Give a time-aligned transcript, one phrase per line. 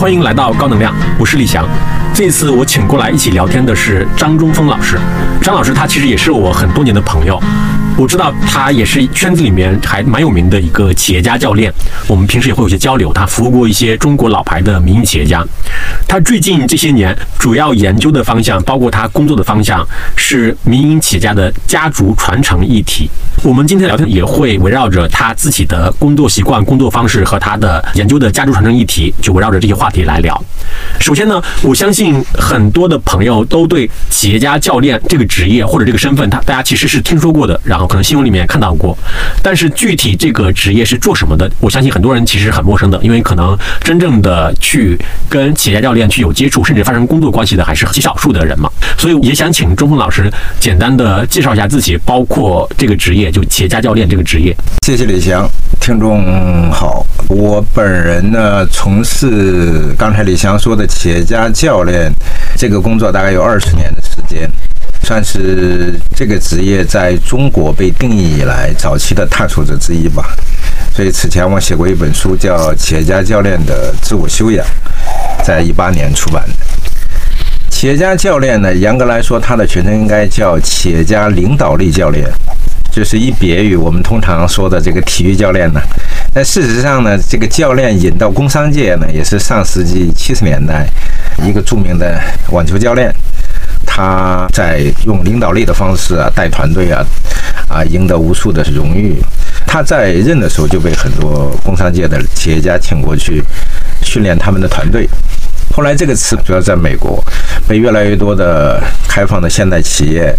[0.00, 1.68] 欢迎来到高能量，我是李翔。
[2.14, 4.98] 这次我请过来一起聊天的是张中峰老师。
[5.42, 7.38] 张老师他其实也是我很多年的朋友，
[8.00, 11.70] 我知道他也是圈子里面还蛮有名的一个企业家教练。
[12.06, 15.44] 我们平时也会有些交流，他服务过一些中国老牌的民营企业家。
[16.08, 19.86] 他最近这些年主要研究的方向，包括他工作的方向，
[20.16, 23.10] 是民营企业家的家族传承议题。
[23.42, 30.42] 我们今天聊天也会围绕着他自己的工作习惯、工作方式和他的研究的家族传承议题，就围绕着这些话题来聊。
[30.98, 38.96] 首先呢，我相信很多的朋友都对企业家教练这个职业或者这个身份，他大家其实是听说过的，然后可能新闻里面看到过。
[39.42, 48.70] 但是具体这个职业是做什么的，我相信很多人其实很陌生的，因为可能真正的去跟企业家教练去有接触，甚至发生工作关系的，还是极少数的人嘛。
[48.98, 53.30] 所以也想请钟峰老师简单的介绍一下自己，包括这个职业。
[53.30, 55.48] 就企业家教练这个职业，谢谢李翔，
[55.80, 62.12] 听众好，我本人呢从事刚才李翔说的企业家教练
[62.56, 64.50] 这个工作大概有二十年的时间，
[65.02, 70.36] 算是这个职业在中国被定义以来早期的探索者之一吧。
[70.94, 74.64] 所以此前我写过一本书叫《企业家教练的自我修养》，
[75.44, 76.54] 在一八年出版的。
[77.70, 82.28] 企业家教练呢，严格来说，它的全称应该叫企业家领导力教练。
[82.92, 85.80] 就是一别于我们通常说的这个体育教练呢，
[86.34, 90.84] 但事实上呢，这个教练引到工商界呢，也是上世纪七十年代
[91.46, 93.14] 一个著名的网球教练，
[93.86, 97.04] 他在用领导力的方式啊带团队啊，
[97.68, 99.16] 啊赢得无数的荣誉。
[99.66, 103.42] 他在任的时候就被很多工商界的企业家请过去
[104.02, 105.08] 训练他们的团队。
[105.72, 107.22] 后来这个词主要在美国，
[107.66, 110.34] 被越来越多的开放的现代企业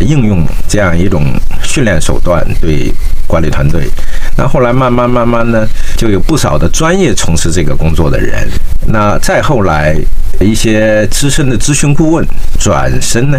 [0.00, 1.24] 应用这样一种
[1.62, 2.92] 训练手段对
[3.26, 3.88] 管理团队。
[4.36, 8.48] 那后来慢慢慢慢呢，就有不少的专业从事这个工作的人。
[8.86, 9.96] 那再后来，
[10.40, 12.24] 一些资深的咨询顾问
[12.58, 13.38] 转身呢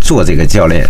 [0.00, 0.88] 做这个教练。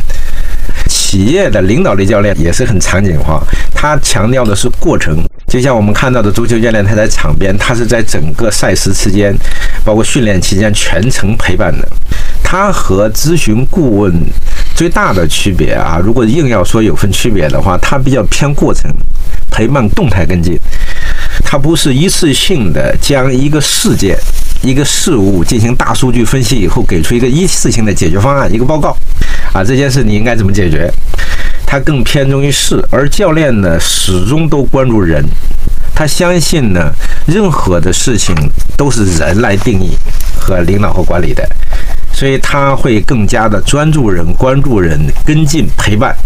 [0.89, 3.41] 企业的领导力教练也是很场景化，
[3.75, 5.23] 他强调的是过程。
[5.47, 9.35] 就像我们看到的足球教练，他在场边，他是在整个赛事期间，
[9.85, 11.89] 包括训练期间全程陪伴的。
[12.43, 14.13] 他和咨询顾问
[14.75, 18.91] 最大的区别啊，如果硬要说有份区别的话，他比较偏过程，
[19.51, 20.59] 陪伴动态跟进。
[21.43, 24.19] 他不是一次性的将一个事件、
[24.63, 28.97] 一个事物进行大数据分析以后，给出一个一次性的解决方案、一个报告
[29.53, 30.93] 啊，这件事你应该怎么解决？
[31.67, 35.25] 他更偏重于事，而教练呢，始终都关注人。
[35.95, 36.93] 他相信呢，
[37.27, 38.35] 任何的事情
[38.77, 39.97] 都是人来定义
[40.39, 41.45] 和领导和管理的，
[42.13, 46.17] 所以他会更加的专注人、关注人、跟进陪伴。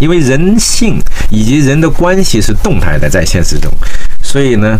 [0.00, 0.96] 因为人性
[1.28, 3.70] 以及人的关系是动态的，在现实中，
[4.22, 4.78] 所以呢，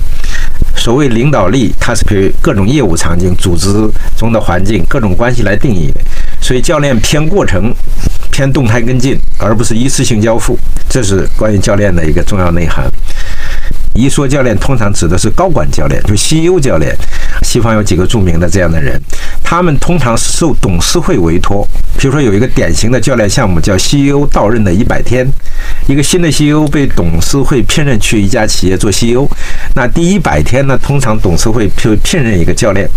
[0.77, 3.69] 所谓领导力，它是对各种业务场景、组织
[4.17, 6.01] 中的环境、各种关系来定义的。
[6.41, 7.75] 所以教练偏过程。
[8.31, 10.56] 偏动态跟进，而不是一次性交付，
[10.89, 12.89] 这是关于教练的一个重要内涵。
[13.98, 16.97] 一说教练，通常指的是高管教练，就 CEO 教练。
[17.42, 19.00] 西方有几个著名的这样的人，
[19.42, 21.66] 他们通常受董事会委托。
[21.98, 25.26] 比如说，有一个典型的教练项目叫 CEO 到任的一百天。
[25.88, 29.26] 一个新的 CEO 被董事会聘任去一家企业做 CEO，
[29.75, 32.88] 那第一百天呢，通常董事会就聘任一个教练，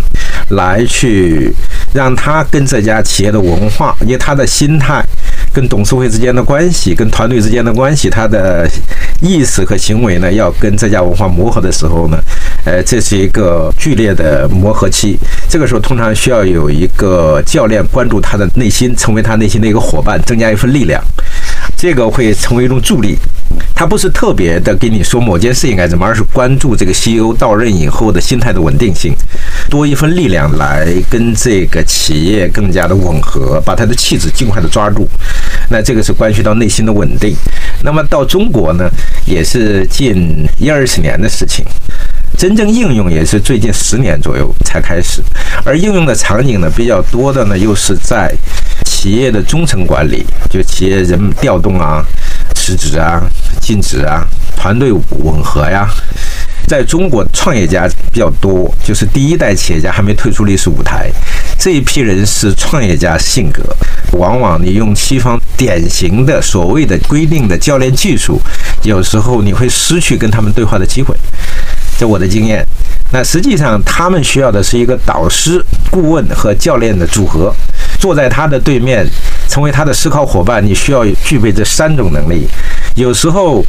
[0.50, 1.52] 来去
[1.94, 5.04] 让他跟这家企业的文化，因为他的心态。
[5.54, 8.66] 跟董事会之间的关系，跟团队之间的关系，他的
[9.20, 12.18] 意识和行为呢，要跟这家文化磨合的时候呢，
[12.66, 15.18] 呃，这是一个剧烈的磨合期。
[15.50, 21.02] 这个时候通常需要有一个教练关注他的内心，成为他内心的一个伙伴，增加一份力量。
[21.78, 23.18] 这个会成为一种助力，
[23.76, 29.14] 他不是特别的跟你说某件事应该怎么，而是关注这个 CEO 到任以后的心态的稳定性，
[29.70, 35.08] 多一份力量来跟这个企业更加的吻合，把他的气质尽快的抓住。
[35.70, 37.36] 那这个是关系到内心的稳定。
[37.84, 38.90] 那么到中国呢，
[39.26, 41.66] 也是近一二十年的事情，
[42.42, 45.22] 真正应用也是最近十年左右才开始，
[45.64, 48.34] 而应用的场景呢比较多的呢，又是在。
[48.84, 52.04] 企业的中层管理，就企业人调动啊、
[52.54, 53.20] 辞职啊、
[53.60, 54.24] 禁止啊、
[54.56, 55.90] 团队吻合呀，
[56.68, 61.12] 在中国创业家比较多，就是第一代企业家还没退出历史舞台，
[61.60, 63.62] 这一批人是创业家性格，
[64.14, 68.40] 往往你用西方典型的所谓的规定的教练技术，
[68.84, 71.16] 有时候你会失去跟他们对话的机会。
[71.98, 72.66] 这我的经验。
[73.14, 77.54] 那实际上他们需要的是一个导师、顾问和教练的组合。
[78.00, 79.06] 坐在他的对面，
[79.48, 82.48] 成为他的思考伙伴，你需要具备这三种能力。
[82.96, 83.64] 有时候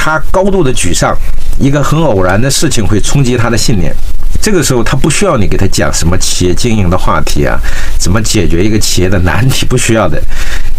[0.00, 1.14] 他高度的沮丧，
[1.58, 3.92] 一个很偶然的事情会冲击他的信念，
[4.40, 7.58] 这个时候他不需要你给他讲什么企业经营的话题啊，
[7.98, 10.22] 怎么解决一个企业的难题，不需要的，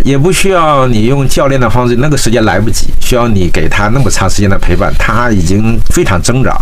[0.06, 6.57] 也不需要你用教练的方式，那个时间来不及，需要你给他那么长时间的陪伴，他已经非常挣扎。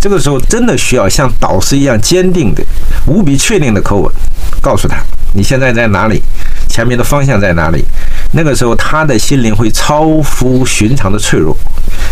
[0.00, 2.64] 这个时候真的需要像导师一样坚定的、
[3.06, 4.12] 无比确定的口吻，
[4.62, 4.96] 告诉他
[5.34, 6.22] 你现在在哪里，
[6.68, 7.84] 前面的方向在哪里。
[8.32, 11.56] 那个时候他的心灵会超乎寻常的脆弱。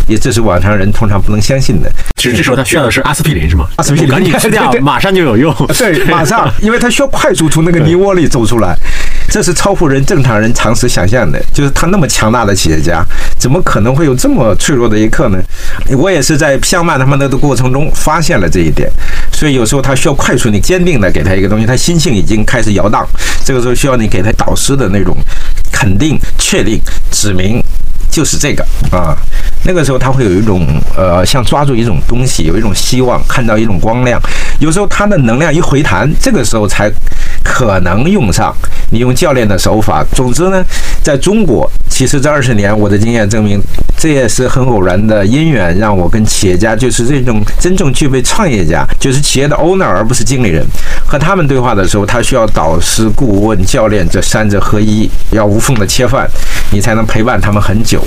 [0.07, 1.91] 也这是往常人通常不能相信的。
[2.17, 3.69] 其实这时候他需要的是阿司匹林，是吗？
[3.77, 5.55] 阿司匹林赶紧吃掉，马上就有用。
[5.79, 8.77] 对，马上，因为他需要快速从那个泥窝里走出来。
[9.29, 11.43] 这是超乎人正常人常识想象的。
[11.53, 13.05] 就是他那么强大的企业家，
[13.39, 15.39] 怎么可能会有这么脆弱的一刻呢？
[15.99, 18.91] 我也是在相伴他们的过程中发现了这一点。
[19.33, 23.07] 所以有时候他需要快速、你坚定的给他一个东西，他心性已经开始摇荡。
[23.45, 25.17] 这个时候需要你给他导师的那种
[25.73, 26.81] 肯定、确定、
[27.11, 27.63] 指明。
[28.17, 29.15] 就是这个啊，
[29.67, 30.67] 那个时候他会有一种
[30.97, 34.19] 呃，像抓住一种东西，有一种希望，看到一种光亮。
[34.59, 36.91] 有时候他的能量一回弹，这个时候才
[37.45, 38.57] 可能用上
[38.91, 40.03] 你用教练的手法。
[40.15, 40.65] 总之呢，
[41.03, 43.61] 在中国，其实这二十年我的经验证明，
[43.99, 50.65] 这也是很偶然的因缘，让我跟企业家，就是这种真正具备创业家，就是企业的 owner 而不是经理人，
[51.07, 56.29] 和他们对话的时候，他需要导师、顾问、教练这三者合一，要无缝的切换，
[56.73, 58.03] 你才能陪伴他们很久。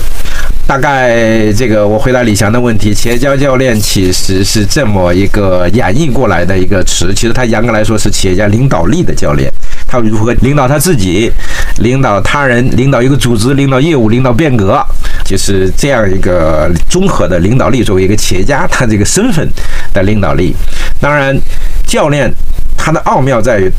[0.66, 2.94] 大概这个，我回答李翔的问题。
[2.94, 9.50] 企业家教练其实是这么一个演绎过来的一个词，其实他严格来说是企业家领导力的教练。
[9.88, 11.32] 他如何领导他自己，
[11.78, 14.80] 领导他人，领导一个组织，领导业务，领导变革，
[15.30, 17.84] 就是这样一个综合的领导力。
[17.84, 19.48] 作为一个企业家，他这个身份
[19.94, 20.56] 的领导力。
[21.00, 21.38] 当然，
[21.86, 22.28] 教练
[22.76, 23.70] 他的奥妙在于。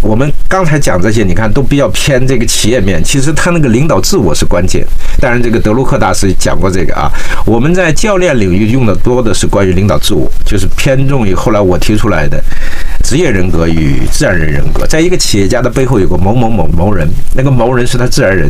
[0.00, 4.86] 我们刚才讲这些，你看都比较偏这个企业面，其实他那个领导自我是关键。
[5.20, 7.10] 当然，这个德鲁克大师讲过这个啊。
[7.44, 12.40] 我们在教练领域用的多的是关于领导自我，就是偏重于后来我提出来的
[13.02, 14.86] 职业人格与自然人人格。
[14.86, 18.48] 在一个企业家的背后有个某某某某人，那个某人是他自然人。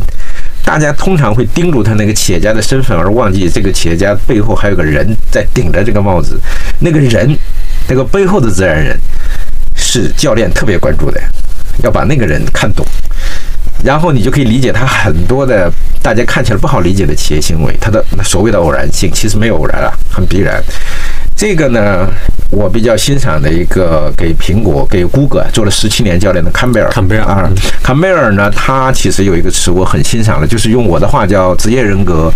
[0.64, 6.40] 大家通常会盯住他那个企业家的身份，而忘记这个企业家背后还有个人在顶着这个帽子。
[6.80, 7.36] 那个人，
[7.88, 8.98] 那个背后的自然人。
[9.80, 11.20] 是教练特别关注的，
[11.84, 12.84] 要把那个人看懂，
[13.84, 15.72] 然后你就可以理解他很多的
[16.02, 20.62] 大家看起来不好理解的企业行为，他的所谓的偶然性其实没有偶然啊，很必然。
[21.38, 22.04] 这个呢，
[22.50, 26.90] 我比较欣赏的一个给苹果、给谷歌做了十七年教练的坎贝尔。
[26.90, 27.48] 坎贝尔啊，
[27.80, 32.28] 坎贝尔呢，他其实有一个词我很欣赏的，就是用我的话叫职业人格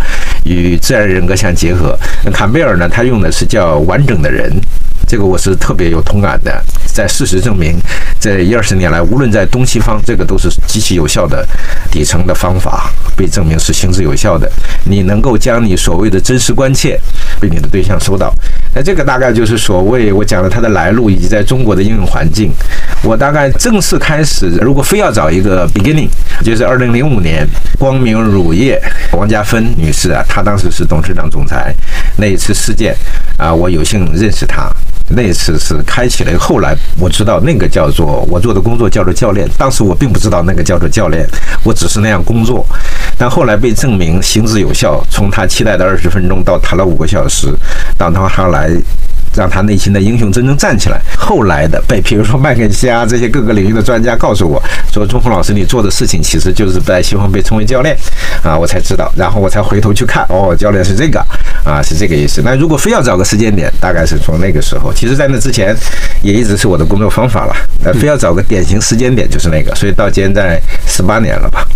[0.45, 1.99] 与自然人格相结合。
[2.33, 4.49] 坎贝尔呢，他用的是叫完整的人。
[5.13, 7.77] 这个我是特别有同感的，在事实证明，
[8.19, 11.47] 这一二十年来，无论在东西方，这个都是极其有效的
[11.91, 14.51] 底层的方法，被证明是行之有效的。
[14.87, 16.99] 你能够将你所谓的真实关切
[17.39, 18.33] 被你的对象收到，
[18.75, 22.51] 那这个大概就是所谓我讲了它的来路以及在中国的应用环境。
[23.03, 26.09] 我大概正式开始，如果非要找一个 beginning，
[26.43, 27.47] 就是二零零五年，
[27.79, 28.83] 光明乳业
[29.13, 31.75] 王家芬女士啊，她当时是董事长总裁，
[32.17, 32.97] 那一次事件
[33.37, 34.73] 啊，我有幸认识她。
[35.15, 41.27] 那次是开启了，后来我知道那个叫做我做的工作叫做教练，当时我并不知道那个叫做教练，
[41.65, 42.67] 我只是那样工作，
[43.17, 47.49] 但后来被证明行之有效，从他期待的二十分钟到谈了五个小时，
[47.97, 48.71] 到他后来。
[49.35, 51.01] 让他内心的英雄真正站起来。
[51.17, 54.63] 后来的被，比如说麦肯锡啊这些各个领域的专家告诉我
[54.93, 57.97] 说：“钟峰老师，你做的事情其实就是在西方被称为教练
[58.43, 61.21] 啊。”我才知道，然后我才回头去看，哦，教练是这个
[61.65, 62.43] 啊，是这个意思。
[62.45, 64.93] 那如果非要找个时间点，大概是从那个时候。
[64.93, 65.75] 其实，在那之前
[66.23, 67.55] 也一直是我的工作方法了。
[67.85, 69.75] 那非要找个典型时间点，就是那个。
[69.75, 71.67] 所以到现在十八年了吧。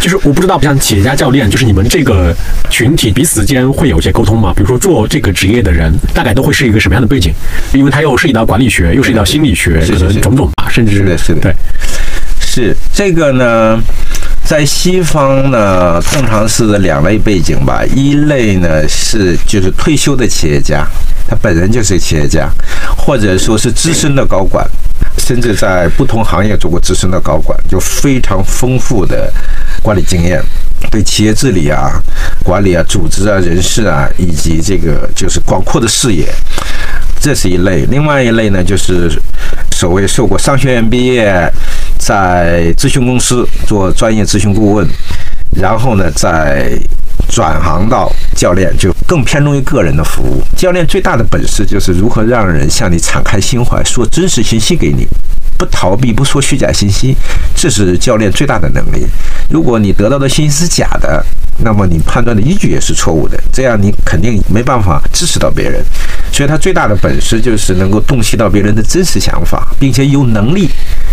[0.00, 2.34] 就是我不知道，像企业家教练，就是你们这个
[2.68, 4.52] 群体彼此间会有一些沟通吗？
[4.54, 7.32] 比如说做这个职业的人，大概都会是一个什么样的背景？
[7.72, 11.54] 因为它又涉及到管理学，又涉及到心理学，可能种种吧，甚至是是的，对，
[12.40, 13.80] 是这个呢，
[14.52, 17.82] 在西方呢，通常是两类背景吧。
[17.96, 20.86] 一类呢是就是退休的企业家，
[21.26, 22.50] 他本人就是企业家，
[22.94, 24.68] 或者说是资深的高管。
[25.18, 29.32] 甚至在不同行业做过资深的高管，就非常丰富的
[29.82, 30.42] 管理经验，
[30.90, 32.02] 对企业治理啊、
[32.44, 36.26] 管理啊、组织啊、人事啊，以及这个就是广阔的视野，
[37.20, 37.86] 这是一类。
[37.90, 39.10] 另外一类呢，就是
[39.70, 41.50] 所谓受过商学院毕业，
[42.04, 44.86] 在咨询公司做专业咨询顾问，
[45.56, 46.78] 然后呢，再。
[47.28, 50.42] 转行到教练，就更偏重于个人的服务。
[50.54, 55.06] 教练最大的本事就是如何让人向你敞开心怀，说真实信息给你，
[55.56, 57.16] 不逃避，不说虚假信息，
[57.56, 59.06] 这是教练最大的能力。
[59.48, 61.24] 如果你得到的信息是假的，
[61.64, 65.82] 那么你判断的依据也是错误的，这样你肯定没办法支持到别人。
[66.32, 70.68] 所以他最大的本事就是能够洞悉到别人的真实想法，并且有能力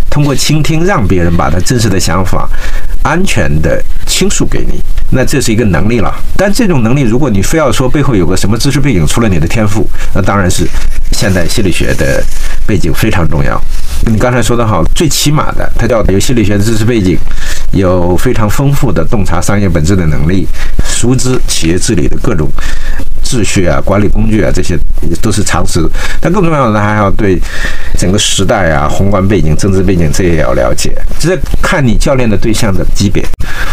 [0.09, 2.49] 通过倾听让别人把他真实的想法
[3.03, 4.81] 安全的倾诉给你。
[5.11, 6.13] 那这是一个能力了。
[6.37, 10.67] 但这种能力，如果你非要说背后有个什么知识背景，除了你的天赋，那当然是
[11.11, 12.23] 现代心理学的
[12.67, 13.59] 背景非常重要。
[14.05, 17.17] 你刚才说的好，最起码的，它叫有心理学的知识背景，
[17.71, 20.47] 有非常丰富的洞察商业本质的能力，
[20.85, 22.47] 熟知企业治理的各种
[23.23, 24.77] 秩序啊、管理工具啊，这些
[25.21, 25.81] 都是常识。
[26.21, 27.37] 但更重要的，还要对
[27.97, 30.93] 整个时代啊、宏观背景、政治背景这些要了解。
[31.19, 33.23] 这是看你教练的对象的级别。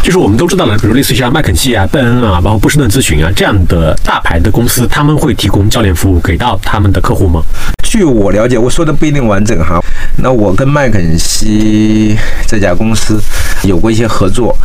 [0.03, 7.43] 就是我们都知道的，比如类似于像麦肯锡啊、贝恩啊，包括波士顿咨询啊这样的大牌的公司，他们会提供教练服务给到他们的客户吗？
[7.83, 9.81] 据我了解，我说的不一定完整哈。
[10.19, 13.21] 那我跟麦肯锡这家公司
[13.65, 14.57] 有过一些合作，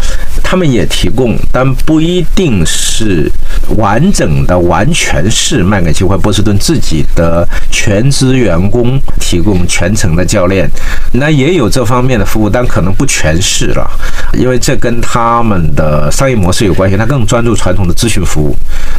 [0.43, 3.31] 他们也提供，但不一定是
[3.77, 10.69] 完整的，完全是麦肯锡或波士顿自己的全职员工提供全程的教练。
[11.13, 13.89] 那也有这方面的服务，但可能不全是了，
[14.41, 16.97] 因为这跟他们的商业模式有关系。
[16.97, 18.55] 他更专注传统的咨询服务，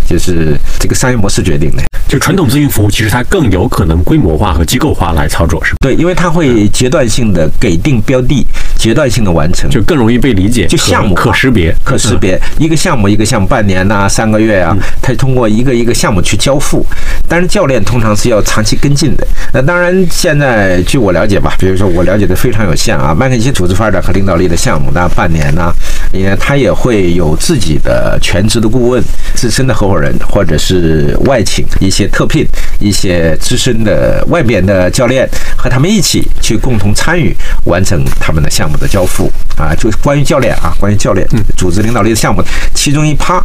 [0.07, 1.92] 就是这个商业模式决定的。
[2.13, 5.79] 就传统咨询服务，其实它更有可能规模化和机构化来操作，是吧？
[5.81, 16.85] 对，因为它会阶段性的给定标的，阶段性的完成，就更容易被理解，就项目可识别，可识别一个项目一个项目，半年呐、三个月啊，它通过一个一个项目去交付。
[17.27, 19.27] 但是教练通常是要长期跟进的。
[19.55, 25.73] 那当然，现在据我了解吧，比如说我了解的非常有限啊，麦肯锡组织发展和领导力的项目，那半年呢，
[26.13, 29.03] 也他也会有自己的全职的顾问、
[29.35, 32.47] 资深的合伙人，或者是外请一些特聘
[32.79, 42.43] 一些资深的外边的教练和他们一起去共同参与完成他们的项目的交付啊，就是关于教练啊，关于教练组织领导力的项目，
[42.75, 43.43] 其中一趴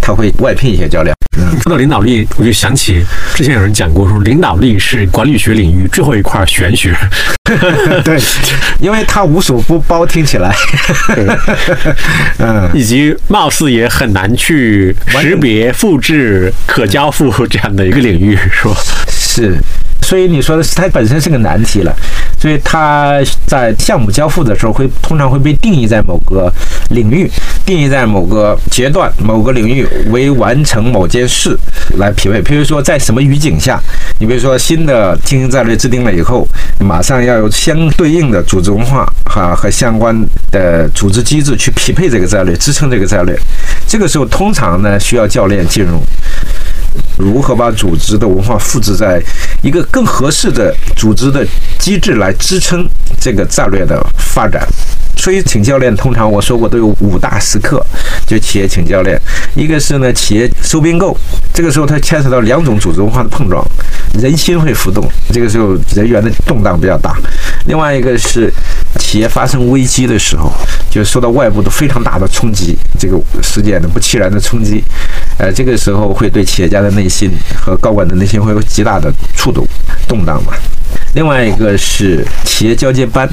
[0.00, 1.14] 他会外聘一些教练。
[1.62, 6.96] 说到领导力，我就想起之前有人讲过，说领导力是管理学领域最后一块玄学。
[8.04, 8.20] 对，
[8.80, 10.54] 因为它无所不包，听起来，
[12.38, 18.74] 嗯，以及貌似也很难去识别、复制、可交付这样的一个领域，是吧？
[19.08, 19.58] 是。
[20.00, 21.94] 所以你说的是它本身是个难题了，
[22.40, 26.50] 所以它在项目交付的时候会通常会被定义在某个
[26.90, 27.30] 领域，
[27.66, 31.54] 定义在某个阶段、某个领域为完成某件事
[31.98, 32.40] 来匹配。
[32.40, 33.78] 比如说在什么语境下，
[34.18, 36.46] 你比如说新的经营战略制定了以后，
[36.80, 40.16] 马上要有相对应的组织文化哈和相关
[40.50, 43.38] 的组织机制去匹配这个战略，支撑这个战略。
[43.86, 46.00] 这个时候通常呢需要教练进入。
[47.16, 49.22] 如何把组织的文化复制在
[49.62, 51.46] 一个更合适的组织的
[51.78, 52.88] 机制来支撑
[53.20, 54.66] 这个战略的发展？
[55.18, 57.84] 所以请教练，通常我说过都有五大时刻，
[58.24, 59.20] 就企业请教练。
[59.56, 61.14] 一个是呢，企业收并购，
[61.52, 63.62] 这个时候它牵扯到两种组织文化的碰撞，
[64.14, 67.16] 人心会浮动，这个时候人员的动荡比较大。
[67.66, 68.50] 另外一个是
[69.00, 70.52] 企业发生危机的时候，
[70.88, 74.82] 就受到外部的非常大的冲击，这个事件的不期然的冲击，
[75.36, 77.28] 呃，这个时候会对企业家的内心
[77.60, 79.66] 和高管的内心会有极大的触动、
[80.06, 80.52] 动荡嘛。
[81.14, 83.28] 另外一个是企业交接班。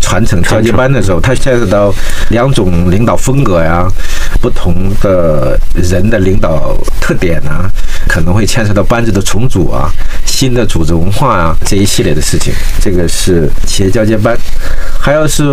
[0.00, 1.92] 传承交接班的时候，它牵扯到
[2.30, 3.86] 两种领导风格呀，
[4.40, 7.70] 不同的人的领导特点啊，
[8.08, 9.90] 可能会牵扯到班子的重组啊，
[10.24, 12.52] 新的组织文化啊这一系列的事情。
[12.80, 14.36] 这个是企业交接班，
[14.98, 15.44] 还有是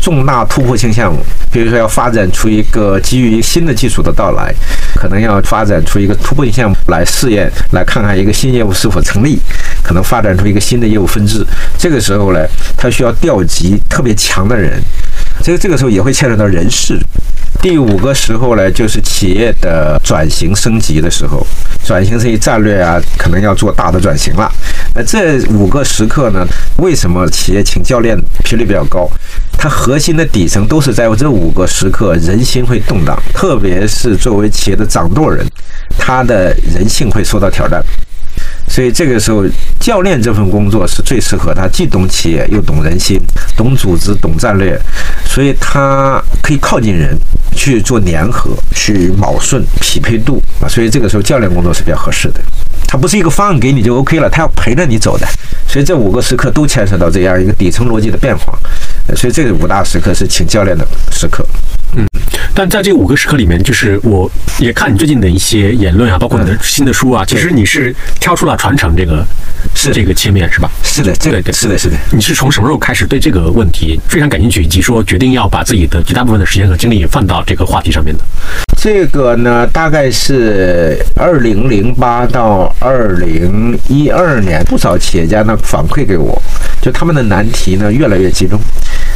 [0.00, 4.54] 重大突破性项目，比如说要发展出一个基于新的技术的到来，
[4.94, 9.38] 可能要发展出一个突破性项目来试验，来看看一个新业务是否成立，
[9.82, 11.44] 可能发展出一个新的业务分支。
[11.76, 12.40] 这个时候呢，
[12.76, 14.80] 它需要调集特别强的人，
[15.42, 16.98] 所以这个时候也会牵扯到人事。
[17.62, 21.44] 第五个时候呢，就是企业的转型升级的时候，
[21.84, 24.48] 转型这一战略啊，可能要做大的转型了。
[24.94, 26.46] 那这五个时刻呢，
[26.78, 29.10] 为什么企业请教练频率比较高？
[29.58, 35.44] 它核心的底层都是在这五个时刻，人心会动荡，特别是作为企业的掌舵人，
[35.98, 37.82] 他的人性会受到挑战。
[38.68, 39.44] 所以这个时候，
[39.80, 43.18] 教练这份工作是最适合他，既懂企业又懂人心，
[43.56, 44.78] 懂组织，懂战略，
[45.24, 47.16] 所以他可以靠近人
[47.54, 50.68] 去做粘合，去卯顺匹配度啊。
[50.68, 52.40] 所以这个时候教练工作是比较合适的。
[52.88, 55.26] 他不是一个方案给你就 OK 了，他要陪着你走的。
[55.68, 58.56] 所以这五个时刻都牵涉到这样一个底层逻辑的变化。
[59.14, 61.46] 所以这个五大时刻是请教练的时刻。
[61.96, 62.04] 嗯，
[62.52, 69.24] 但在这五个时刻里面，就是我也看你最近的一些言论啊，包括你的新的书啊，其实你是挑出了传承这个
[69.74, 70.70] 是这个切面是吧？
[70.82, 71.96] 是的，对对，是的，是的。
[72.12, 78.24] 你是从什么时候开始对这个问题非常感兴趣，以及说决定要把自己的绝大部分的时间和精力放到这个话题上面的？
[78.76, 86.40] 这个呢，大概是二零零八到二零一二年，不少企业家呢反馈给我，
[86.86, 88.56] 就他们的难题呢越来越集中。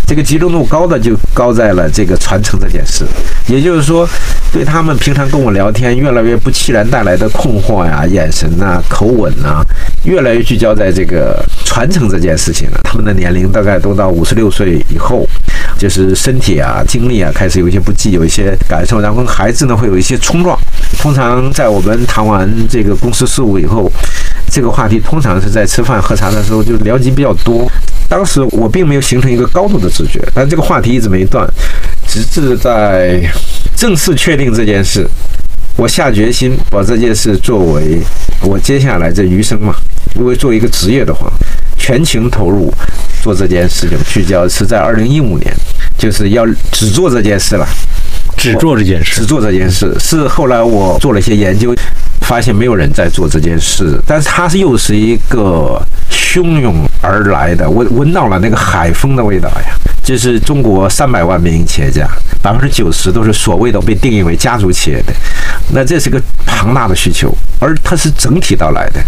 [0.04, 3.04] 这个集中度高的就高在了这个传承这件事，
[3.46, 4.08] 也就是说，
[4.52, 9.62] 对他们平常跟我聊天越来越不期然带来的困惑呀、眼神呐、口吻呐，
[10.02, 12.80] 越来越聚焦在这个传承这件事情了。
[12.82, 15.24] 他们的年龄大概都到五十六岁以后，
[15.78, 20.58] 就是身体啊、精力啊开始有一些不济，有一些感受，然后跟孩子呢会有一些冲撞。
[20.98, 23.88] 通常在我们谈完这个公司事务以后，
[24.50, 27.70] 这个话题通常是在吃饭喝茶的时候就聊及比较多。
[28.08, 31.48] 当时我并没有形成一个高度的直觉，但这个话题一直没断，
[32.08, 33.20] 直至在
[33.76, 35.08] 正式确定这件事，
[35.76, 38.00] 我下决心把这件事作为
[38.42, 39.72] 我接下来这余生嘛，
[40.16, 41.30] 如果做一个职业的话，
[41.78, 42.74] 全情投入
[43.22, 45.54] 做这件事情，聚焦是在二零一五年，
[45.96, 47.66] 就是要只做这件事了，
[48.36, 49.96] 只做这件事，只做这件事。
[50.00, 51.72] 是后来我做了一些研究，
[52.30, 55.84] 发现没有人在做这件事，但是它是又是一个。
[56.30, 59.74] 汹涌而来的，我闻到了那个海风的味道呀！
[60.04, 62.06] 这是中国三百万民营企业家，
[62.40, 65.12] 百分之九十都是所谓的被定义为家族企业的，
[65.72, 69.00] 那这是个庞大的需求，而它是整体到来的。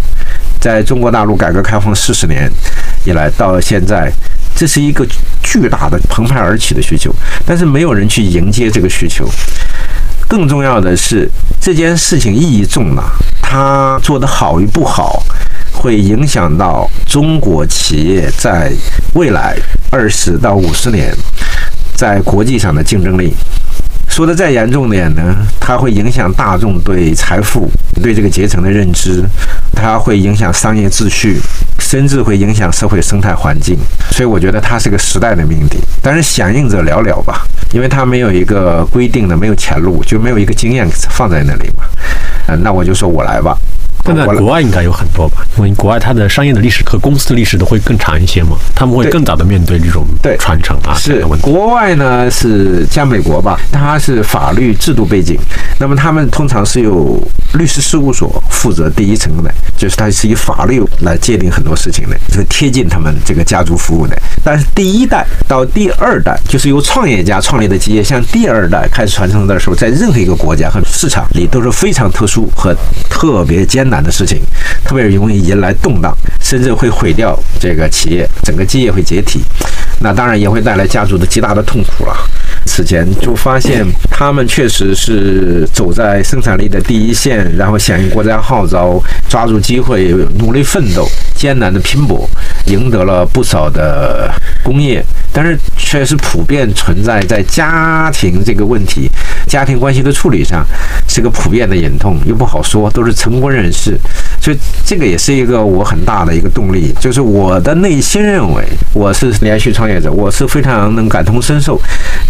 [0.61, 2.50] 在中国大陆改革开放四十年
[3.05, 4.11] 以来到现在，
[4.57, 5.07] 这是一个
[5.45, 7.14] 巨大的澎湃而起的需求，
[7.47, 9.29] 但是没有人去迎接这个需求。
[10.32, 11.28] 更重要的是，
[11.60, 13.02] 这件事情意义重大，
[13.42, 15.22] 它做得好与不好。
[15.74, 18.72] 会影响到中国企业在
[19.12, 19.58] 未来
[19.90, 21.14] 二十到五十年
[21.94, 23.34] 在国际上的竞争力。
[24.08, 27.70] 说的再严重点呢，它会影响大众对财富、
[28.02, 29.22] 对这个阶层的认知，
[29.75, 31.41] 它会影响商业秩序，
[31.79, 33.76] 甚至会影响社会生态环境。
[34.11, 35.79] 所以我觉得它是个时代的命题。
[36.00, 41.85] 但是响应者寥寥吧，因为它没有一个规定的，没有前路，就没有一个经验放在那里嘛。
[42.49, 43.57] 嗯，那我就说我来吧。
[44.04, 50.95] 但在国外应该有很多吧，因为国外它的商业的历史和公司的历史都会更长一些嘛，他们会更早的面对这种对传承啊。
[50.95, 55.38] 是国外呢是像美国吧，它是法律制度背景，
[55.78, 57.21] 那么他们通常是由
[57.54, 64.17] 律师事务所负责第一层的，就是它是以法律来界定很多事情的，是贴近他们这个家族服务的。
[64.43, 72.75] 但是第一代到第二代，就是由创业家创立的企业，像第二代开始传承的时候，在任何一个国家和市场里都是非常特殊和
[73.08, 73.92] 特别艰难。
[73.93, 74.41] 难的事情，
[74.85, 79.43] 特别容易引来动荡，甚至会毁掉这个企业，整个基业会解体。
[80.00, 82.17] 那当然也会带来家族的极大的痛苦了。
[82.66, 92.28] 此前就发现，他们确实是走在生产力的第一线，然后响应国家号召，抓住机会，努力奋斗，艰难的拼搏，
[92.66, 95.04] 赢得了不少的工业。
[95.34, 99.10] 但是确实普遍存在在家庭这个问题、
[99.46, 100.62] 家庭关系的处理上，
[101.08, 103.98] 是个普遍的隐痛，又不好说，都是成功人士，
[104.40, 111.80] 所以这个也是一个我很大的一个动力，就是我的内心认为我是连续创业者，我是非常能感同身受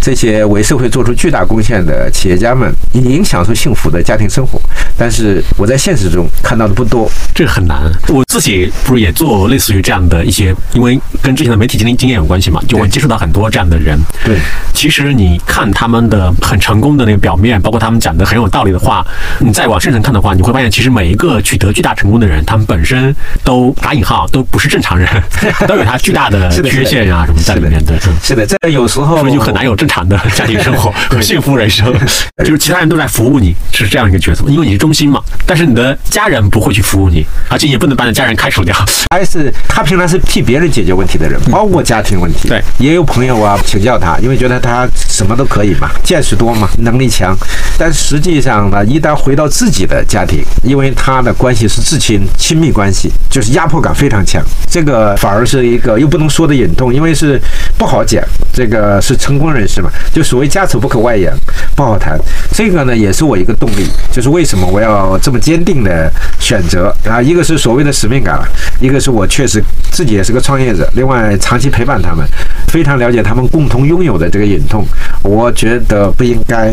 [0.03, 4.61] 这些为社会做出巨大贡献的企业家们，已经享受幸福的家庭生活，
[4.99, 7.91] 但是我在现实中看到的不多，这个很难。
[8.09, 12.87] 我自己不是也做类似于这样的一些，因为跟之前的媒体经历经验有关系嘛，就我。
[12.93, 14.37] 接触到很多这样的人，对，
[14.75, 19.03] 其实你看他们的很成功的那个表面，包括他们讲的很有道理的话，
[19.39, 25.09] 你再往深层看的话，你会发现，其实每一个取得巨大成功的人，他们本身都打引号都不是正常人，
[25.67, 27.99] 都有他巨大的 缺陷啊什么在里面的。
[28.23, 31.93] 是的，这有时候所以就很难有正常的家庭生活 和幸福人生，
[32.39, 35.21] 就是其他人都在服务你，是这样一个角色，因为你是中心嘛。
[35.47, 38.75] 但是你的家人不会去服务你，而且也不能把你家人开除掉。
[39.11, 42.49] 还是他平常是替别人解决问题的人，包括家庭问题。
[42.49, 42.63] 对。
[42.79, 47.37] 也有朋友啊，请教他，因为觉得他什么都可以嘛，见识多嘛，能力强。
[47.79, 54.43] 但实际上呢，一旦回到自己的家庭，因为他的关系是至亲亲密关系，就是压迫感非常强。
[54.71, 57.39] 这个反而是一个又不能说的隐痛，因为是
[57.77, 58.23] 不好讲。
[58.55, 59.82] 这个是成功人士
[60.13, 61.35] 就所谓家丑不可外扬，
[61.75, 62.19] 不好谈。
[62.53, 67.21] 这个呢，也是我一个动力，就是为什么我要这么坚定的选择啊？
[67.21, 68.41] 一个是所谓的使命感，
[68.81, 72.27] 一个是我确实自己也是个创业者，另外长期陪伴他们。
[72.69, 74.87] 非常了解他们共同拥有的这个隐痛，
[75.23, 76.73] 我觉得不应该，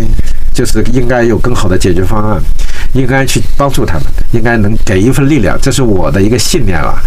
[0.53, 2.41] 就是应该有更好的解决方案，
[2.93, 6.97] 应该去帮助他们，应该能给一份力量，这是我的一个信念了。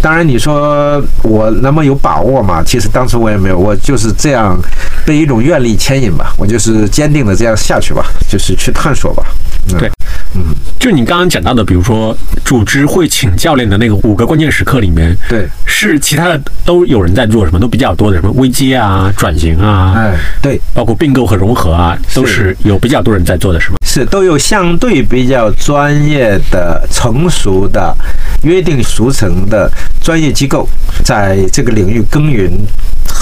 [0.00, 2.62] 当然，你说我那么有把握嘛？
[2.64, 4.58] 其实当时我也没有，我就是这样
[5.04, 9.24] 被一种愿力牵引吧，我就是坚定的这样下去吧，就是去探索吧。
[9.78, 9.90] 对，
[10.34, 23.76] 嗯，就你刚刚讲到的，比如说组织会请教练的那个五个关键时刻里面，对，是其他的都有人在做什么，都比较多的什么危机啊、转型啊，哎，对，包括并购和融合啊，都是有比较多人在做的，是吗？
[23.86, 27.94] 是，都有相对比较专业的、成熟的、
[28.42, 29.70] 约定俗成的
[30.02, 30.68] 专业机构，
[31.04, 32.50] 在这个领域耕耘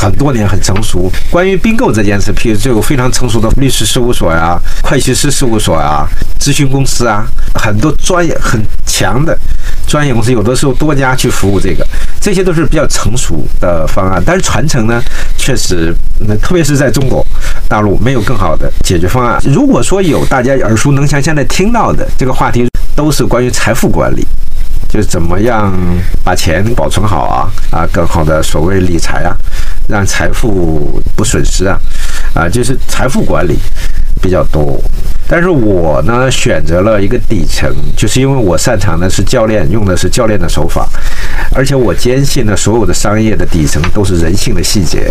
[0.00, 1.12] 很多年，很成熟。
[1.30, 6.08] 关于并购这件事，譬如就有非常成熟的律师事务所呀、会计师事务所呀、
[6.40, 9.38] 咨询公司啊，很多专业很强的
[9.86, 11.86] 专业公司，有的时候多家去服务这个，
[12.18, 14.22] 这些都是比较成熟的方案。
[14.24, 15.02] 但是传承呢，
[15.36, 17.22] 确实，那特别是在中国
[17.68, 19.38] 大陆，没有更好的解决方案。
[19.44, 24.26] 如果说有，大家耳熟能详，现在听到的这个话题都是关于财富管理。
[24.88, 25.72] 就是怎么样
[26.24, 29.36] 把钱保存好啊啊，更好的所谓理财啊，
[29.90, 31.78] 让财富不损失啊
[32.34, 33.58] 啊，就是财富管理
[34.22, 34.80] 比较多。
[35.32, 40.88] 但是我呢选择了一个底层，就是因为我擅长的是教练，用的是教练的手法，
[41.54, 45.08] 而且我坚信呢，所有的商业的底层都是人性的细节，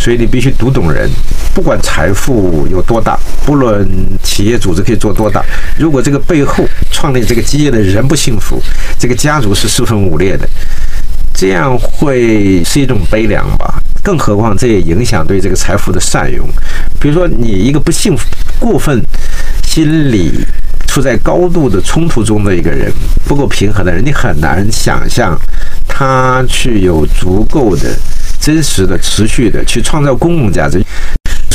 [0.00, 1.10] 所以你必须读懂人。
[1.54, 3.86] 不管财富有多大，不论
[4.22, 5.44] 企业组织可以做多大，
[5.78, 8.58] 如果这个背后创立这个基业的人不幸福，
[8.98, 10.48] 这个家族是四分五裂的，
[11.40, 13.80] 这样会是一种悲凉吧。
[14.02, 16.44] 更何况这也影响对这个财富的善用。
[16.98, 18.26] 比如说，你一个不幸福、
[18.58, 19.00] 过分
[19.62, 20.44] 心理
[20.88, 22.92] 处在高度的冲突中的一个人，
[23.24, 25.38] 不够平衡的人，你很难想象
[25.86, 27.96] 他去有足够的、
[28.40, 30.82] 真实的、持续的去创造公共价值。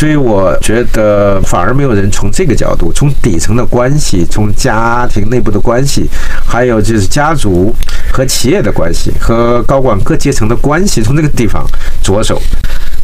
[0.03, 6.09] 所以我觉得反而没有人从这个角度，从底层的关系，从家庭内部的关系，
[6.45, 7.73] 还有就是家族
[8.11, 11.65] 和企业的关系，和高管各阶层的关系，从这个地方
[12.03, 12.37] 着手。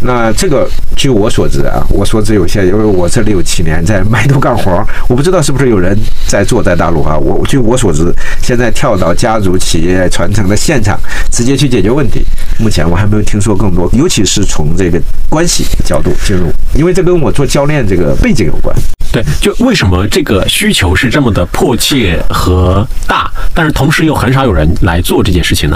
[0.01, 7.17] 那这个据我所知啊，我所知有限，因为我这里有七年在埋头干活，我不知道是不是有人在做在大陆啊。
[7.17, 10.97] 我据我所知，现在跳到家族企业传承的现场，
[11.31, 12.25] 直接去解决问题，
[12.59, 18.75] 目前我还没有听说更多，尤其是从这个关系角度进入，因为这跟我做教练这个背景有关。
[19.11, 25.75] 对，就为什么这个需求是这么的迫切和大，但是同时又很少有人来做这件事情呢？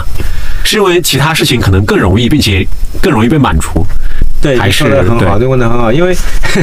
[0.63, 2.65] 是因为其他事情可能更容易，并且
[3.01, 3.85] 更容易被满足？
[4.41, 6.13] 对，还是说的很好，对这个问的很好，因为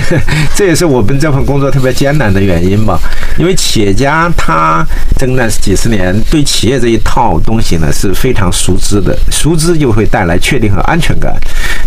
[0.55, 2.99] 这也是我们这份工作特别艰难的原因吧。
[3.39, 4.85] 因为企业家他
[5.19, 11.35] 征战几十年，对企业这一套东西呢是非常熟知的，熟知就会带来确定和安全感。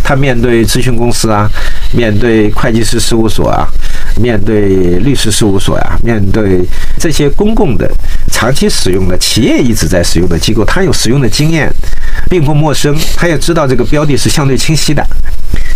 [0.04, 1.50] 他面对咨询公司啊，
[1.94, 3.66] 面对会计师事务所啊，
[4.20, 6.62] 面对律师事务所呀、面对
[7.00, 7.90] 这些公共的、
[8.32, 11.72] 长期使用的、企业一直在使用的机构，他有使用的经验，
[12.30, 15.06] 并不陌生，他也知道这个标的是相对清晰的。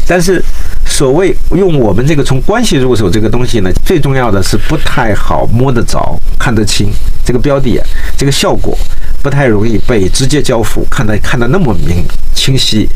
[0.09, 0.43] 但是，
[0.85, 6.89] 所谓用我们这个从关系入手这个东西呢，最重要的是不太好摸得着、看得清
[7.25, 7.85] 这个标的啊，
[8.17, 8.77] 这个效果
[9.21, 12.87] 不太容易被直接交付，看得看得那么明清晰。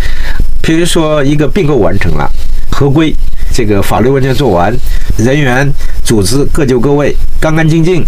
[0.72, 2.26] 比如说，一个并购完成了，
[2.72, 3.14] 合规，
[3.54, 4.74] 这个法律文件做完，
[5.18, 5.70] 人员、
[6.02, 8.02] 组织各就各位，干干净净，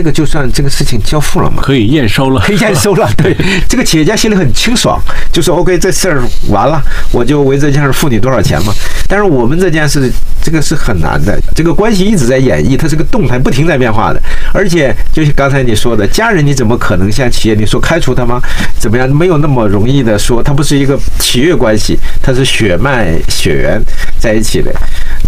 [0.00, 1.60] 这个就算这个事情交付了嘛。
[1.60, 3.06] 可以验收了， 可以验收了。
[3.22, 3.36] 对，
[3.68, 4.98] 这个企业家心里很清爽，
[5.30, 6.82] 就说 OK，这事儿完了，
[7.12, 8.72] 我就为这件事付你多少钱嘛。
[9.06, 10.10] 但是我们这件事，
[10.42, 14.22] 这个是很难的，这个关系一直在演绎，它是个动态、不停在变化的。
[14.54, 18.40] 而且，就像刚才你说的，家人你怎么可能像企业你说开除他吗？
[18.78, 19.06] 怎么样？
[19.14, 23.78] 没有那么容易的说，它不是一个契约关系，它是血脉血缘
[24.18, 24.72] 在一起的。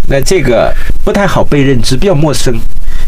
[0.07, 2.59] 那这个不太好被认知，比较陌生。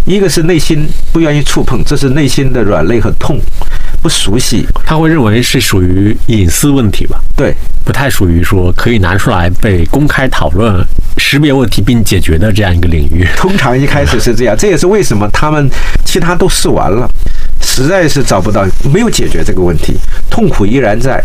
[0.06, 3.40] 一个是内心不愿意触碰，这是内心的软肋和痛，
[4.02, 4.66] 不熟悉。
[4.86, 7.20] 他会认为是属于隐私问题吧？
[7.36, 10.86] 对，不太属于说可以拿出来被公开讨论、
[11.18, 13.28] 识别问题并解决的这样一个领域。
[13.36, 15.68] 通常一开始是这样，这也是为什么他们
[16.06, 17.10] 其他都试完了，
[17.62, 19.98] 实在是找不到，没有解决这个问题，
[20.30, 21.24] 痛苦依然在，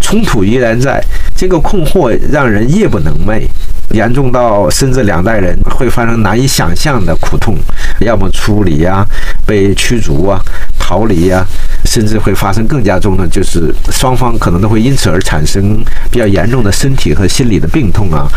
[0.00, 1.02] 冲突依然在，
[1.36, 3.46] 这个困惑让人夜不能寐。
[3.90, 7.56] 严重到甚至两代人会发生难以想象的苦痛，
[7.98, 9.04] 要么处理呀、
[9.44, 10.40] 被驱逐啊、
[10.78, 11.44] 逃离呀、
[11.86, 18.28] 甚至会发生更加重的，就是双方可能都会因此而产生比较严重的身体和心理的病痛啊。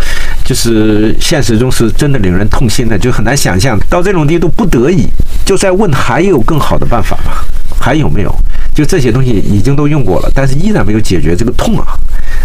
[0.54, 5.08] 是现实中是真的令人痛心的，就很难想象到这种地步不得已
[5.46, 7.32] 就在问还有更好的办法吗？
[7.80, 8.34] 还有没有？
[8.74, 11.86] 就这些东西已经都用过了，但是依然没有解决这个痛啊，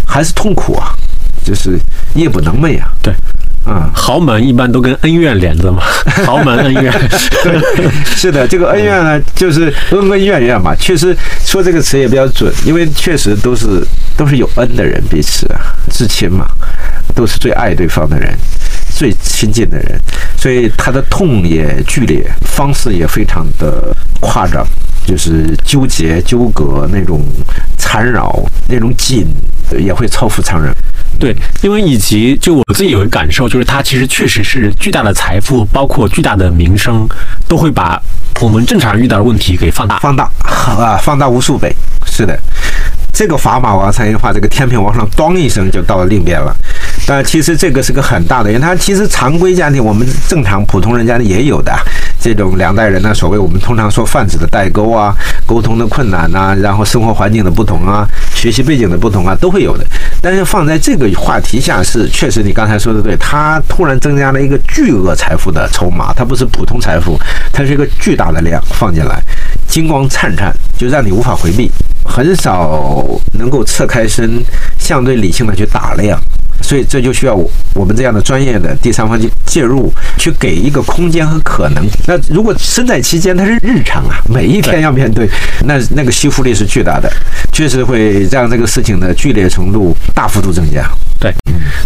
[0.06, 0.94] 还是痛苦啊。
[1.44, 1.78] 就是
[2.14, 2.92] 夜不能寐啊！
[3.02, 3.14] 对，
[3.66, 5.82] 嗯，豪门一般都跟恩怨连着嘛，
[6.24, 6.92] 豪门恩怨。
[8.04, 10.74] 是的，这个恩怨呢，就是恩恩怨怨嘛。
[10.76, 13.84] 确实说这个词也比较准，因为确实都是
[14.16, 16.46] 都是有恩的人，彼此啊，至亲嘛，
[17.14, 18.34] 都是最爱对方的人，
[18.98, 19.96] 最亲近的人，
[20.36, 24.66] 所以他的痛也剧烈，方式也非常的夸张，
[25.06, 27.22] 就是纠结、纠葛那种
[27.78, 28.28] 缠绕、
[28.68, 29.24] 那种紧，
[29.78, 30.74] 也会超乎常人。
[31.16, 31.32] 对，
[31.62, 37.08] 因为以及就我自己有一个感受，就是他其实确实是巨大的财富，包括巨大的名声，
[37.46, 38.02] 都会把
[38.40, 40.00] 我们正常人遇到的问题给放大。
[40.00, 41.72] 放大啊，放大无数倍。
[42.04, 42.36] 是的，
[43.18, 46.54] 这个砝码往上一画，这个天平往上咣一声就到了另边了。
[47.04, 51.76] 但其实这个是个很大的，因为它其实常规家庭，我们正常普通人家里也有的
[52.20, 55.14] 这种两代人呢，所谓我们通常说泛指的代沟啊，
[55.46, 59.84] 沟通的困难呐、然后生活环境的不同啊，学习背景的不同啊，都会有的。
[60.20, 67.18] 但是放在这个话题下是，确实你刚才说的对，他突然增加了一个巨额财富的筹码，它不是普通财富，
[67.52, 69.22] 它是一个巨大的量放进来，
[69.66, 71.70] 金光灿灿，就让你无法回避，
[72.04, 73.04] 很少
[73.34, 74.42] 能够侧开身，
[74.76, 76.20] 相对理性的去打量。
[76.62, 81.84] 所以这就需要我我们这样的专业的第三方去介入，去给一个空间和可能。
[82.06, 85.28] 那如果身在其间，它是日常啊，每一天要面对，
[85.64, 87.10] 那那个吸附力是巨大的，
[87.52, 90.88] 确实会让这个事情的剧烈程度大幅度增加。
[91.20, 91.34] 对，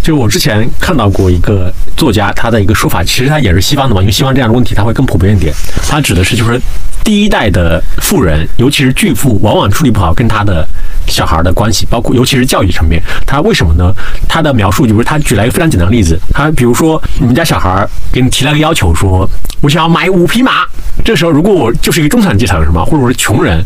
[0.02, 5.54] 就是我之前看到过一个作家，他的一个说法，其实他也是西方的嘛，因为西方这样的问题他会更普遍一点。
[5.88, 6.60] 他指的是就是
[7.02, 10.68] 第一代的富人，尤其是巨富，往往处理不好跟他的
[11.06, 13.02] 小孩的关系，包括尤其是教育层面。
[13.26, 13.90] 他为什么呢？
[14.28, 19.28] 他的描述就是他举了一个非常简单的例子，他比如说你们家小孩给你提了个要求，说
[19.60, 20.64] 我想要买五匹马，
[21.04, 23.60] 这时候如果我就是一个中产阶层是吗，或者我是穷人，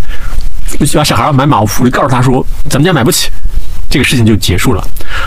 [0.95, 3.29] 把小孩要买马，我就告诉他说咱们家买不起。
[3.89, 4.83] 这个事情就结束了。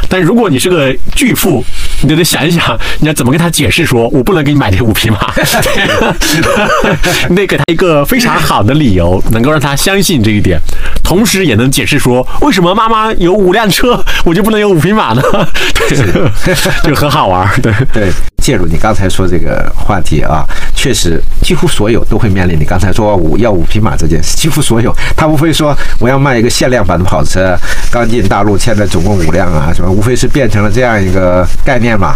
[0.08, 1.64] 但如果你是个巨富，
[2.02, 5.18] 你就得想一想，你要怎么跟他解释说，我不能给你买这五匹马，
[7.30, 10.60] 你得给他一个非常好的理由，能够让他相信这一点，
[11.04, 15.22] 同时也能解释说，为什么妈妈有五辆车，我就不能有五匹马呢？
[15.90, 17.50] 对，就很好玩。
[17.62, 20.46] 对对，介入你刚才说这个话题啊，
[20.76, 27.58] 确实几乎所有都会面临你刚才说五要五匹马这件事，几乎所有他无非说我要卖一个限量版的跑车，
[27.92, 32.16] 刚进大陆，现在总共五辆啊，什么无非是变成了这样一个概念嘛。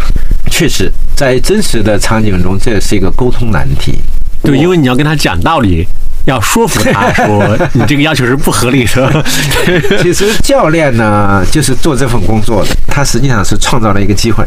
[0.51, 3.99] 确实，在真实的场景中，这是一个沟通难题。
[4.43, 5.87] 对，因为你要跟他讲道理。
[6.25, 9.25] 要说服他 说你这个要求是不合理的。
[10.01, 14.41] 其实教练呢，就是做这份工作的，他实际上是创造了一个机会，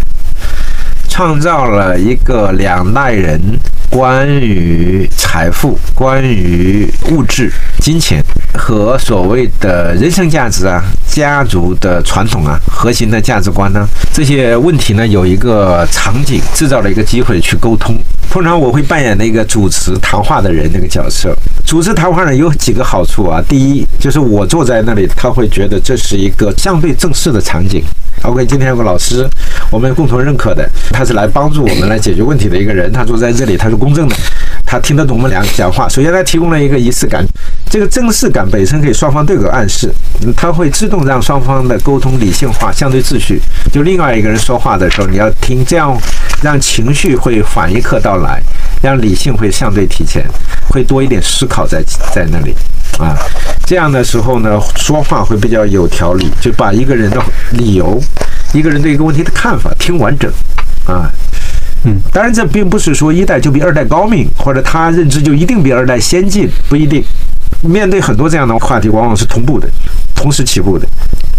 [1.17, 3.41] 创造了一个两代人
[3.89, 7.51] 关于财富、关于物质、
[7.81, 17.97] 金钱和所谓的人生价值啊、家族的传统啊、核心的价值观呢这些问题呢，有一个场景，制造了一个机会去沟通。
[18.29, 21.35] 通常我会扮演那个主持谈话的人那个角色。
[21.65, 27.83] 主持谈话呢有几个好处啊，第一就是我坐在那里，他会觉得这是一个相对正式的场景。
[28.23, 29.29] OK，今天有个老师，
[29.71, 34.17] 我们共同认可的，他是来帮助我们来解决问题的一个人，他坐在这里，他是公正的，
[34.67, 35.89] 他听得懂我们俩讲话。
[35.89, 37.25] 首先，他提供了一个仪式感，
[37.71, 39.89] 这个正式感本身可以双方都有个暗示，
[40.37, 43.41] 他会自动让双方的沟通理性化、相对秩序。
[43.73, 45.97] 就另外一个人说话的时候，你要听，这样
[46.43, 48.43] 让情绪会反一刻到来，
[48.83, 50.25] 让理性会相对提前，
[50.69, 51.81] 会多一点思考在
[52.13, 52.53] 在那里。
[52.99, 53.15] 啊，
[53.67, 57.21] 这样的时候呢，说话会比较有条理，就把一个人的
[57.53, 58.01] 理由、
[58.55, 60.33] 一个人对一个问题的看法听完整。
[60.87, 61.11] 啊，
[61.85, 67.05] 嗯，当然这并不是说一代就比二代高明，或者他认知就一定比二代先进，不一定。
[67.63, 69.69] 面对很多这样的话题，往往是同步的，
[70.15, 70.87] 同时起步的。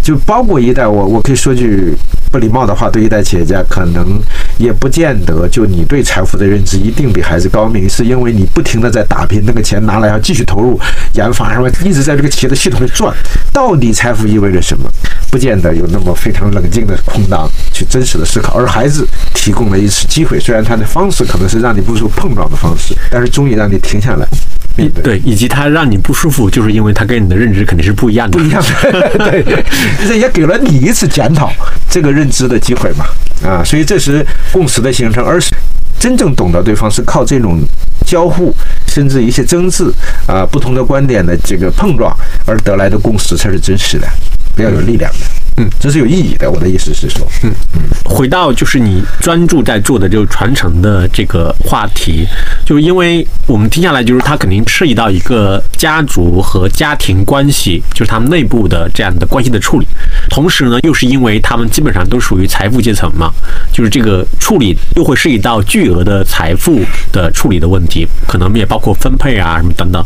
[0.02, 1.94] 就包括一代，我我可以说句
[2.32, 4.22] 不礼貌的话，对一代企业家可能
[4.58, 10.80] 也不见得，就你对财富的认知一定比孩子高明，是因为你不停的在打拼，那个钱拿来要继续投入
[11.16, 13.14] 研发，什么一直在这个企业的系统里转。
[13.52, 14.90] 到底财富意味着什么？
[15.30, 18.58] 不见得有那么非常冷静的空档去真实的思考。
[18.58, 24.26] 而孩子提供了一次机会，虽然他的方式可能是让你不受碰撞的方式，但是终于让你停下来。
[24.78, 29.18] 对对，以及他让你不舒服，就是因为他跟你的认知肯定是不一样的，不一样的。
[29.18, 29.44] 对，
[30.08, 31.52] 这也给了你一次检讨
[31.90, 33.06] 这个认知的机会嘛。
[33.44, 35.56] 啊，所以这是共识的形成，而是
[36.00, 37.60] 真正懂得对方是靠这种
[38.06, 38.54] 交互，
[38.88, 39.92] 甚至一些争执
[40.28, 44.08] 啊，不同的观点的这个碰撞而得来的共识才是真实的，
[44.58, 45.20] 比较有力量的。
[45.60, 46.52] 嗯，这是有意义的。
[46.52, 52.28] 我的意思是说，嗯嗯，回到就是你专注在做的就是传承的这个话题，
[52.64, 59.88] 就是因为我们听下来，就是它肯定涉及到一个家族和家庭关系，就是他们内部的这样的关系的处理。
[60.30, 63.32] 同时呢，又是因为他们基本上都属于财富阶层嘛，
[63.74, 70.04] 就是这个处理又会涉及到巨额的财富的处理的问题，可能也包括分配啊什么等等。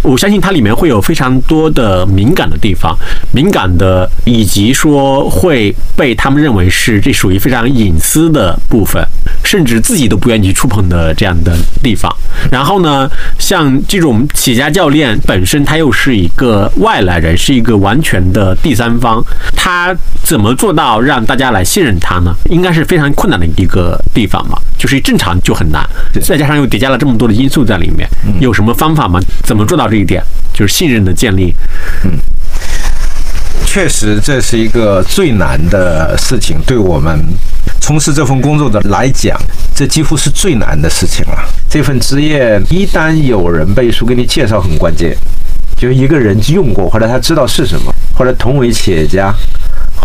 [0.00, 2.96] 我相信它里面会有非常多的敏感的地方，
[3.32, 3.93] 敏感的
[4.24, 9.04] 以及说会被他们认为是这属于非常隐私的部分，
[9.42, 12.10] 甚至自己都不愿意去触碰的这样的地方。
[12.50, 19.22] 然后呢，像这种企业家教练本身，他又是一个外来人，是一个完全的第三方，
[19.56, 22.34] 他怎么做到让大家来信任他呢？
[22.50, 25.84] 应该是非常困难的一个地方嘛，就是正常就很难，
[26.22, 28.08] 再加上又叠加了这么多的因素在里面，
[28.40, 29.20] 有什么方法吗？
[29.42, 30.22] 怎么做到这一点？
[30.52, 31.52] 就是信任的建立。
[33.66, 37.18] 确实，这是一个最难的事情，对我们
[37.80, 39.36] 从事这份工作的来讲，
[39.74, 41.44] 这几乎是最难的事情了。
[41.68, 45.16] 这份职业一旦有人背书给你介绍，很关键，
[45.84, 49.34] 就一个人用过，或者他知道是什么，或者同为企业家。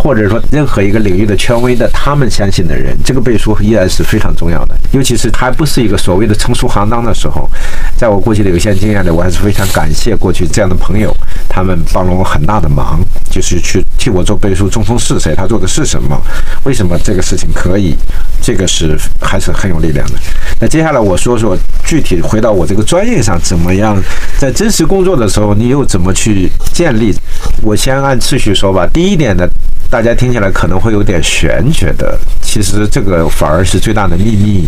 [0.02, 4.74] 或者说任何一个领域的权威的，他们相信的人，这个背书依然是非常重要的。
[4.94, 7.50] 尤其是还不是一个所谓的成熟行当的时候，
[7.98, 11.14] 在我过去的有限经验里，我还是非常感谢过去这样的朋友，
[11.50, 14.70] 他们帮了我很大的忙，就是去替我做背书。
[14.70, 15.36] 中锋是谁？
[15.36, 16.18] 他做的是什么？
[16.64, 17.94] 为什么这个事情可以？
[18.42, 20.14] 这个是还是很有力量的。
[20.62, 24.02] 那接下来我说说具体回到我这个专业上，怎么样
[24.38, 27.16] 在真实工作的时候，你又怎么去建立？
[27.62, 28.86] 我先按次序说吧。
[28.94, 29.48] 第一点呢。
[29.92, 34.68] 大家听起来可能会有点玄学的，其实这个反而是最大的秘密，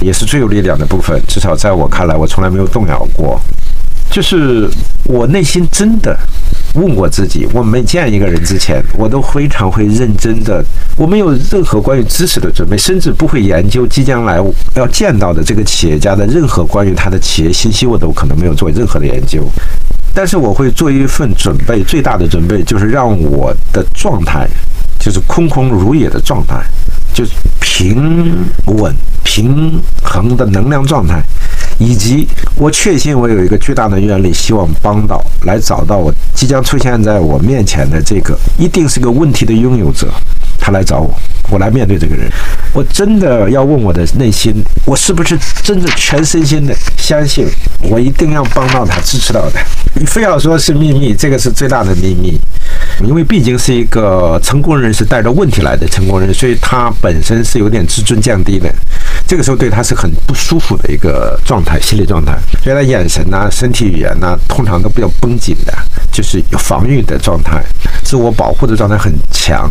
[0.00, 1.20] 也是最有力量的部分。
[1.28, 3.38] 至少在我看来，我从来没有动摇过。
[4.10, 4.66] 就是
[5.04, 6.18] 我内心真的
[6.72, 10.64] 问过自己，我没见一个人之前，我都非常会认真的，
[10.96, 14.42] 我没有任何关于知识的准备，甚至不会研究即将来
[14.74, 19.46] 要见到的这个企业家的任何关于他的企业信息，我都可能没有做任何的研究。
[20.16, 24.48] 但是我会做一份准备，最大的准备就是让我的状态，
[24.98, 26.64] 就是空空如也的状态，
[27.12, 31.22] 就是平稳平衡的能量状态，
[31.78, 40.10] 以及我确信我有一个巨大的愿力，希望帮到来找到我即将出现在我面前的这个一定是个问题的拥有者，
[40.58, 41.14] 他来找我，
[41.50, 42.30] 我来面对这个人。
[42.72, 47.46] 我真的要问我的内心，我是不是真的全身心的相信，
[47.80, 49.60] 我一定要帮到他，支持到他。
[49.94, 52.38] 你非要说是秘密，这个是最大的秘密，
[53.02, 58.70] 因为毕竟是一个成功人士带着问题来的成功人，所以他本身是有点自尊降低的。
[59.26, 62.36] 这个时候对他是很不舒服的一个状态，心理状态。
[62.62, 65.72] 所以他眼神呐、身体语言呐，通常都比较绷紧的，
[66.12, 67.64] 就是有防御的状态，
[68.04, 69.70] 自我保护的状态很强。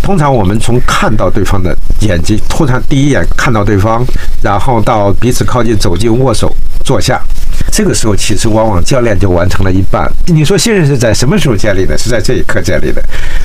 [0.00, 4.02] 通通常我们从看到对方的眼睛，通常第一眼看到对方，
[4.42, 6.50] 然后到彼此靠近、走近、握手、
[6.82, 7.20] 坐下。
[7.70, 10.10] 这个时候，其实往往教练就完成了一半。
[10.24, 11.98] 你说信任是在什么时候建立的？
[11.98, 13.02] 是在这一刻建立的。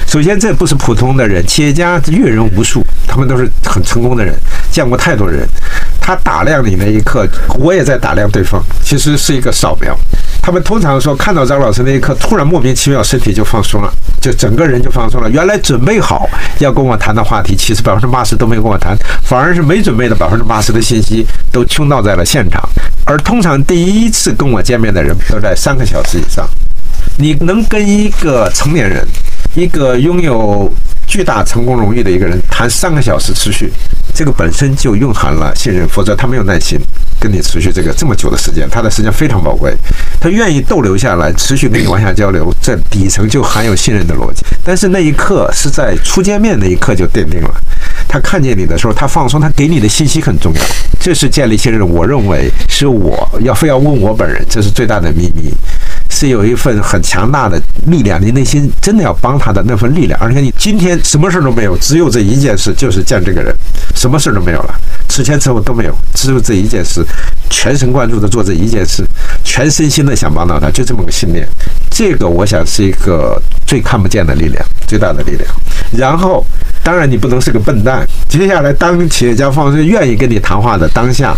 [0.08, 4.34] 首先，这不是普通的人，企业家阅人无数，他们都是很成功的人，
[4.72, 5.46] 见过太多人。
[6.00, 7.28] 他打量你那一刻，
[7.60, 9.94] 我也在打量对方，其实是一个扫描。
[10.42, 15.30] 他们通常说，看到张老师那一刻，突然莫名其妙身体就放松了，就整个人就放松了。
[15.30, 16.28] 原来准备好
[16.64, 22.62] 要跟我谈的话题，其实百分之八十都没跟我谈，反而是没准备的百分之八十的信息都倾倒在了现场。
[23.06, 26.48] 而通常第一次跟我见面的人都在三个小时以上。
[27.18, 29.06] 你能跟一个成年人，
[29.56, 30.72] 一个拥有
[31.08, 33.72] 巨大成功荣誉的一个人谈三个小时持续，
[34.14, 36.80] 这个本身就蕴含了信任，否则他没有耐心。
[37.20, 39.72] 跟你持续这个这么久的时间，他的时间非常宝贵，
[40.20, 44.44] 他愿意逗留下来，持续跟你往下交流，这底层就含有信任的逻辑。
[44.64, 47.54] 但是那一刻是在初见面那一刻就奠定了，
[48.08, 50.62] 他看见你的时候，他放松，他给你的信息很重要，
[51.00, 51.88] 这是建立信任。
[51.88, 55.54] 我认为是我要非要问我本人，这是最大的秘密。
[56.12, 63.56] 是有一份很强大的力量，你内心真的要帮他的那份力量，而且你今天什么事都没有，只有这一件事，就是见这个人，
[63.96, 64.76] 什么事都没有了，
[65.08, 67.04] 吃前此后都没有，只有这一件事，
[67.50, 69.04] 全神贯注的做这一件事，
[69.44, 71.48] 全身心的想帮到他，就这么个信念。
[71.90, 75.50] 这个我想是一个最看不见的力量，最大的力量。
[75.92, 76.46] 然后，
[76.84, 78.06] 当然你不能是个笨蛋。
[78.30, 81.36] 接下来，当企业家方是愿意跟你谈话的当下。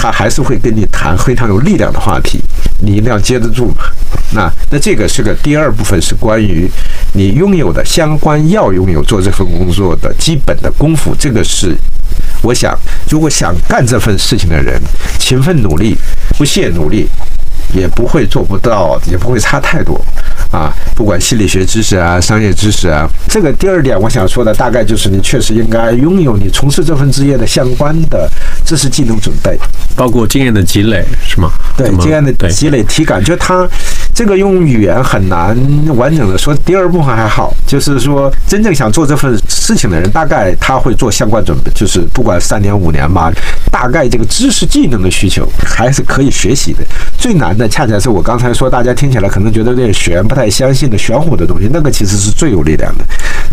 [0.00, 2.38] 他还是会跟你谈非常有力量的话题，
[2.80, 3.82] 你一定要接得住嘛。
[4.32, 6.70] 那那这个是个第二部分，是关于
[7.14, 11.12] 你拥有的相关要拥有做这份工作的基本的功夫。
[11.18, 11.74] 这个是
[12.42, 12.78] 我想，
[13.10, 14.80] 如果想干这份事情的人，
[15.18, 15.96] 勤奋努力，
[16.36, 17.08] 不懈努力，
[17.74, 20.00] 也不会做不到，也不会差太多。
[20.50, 28.26] 啊，不管心理学知识啊、商业知识啊，这个第二点我想说的大概就是你确实应该拥有你从事这份职业的相关的
[28.64, 29.58] 知识、技能准备，
[29.94, 31.50] 包括经验的积累，是吗？
[31.76, 33.68] 对，经验的积累、体感，就他
[34.14, 35.54] 这个用语言很难
[35.94, 36.54] 完整的说。
[36.64, 43.30] 第二部分还好，就是说真正想做这份事情的人，大概他会做相关准备，就是不管三年五年吧，
[43.70, 46.80] 大概这个知识技能的需求还是可以学习的。
[47.18, 50.38] 最难的恰恰是我刚才说，大家听起来可能觉得有点悬不。
[50.38, 53.04] 太相信的玄乎的东西，那个其实是最有力量的。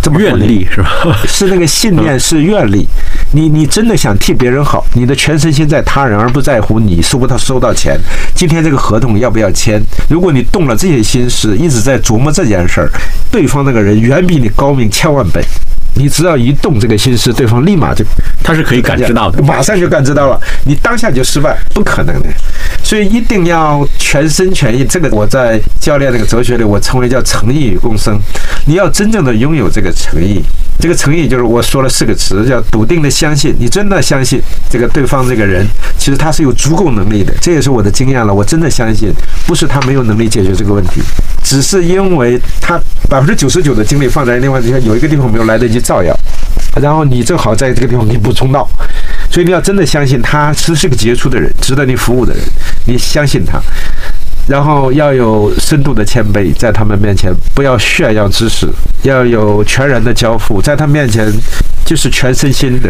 [0.03, 1.17] 这么愿力是吧？
[1.27, 2.87] 是那个信念，是愿力。
[3.31, 7.99] 你你真的想替别人好，你的全身心在他人，而不在乎你收不到收到钱。
[8.33, 9.79] 今天这个合同要不要签？
[10.09, 12.89] 如果你动了这些心思，一直在琢磨这件事儿，
[13.29, 15.39] 对方那个人远比你高明千万倍。
[15.97, 18.03] 你只要一动这个心思，对方立马就，
[18.43, 20.37] 他是可以感知到的，马上就感知到了。
[20.65, 22.27] 你当下就失败，不可能的。
[22.83, 24.83] 所以一定要全心全意。
[24.83, 28.19] 这个我在教练那个哲学里，我称为叫诚意与共生。
[28.65, 30.43] 你要真正的拥有这个诚意，
[30.77, 33.55] 这个诚意就是我说了四个词，叫笃定的相信。
[33.57, 35.65] 你真的相信这个对方这个人，
[35.97, 37.33] 其实他是有足够能力的。
[37.39, 38.33] 这也是我的经验了。
[38.33, 39.13] 我真的相信，
[39.47, 40.99] 不是他没有能力解决这个问题，
[41.41, 45.85] 只是因为他百分之九十九的精力放在另外地方，有一个地方没有来得及。
[45.85, 46.17] 照耀，
[46.81, 48.67] 然后你正好在这个地方给补充到，
[49.29, 52.41] 所以你要真的相信他是是个杰出的人，值得你服务的人，
[52.87, 53.61] 你相信他，
[54.47, 58.67] 然后要有深度的谦卑，在他们面前不要炫耀知识，
[59.03, 61.31] 要有全然的交付，在他面前
[61.85, 62.89] 就是全身心的。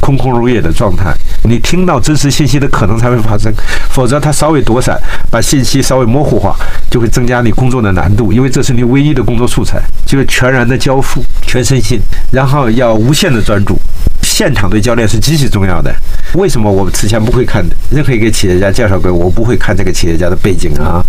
[0.00, 3.52] 空空如也的状态，你听到真实信息的可能才会发生，
[3.90, 4.98] 否则他稍微躲闪，
[5.30, 6.56] 把信息稍微模糊化，
[6.90, 12.00] 就会增加你工作的难度，因为这是你唯一的工作素材，就是全然的交付，全身心，
[12.32, 13.78] 然后要无限的专注。
[14.22, 15.94] 现场对教练是极其重要的。
[16.32, 17.62] 为什么我此前不会看？
[17.90, 21.04] 任何一个企业家介绍给我，我不会看这个企业家的背景啊，啊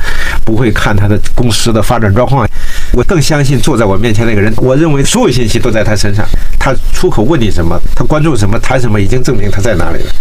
[0.45, 2.47] 不会看他的公司的发展状况。
[2.93, 4.53] 我更相信坐在我面前那个人。
[4.57, 6.25] 我认为所有信息都在他身上。
[6.59, 10.11] 他出口问你什么，他关注什么，谈什么，已经证明他在哪里了。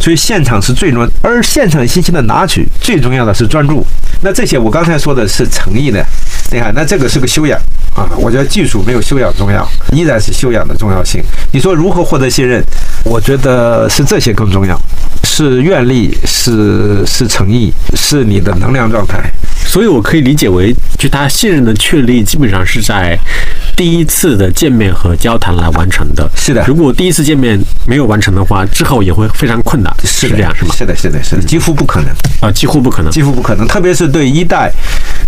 [0.00, 3.84] 所以现场是最重要，而现场信息的拿取最重要的是专注。
[4.22, 6.04] 那这些我刚才说的是诚意的，
[6.52, 7.58] 你看，那这个是个修养
[7.94, 8.08] 啊。
[8.16, 11.22] 我觉得技术没有修养重要，依然是修养的重要性。
[11.50, 12.62] 你说如何获得信任？
[13.04, 14.80] 我觉得是这些更重要，
[15.24, 19.32] 是愿力，是是诚意，是你的能量状态。
[19.64, 23.18] 所以我可以理解为，就他信任的确立，基本上是在
[23.74, 26.28] 第一次的见面和交谈来完成的。
[26.36, 29.90] 是的，如果第一次见面没有完成的话，之后也会非常困难。
[30.04, 30.74] 是这样，是吗？
[30.76, 33.66] 是的，是的，是的，几乎不可能啊，几乎不可能，几乎不可能。
[33.66, 34.70] 特别是对一代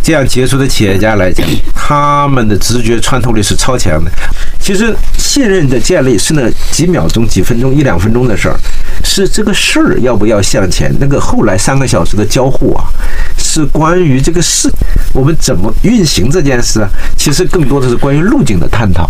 [0.03, 4.11] 这样杰出的企业家来讲，他们的直觉穿透力是超强的。
[4.65, 8.59] 其实信任的建立是那几秒钟、几分钟、一两分钟的事儿，
[9.05, 10.91] 是这个事儿要不要向前。
[10.99, 12.89] 那个后来三个小时的交互啊，
[13.37, 14.73] 是关于这个事，
[15.13, 16.89] 我们怎么运行这件事啊？
[17.15, 19.07] 其实更多的是关于路径的探讨。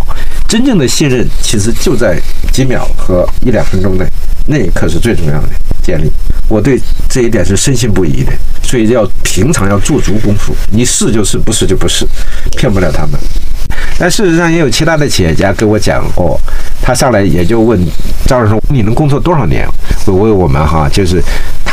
[0.49, 2.21] 真正的信任其实就在
[2.53, 4.05] 几秒和一两分钟内，
[4.49, 5.49] 那一刻是最重要的
[5.81, 6.11] 建立。
[6.49, 8.33] 我对这一点是深信不疑的，
[8.65, 10.53] 所以要平常要做足功夫。
[10.73, 12.05] 你是就是，不是就不是，
[12.57, 13.13] 骗不了他们。
[13.99, 16.39] 但事实上也有其他的企业家跟我讲过，
[16.83, 17.79] 他上来也就问
[18.27, 19.67] 张老师：“你能工作多少年？”
[20.07, 21.23] 我为我们哈，就是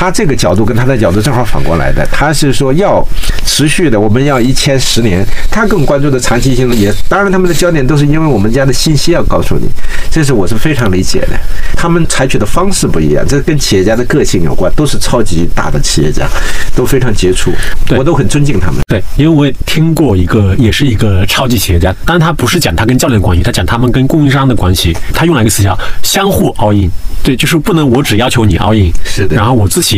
[0.02, 2.04] 他这个角度跟他的角度正好反过来的。
[2.12, 3.08] 他是说要
[3.46, 5.24] 持续的，我们要一千十年。
[5.52, 9.70] 他更关注的长期性也，当然他们的焦点都是因为我们家的信息要告诉你，
[10.10, 11.40] 这是我是非常理解的。
[11.76, 16.28] 他们采取的方式不一样，这跟企业家的个性有关，都是超级大的企业家，
[16.76, 17.52] 都非常杰出，
[17.96, 18.82] 我都很尊敬他们。
[18.88, 21.96] 对，因为我也听过一个，也是一个超级企业家。
[22.08, 24.98] 但他不是讲他跟教练的关系，他讲他们跟供应商的关系。
[25.14, 26.90] 他用了一个词叫“相互 all in”，
[27.22, 29.91] 对，就是不能我只要求你 all in，是的，然后我自己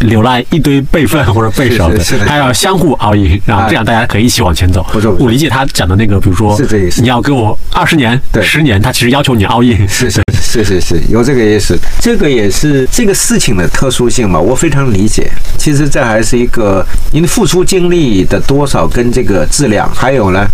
[0.00, 4.84] 留来一堆备份或者备手的，他要相互 all in，然后这样大家可以一起往前走。
[5.18, 6.58] 我理解他讲的那个，比如说
[6.98, 11.78] 你要给我二十年、十年，他其实要求你 all in，是是是是是，有这个意思。
[12.00, 15.30] 这个也是这个事情的特殊性嘛，我非常理解。
[15.56, 20.46] 其实这还是一个，因为付出精力的多少跟这个质量，还有呢，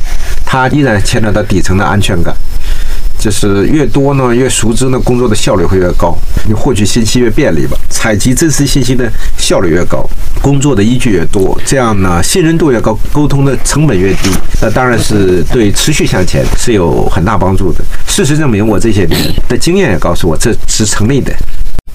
[0.45, 2.34] 它依然牵扯到底层的安全感。
[3.25, 6.14] 就是越多呢，越熟知呢，工作的效率会越高，
[6.47, 10.07] 你获取信息越便利吧，采集真实信息的效率越高，
[10.43, 14.29] 工作的依据越多，这样呢，信任度越高，沟通的成本越低，
[14.61, 17.83] 那当然是对持续向前是有很大帮助的。
[18.07, 19.18] 事实证明，我这些年
[19.49, 21.35] 的经验也告诉我，这是成立的。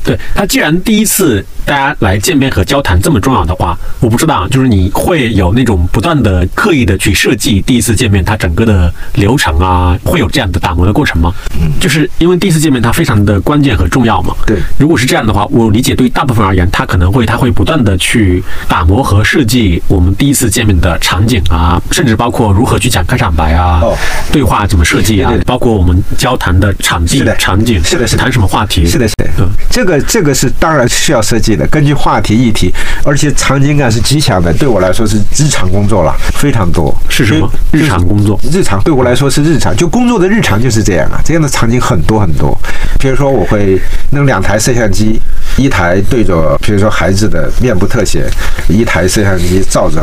[0.10, 11.32] 对他，既然第一次大家来见面和交谈这么重要的话，我不知道，就是你会有那种不断的刻意的去设计第一次见面它整个的流程啊，会有这样的打磨的过程吗？
[11.62, 14.36] 嗯，就是因为第一次见面它非常的关键和重要嘛。
[14.48, 23.96] 对，如果是这样的话，我理解对大部分而言，他可能会他会不断的去打磨和设计我们第一次见面的场景啊，甚至包括如何去讲开场白啊，哦。
[24.32, 25.38] 对话怎么设计啊对。
[25.38, 28.24] 对，对包括我们交谈的场地、场景，是的是的。
[28.24, 29.30] 谈什么话题，是的，是的。
[29.40, 32.74] 嗯，这个这个是当然需要设计的，根据话题、议题，
[33.04, 34.54] 而且场景感是极强的。
[34.54, 36.96] 对我来说是日常工作了，非常多。
[37.10, 38.40] 是什么日常工作？
[38.52, 41.20] 日常对我来说是日常，就工作的日常就是这样啊。
[41.24, 42.58] 这样的场景很多很多，
[43.00, 43.80] 比如说我会
[44.12, 45.20] 弄两台摄像机，
[45.58, 48.30] 一台对着比如说孩子的面部特写，
[48.68, 50.02] 一台摄像机照着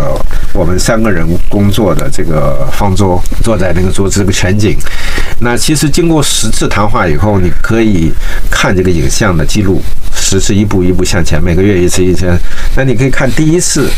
[0.57, 4.75] 我们三个人工作的这个方桌，坐在那个桌子这个全景。
[5.41, 8.11] 那其实经过十次谈话以后，你可以
[8.51, 9.83] 看这个影像的记录，
[10.15, 12.35] 十次一步一步向前，每个月一次一次。
[12.75, 13.91] 那你可以看第一次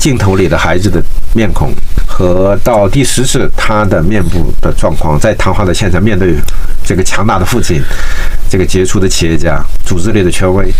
[0.00, 1.00] 镜头里的孩子的
[1.32, 1.72] 面孔，
[2.08, 6.34] 和到第十次他的面部的状况，在谈话的现场面对
[6.84, 7.80] 这个强大的父亲，
[8.48, 10.72] 这个杰出的企业家，组织类的权威，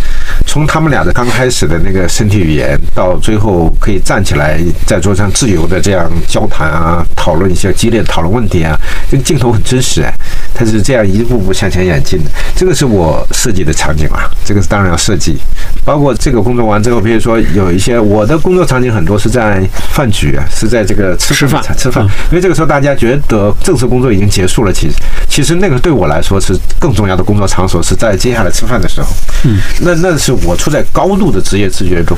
[0.46, 8.78] 从他们俩的刚开始的那个身体语言，到最后可以站起来在桌上自由的这样交谈啊，讨论一些激烈讨论问题啊，
[9.10, 10.12] 这个镜头很真实哎，
[10.55, 15.36] 它是这样一步步向前演进的，这个是我设计的场景啊，这个当然要设计，
[15.84, 19.61] 包括这个工作完之后，比如说有一些我的工作场景很多是在
[19.92, 22.05] 饭局啊，是在这个吃吃饭吃饭。
[22.05, 24.96] 嗯，因为这个时候大家觉得正式工作已经结束了，其实
[25.28, 29.09] 其实那个对我来说是更重要的工作场所是在接下来吃饭的时候，
[29.44, 32.16] 嗯，那那是我处在高度的职业自觉中，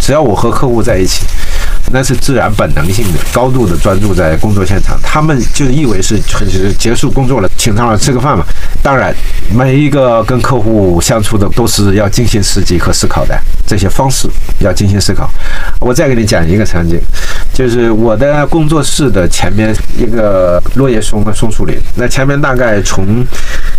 [0.00, 1.24] 只要我和客户在一起。
[1.92, 4.98] 那是自然本能性的，高度的专注在工作现场。
[5.02, 8.44] 他们就以为是就是结束工作了，请他们吃个饭嘛。
[8.82, 9.14] 当然，
[9.54, 14.28] 每一个跟客户相处的都是要精心设计和思考的，这些方式
[14.58, 15.30] 要精心思考。
[15.80, 17.00] 我再给你讲一个场景，
[17.52, 23.24] 就是我的工作室的前面一个落叶松的松树林，那前面大概从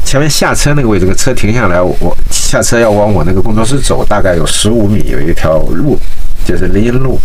[0.03, 5.99] 前面下车那个位置，个车停下来，我下车要往我那个工作室走，大概有十五米，有一条路，
[6.45, 7.20] 就是林荫路。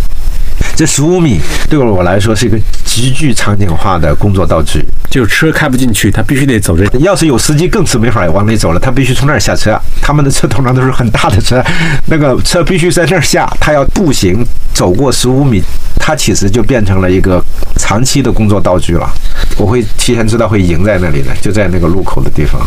[0.76, 4.84] 这十五米对我来说是一个极具场景化的工作道具。
[5.10, 9.78] 就是车开不进去，他必须得走这要是有司机，更是没法往里走了，他必须从那儿下车。
[10.00, 11.62] 他们的车通常都是很大的车，
[12.06, 14.42] 那个车必须在那儿下，他要步行
[14.72, 15.62] 走过十五米，
[15.96, 17.44] 他其实就变成了一个
[17.76, 19.06] 长期的工作道具了。
[19.58, 22.66] 我会提前知道会赢在那里的，就在那个路口的地方，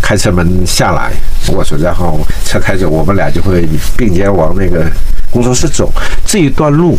[0.00, 1.10] 开车门下来，
[1.48, 4.86] 我说，然后车开着，我们俩就会并肩往那个
[5.28, 5.92] 工作室走。
[6.24, 6.96] 这一段路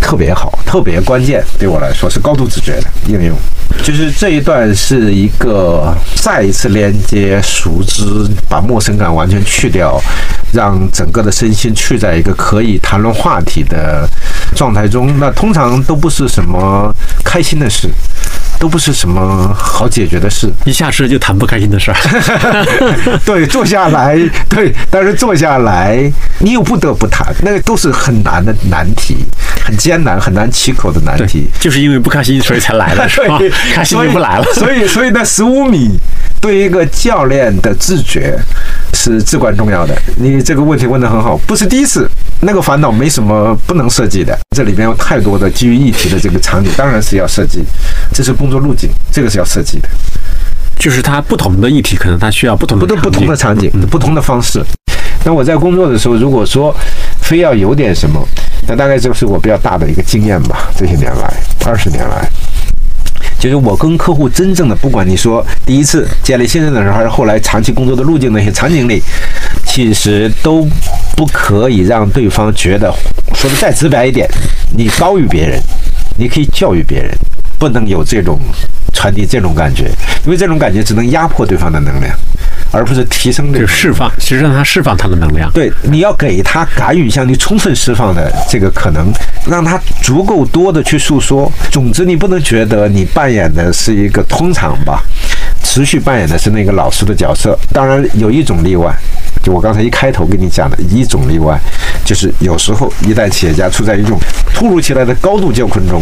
[0.00, 3.36] 特别好，特别关键，对我来说是高度自觉的应用。
[3.82, 8.04] 就是这一段是一个再一次连接、熟知，
[8.48, 10.00] 把陌生感完全去掉，
[10.52, 14.08] 让整个的身心去在一个可以谈论话题的
[14.54, 15.18] 状态中。
[15.18, 16.94] 那通常都不是什么
[17.24, 17.88] 开心的事，
[18.58, 20.50] 都不是什么好解决的事。
[20.64, 21.96] 一下车就谈不开心的事儿。
[23.24, 24.18] 对，坐下来，
[24.48, 29.16] 对，但是坐下来，你又不得不谈，那个都是很难的难题，
[29.64, 31.48] 很艰难、很难启口的难题。
[31.60, 33.38] 就是因为不开心，所以才来了，是吧？
[33.74, 34.44] 开心就不来了。
[34.54, 35.98] 所以，所以那十五米
[36.40, 38.38] 对于一个教练的自觉
[38.92, 39.96] 是至关重要的。
[40.16, 42.08] 你这个问题问得很好，不是第一次，
[42.40, 44.38] 那个烦恼没什么不能设计的。
[44.56, 47.64] 这里边有太多的基于议题的这个场景，当然是要设计，
[48.12, 49.88] 这是工作路径，这个是要设计的。
[50.78, 54.62] 就是它不同的议题，可能它需要不同的不同不同的场景，不同的方式。
[55.24, 56.72] 那我在工作的时候，如果说
[57.20, 58.22] 非要有点什么，
[58.68, 60.70] 那大概就是我比较大的一个经验吧。
[60.76, 61.34] 这些年来，
[61.64, 62.30] 二十年来，
[63.38, 69.02] 就是我跟客户真正的，不管你说第一次建立信任的时候，还是后来长期工作的路径那些场景里，
[69.64, 70.66] 其实都
[71.16, 72.92] 不可以让对方觉得，
[73.34, 74.28] 说的再直白一点，
[74.76, 75.60] 你高于别人，
[76.18, 77.10] 你可以教育别人，
[77.58, 78.38] 不能有这种
[78.96, 79.90] 传递这种感觉，
[80.24, 82.16] 因为这种感觉只能压迫对方的能量。
[82.72, 85.50] 而不是提升释放，其实让他释放他的能量。
[85.52, 89.10] 对，你要给他敢于向你充分释放的这个可能，
[89.46, 91.50] 让他足够多的去诉说。
[91.70, 95.02] 总之，你不能觉得你扮演的是一个通常吧，
[95.66, 97.58] 持续扮演的是那个老师的角色。
[97.72, 98.94] 当然，有一种例外，
[99.42, 101.58] 就我刚才一开头跟你讲的一种例外，
[102.04, 104.16] 就是有时候一旦企业家处在一种
[104.54, 106.00] 突如其来的高度艰困中，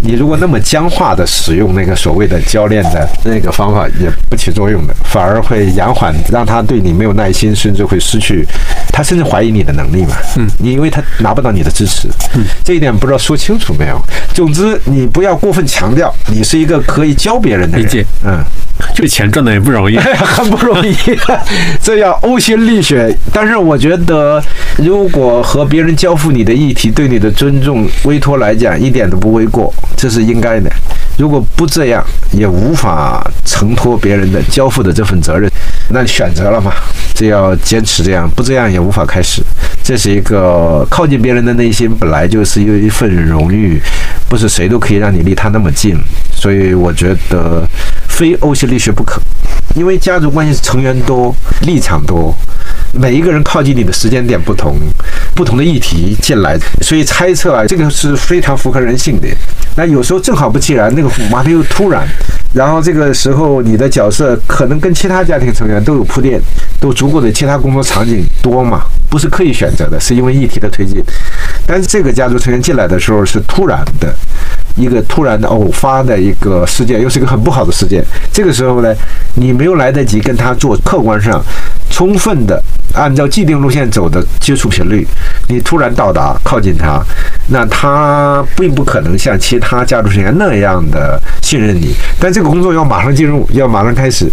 [0.00, 8.44] 你如果那么僵化的使用那个所谓的教练的那个方法，也不起作用的，反而会延缓，让他对你没有耐心，甚至会失去，
[8.92, 10.16] 他甚至怀疑你的能力嘛。
[10.36, 12.08] 嗯，你因为他拿不到你的支持。
[12.34, 14.00] 嗯，这一点不知道说清楚没有？
[14.34, 17.86] 总之，你不要过分强调你是一个可以教别人的人。
[17.86, 19.96] 理解嗯，就 这钱赚的也不容易。
[19.96, 20.94] 很不容易，
[21.82, 23.16] 这要呕心沥血。
[23.32, 24.42] 但是我觉得，
[24.78, 30.70] 如果和别人交付你的议题，对你的尊重、委托来讲，一点都不为过，这是应该的。
[31.18, 35.50] 如果不这样，也无法承托别人的交付的这份责任。
[35.90, 36.72] 那你选择了嘛，
[37.14, 39.42] 就要坚持这样，不这样也无法开始。
[39.84, 43.80] 这是一个靠近别人的内心，本来就是有一份荣誉，
[44.28, 45.96] 不是谁都可以让你离他那么近。
[46.34, 47.66] 所以我觉得，
[48.22, 49.20] 非呕心沥血不可。
[49.74, 52.32] 因为家族关系成员多，立场多，
[52.92, 54.76] 每一个人靠近你的时间点不同，
[55.34, 59.26] 不同的议题进来，所以猜测啊，这个是非常符合人性的。
[59.74, 62.06] 那有时候正好不其然，那个马上又突然，
[62.54, 66.40] 然后这个时候你的角色可能跟其他家庭成员都有铺垫，
[66.80, 71.02] 都足够的其他工作场景多嘛，不是刻意选择的，是因为议题的推进。
[71.66, 74.14] 但是这个家族成员进来的时候是突然的。
[74.74, 78.02] 一个突然的偶发的一个事件，又是一个很不好的事件。
[78.32, 78.94] 这个时候呢，
[79.34, 81.44] 你没有来得及跟他做客观上
[81.92, 82.60] 充分的
[82.94, 85.06] 按照既定路线走的接触频率，
[85.48, 87.00] 你突然到达靠近他，
[87.48, 91.94] 那他并不可能像其他家族成员那样的信任你。
[92.18, 94.28] 但这个工作要马上进入，要马上开始。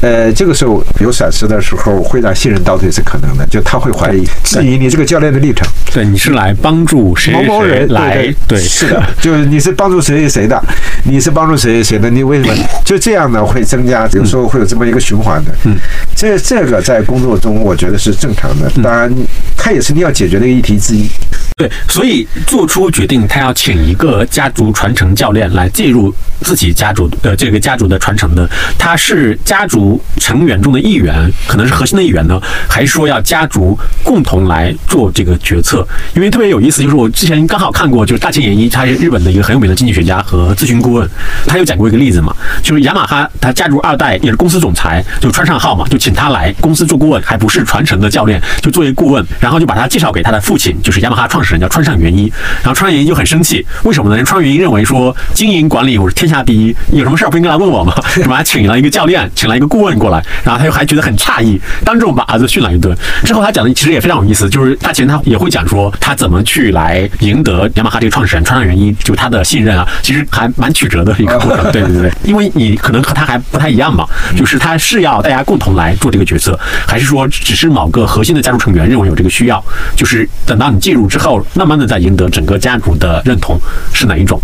[0.00, 5.66] 呃，这个时候有闪失的时候，会让信任倒退是可能的，就他会怀疑、质疑你这个教练的立场。
[5.92, 7.32] 对，你是来帮助谁？
[7.32, 10.62] 某某人来，对，是的， 就是你是帮助谁谁谁的，
[11.04, 12.54] 你是帮助谁谁谁的，你为什么
[12.84, 13.44] 就这样呢？
[13.44, 15.50] 会增加，有时候会有这么一个循环的。
[15.64, 15.76] 嗯，
[16.14, 18.70] 这这个在工作中，我觉得是正常的。
[18.82, 19.12] 当然，
[19.56, 21.08] 它也是你要解决的一个议题之一。
[21.56, 35.86] 对，所以做出决定，他要请一个家族传承教练来介入自己家族的这个家族的传承的，他是家族成员中的一员，可能是核心的一员呢，还是说要家族共同来做这个决策？
[36.16, 41.08] 因为特别有意思，就是我之前刚好看过，就是大前研一，他是日本的一个很有名的经济学家和咨询顾问，
[41.46, 42.34] 他有讲过一个例子嘛，
[42.64, 51.54] 就是雅马哈他家族二代也是公司总裁，就川上浩嘛，就请他来公司做顾问，还不是传承的教练，就作为顾问，然后就把他介绍给他的父亲，就是雅马哈创始。
[51.54, 52.24] 人叫川上元一，
[52.62, 54.16] 然后川上元一就很生气，为什么呢？
[54.24, 57.94] 川上元一认为说经营管理我是天下第一，有什么事儿不应该来问我吗？
[58.08, 58.42] 是吧？
[58.42, 62.92] 请了一个教练，请了一个顾问过来，然后他又还觉得很诧异，当众把儿子训了一顿。
[63.24, 71.70] 之后他讲的其实也非常有意思，就是大前他也会讲说他怎么去来赢得雅马哈这个创始人川上元一就他的信任啊，其实还蛮曲折的一个过程。
[71.70, 74.04] 对对对，因为你可能和他还不太一样嘛，
[74.36, 79.62] 就是他是要大家共同来做这个决策，还是说只是某个核心的家族成员认为有这个需要，
[79.96, 81.44] 就是等到你介入之后。
[81.54, 83.58] 慢慢的在赢得整个家族的认同
[83.92, 84.40] 是哪一种？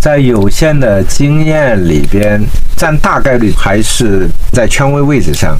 [0.00, 2.40] 在有限的经验里边，
[2.76, 5.58] 占大概率还是在权威位置上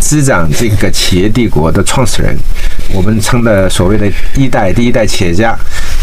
[0.00, 2.36] 滋长这个企业帝国的创始人，
[2.94, 5.54] 我们称的所谓的一代第一代企业家，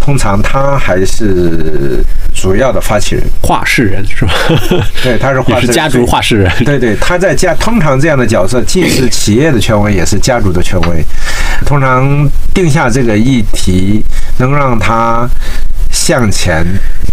[0.10, 2.03] 通常他还是
[2.34, 4.34] 主要的发起人、话事人是吧？
[5.03, 6.51] 对，他是话是家族话事人。
[6.66, 11.05] 对对，他在家通常这样的角色既是企业的权威，也是家族的权威。
[11.64, 14.03] 通常定下这个议题，
[14.39, 15.30] 能让他。
[15.91, 16.66] 向前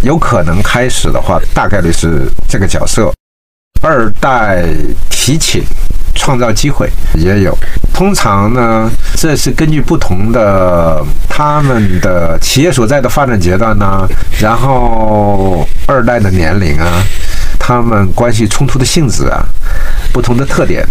[0.02, 3.12] 有可能开始的话，大概率是这个角色。
[3.82, 4.64] 二代
[5.10, 5.62] 提请
[6.16, 7.56] 创造机会也有。
[7.92, 14.06] 通常呢，这是根据不同的他们的企业所在的发展阶段呢，
[14.40, 17.02] 然后二代的年龄啊，
[17.58, 19.44] 他们关系冲突的性质啊，
[20.12, 20.86] 不同的特点。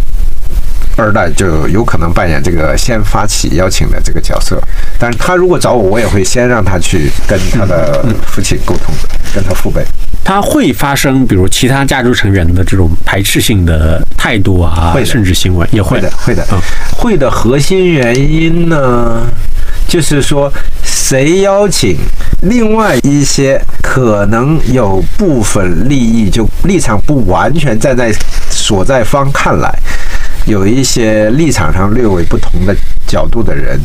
[0.98, 4.62] 二代就有可能扮演这个先发起邀请的这个角色，
[5.00, 8.94] 但是他如果找我，我也会先让他去跟他的父亲沟通，
[9.34, 9.84] 跟他父辈。
[10.24, 16.02] 他会发生，比如其他家族成员的这种排斥性的态度啊，会甚至行为也会。
[16.02, 16.60] 的，会的，嗯，
[16.98, 17.30] 会的。
[17.30, 19.28] 核心原因呢，
[19.88, 20.52] 就是说
[20.84, 21.98] 谁邀请，
[22.42, 28.12] 另外一些可能有部分利益就立场不完全站在
[28.50, 29.72] 所在方看来。
[30.46, 32.76] 有一些立场上略微不同的
[33.08, 33.80] 角度的人，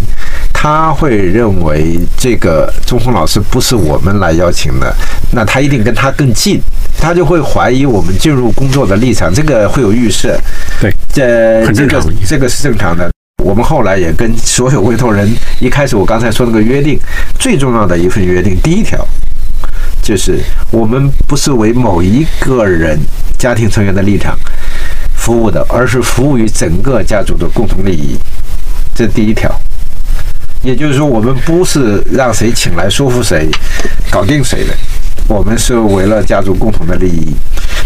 [0.52, 4.94] 他会认为这个钟红老师不是我们来邀请的，
[5.32, 6.60] 那他一定跟他更近，
[6.98, 10.38] 他就会怀疑我们进入工作的立场，这个会有预设。
[10.80, 13.10] 对，这这个这个是正常的。
[13.42, 15.26] 我们后来也跟所有委托人，
[15.60, 16.98] 一开始我刚才说那个约定，
[17.38, 19.02] 最重要的一份约定，第一条
[20.02, 20.38] 就是
[20.70, 22.98] 我们不是为某一个人
[23.38, 24.38] 家庭成员的立场。
[25.20, 28.16] 服务的，而是服务于整个家族的共同利益，
[28.94, 29.54] 这第一条。
[30.62, 33.48] 也就是说，我们不是让谁请来说服谁，
[34.10, 34.74] 搞定谁的，
[35.28, 37.36] 我们是为了家族共同的利益。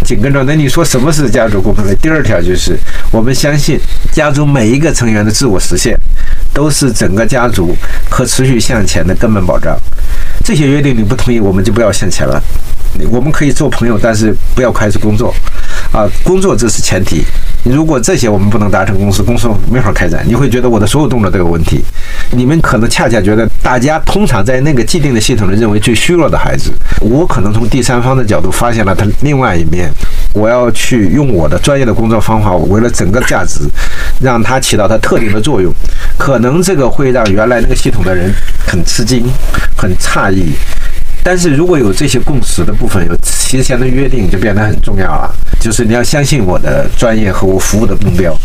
[0.05, 1.97] 紧跟着，那你说什么是家族共同利益？
[2.01, 2.79] 第二条就是，
[3.11, 3.81] 我们相信
[4.13, 5.99] 家族每一个成员的自我实现，
[6.53, 7.77] 都是整个家族
[8.09, 9.77] 可持续向前的根本保障。
[10.45, 12.43] 这些约定你不同意，我们就不要向前了。
[13.11, 15.35] 我们可以做朋友，但是不要开始工作，
[15.93, 17.25] 啊，工作这是前提。
[17.65, 20.23] 如果这些我们不能达成共识，公司没法开展。
[20.27, 21.83] 你会觉得我的所有动作都有问题。
[22.31, 26.71] 你们可能恰恰觉得，大家通常在那个既定的系统里认为最虚弱的孩子，
[27.01, 29.91] 我可能从第三方的角度发现了他另外一面。
[30.35, 33.61] 我要去用我的专业的工作方法，为了整个价值，
[34.21, 35.73] 让它起到它特定的作用。
[36.19, 38.31] 可能这个会让原来那个系统的人
[38.67, 39.25] 很吃惊、
[39.77, 40.53] 很诧异。
[41.25, 45.35] 但是如果有这些共识的部分，有提前的约定，就变得很重要了。
[45.59, 48.37] 就是你要相信我的专业和我服务的目标。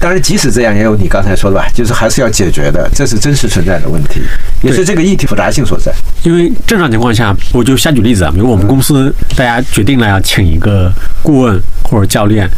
[0.00, 4.20] 当然，即使这样，也有你刚才说的吧，就是还是要解决的，这是真实存在的问题，
[4.62, 5.92] 也是这个议题复杂性所在。
[6.24, 10.92] 因为正常情况下，我就瞎举例子啊，比如我们公司大家决定了要请一个
[11.22, 12.48] 顾问或者教练。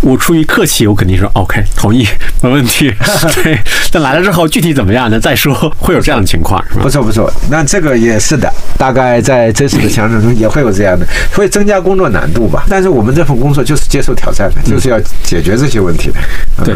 [0.00, 2.06] 我出于客气，我肯定说 OK，同意，
[2.40, 2.88] 没问题。
[3.42, 3.58] 对，
[3.90, 5.18] 但来了之后具体怎么样呢？
[5.18, 6.82] 再说，会有这样的情况，是吧？
[6.82, 8.48] 不错不错，那这个也是的，
[8.78, 12.64] 大概在真实的强者中也会有这样的，会增加工作难度吧。
[12.68, 16.57] 但是我们这份工作就是接受挑战的，就是要解决这些问题的。
[16.64, 16.74] 对。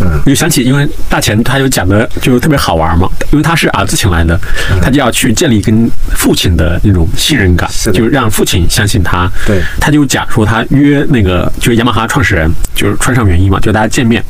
[0.00, 4.38] 嗯，我就想起，因为大钱他就讲的就特别好玩嘛，因为他是儿子请来的，
[4.80, 9.28] 他就要去建立跟父亲的那种信任感，就让父亲相信他。
[9.44, 14.22] 对，他就讲说他约那个就是雅马哈创始人，就是川上元一嘛，就大家见面，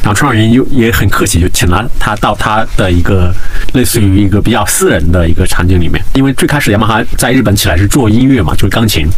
[0.00, 3.34] 然后川上元一就也很客气，就请了他到他的一个
[3.74, 9.08] 类似于一个比较私人的一个场景里面，因为最开始雅马哈在日本起来是做音乐嘛，就是钢琴。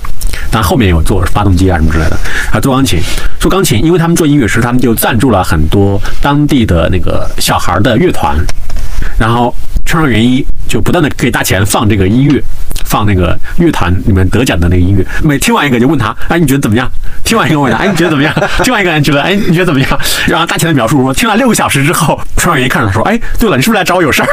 [0.50, 2.16] 但后面有做发动机啊什么之类的，
[2.50, 3.00] 还做钢琴，
[3.40, 8.36] 做钢琴，因为他们做音乐时，他们就助了很多当地的那个小孩的乐团，
[9.18, 9.54] 然后
[9.84, 12.42] 川上元一就不断的给大钱放这个音乐。
[12.84, 16.90] 放那个乐团里面得奖的那个音乐，每听完一个就问他，哎，你觉得怎么样？
[17.22, 18.32] 听完一个问他，哎，你觉得怎么样？
[18.64, 20.00] 听完一个人觉得，哎，你觉得怎么样？
[20.26, 24.28] 然后大钱的描述说，听了六个小时之后，川上元一看着说，哎，对了，你是不是来找我有事儿？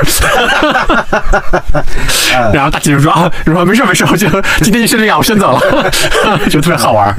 [2.54, 4.30] 然后大钱就说啊，说没事没事，我就
[4.62, 5.92] 今天就先这样，我先走了，
[6.50, 7.14] 就特别好玩。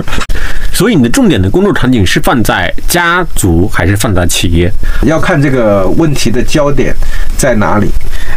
[0.76, 4.70] 所以你的重点的工作场景是放在家族还是放在企业？
[5.04, 6.94] 要看这个问题的焦点
[7.38, 7.88] 在哪里，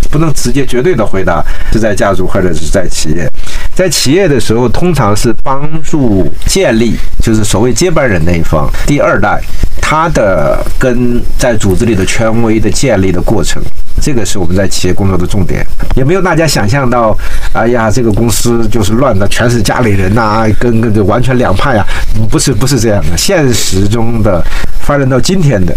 [0.09, 3.29] 不能直接绝对的回答是在家族或者是在企业。
[3.75, 9.41] 在企业的时候，通常是帮助建立，就是所谓接班人那一方，第二代，
[9.81, 13.61] 他的跟在组织里的权威的建立的过程。
[13.99, 17.17] 这个是我们在企业工作的重点，也没有大家想象到，
[17.53, 21.85] 哎呀，这个公司就是乱的，全是家里人呐，跟跟这完全两派啊，
[22.29, 23.17] 不是不是这样的。
[23.17, 24.43] 现实中的
[24.81, 25.75] 发展到今天的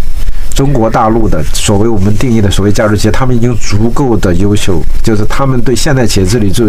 [0.55, 6.65] 中国大陆的所谓我们定义的所谓家族企业，他们已经足够的优秀，就是他们对现代企业治理就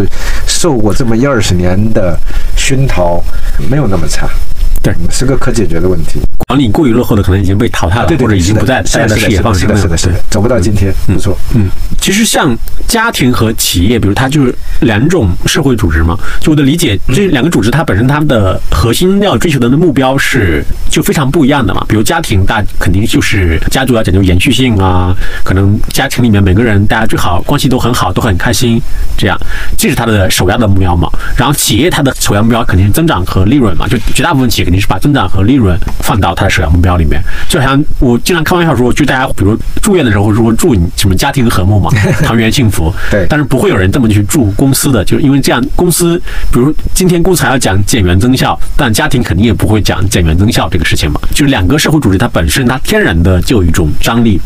[0.47, 2.17] 受过这么一二十年的
[2.55, 3.23] 熏陶，
[3.69, 4.27] 没有那么差。
[4.85, 6.19] 对，是个可解决的问题。
[6.47, 9.75] 管理过于落后的，可能已经被淘汰了，或者已经不在大家的视野范围内。
[9.75, 10.93] 是的，是的，走不到今天。
[11.07, 11.67] 没错，嗯，
[11.99, 12.55] 其实像
[12.87, 16.15] 家庭和企业，比如它就是两种社会组织嘛。
[16.39, 21.83] 就我的理解，这两个组织它本身它们的核心要追求的目标是就非常不一样的嘛。
[21.89, 28.79] 比如家庭，大肯定就是家族要讲究延续性啊，可能家庭里面每个人大家最好关系都很好，都很开心，
[29.17, 29.35] 这样
[29.75, 31.09] 这是它的首要的目标嘛。
[31.35, 34.74] 然后企业它的首要目标肯定是增长和利润嘛，就绝大部分企业肯定。
[34.75, 41.89] 你是把增长和利润放到它的首要目标里面，就好像我经常开玩笑说，就大家比如住院的时候说祝你什么家庭和睦嘛，
[42.23, 42.93] 团圆幸福。
[43.09, 46.21] 对，但是不会有人这么去祝公司的，就是因为这样公司，
[46.51, 51.19] 比如今天公司还要讲减员增效，但家庭肯定也不会讲减员增效这个事情嘛。
[51.31, 54.39] 就是两个社会组织它本身它天然的就有一种张力，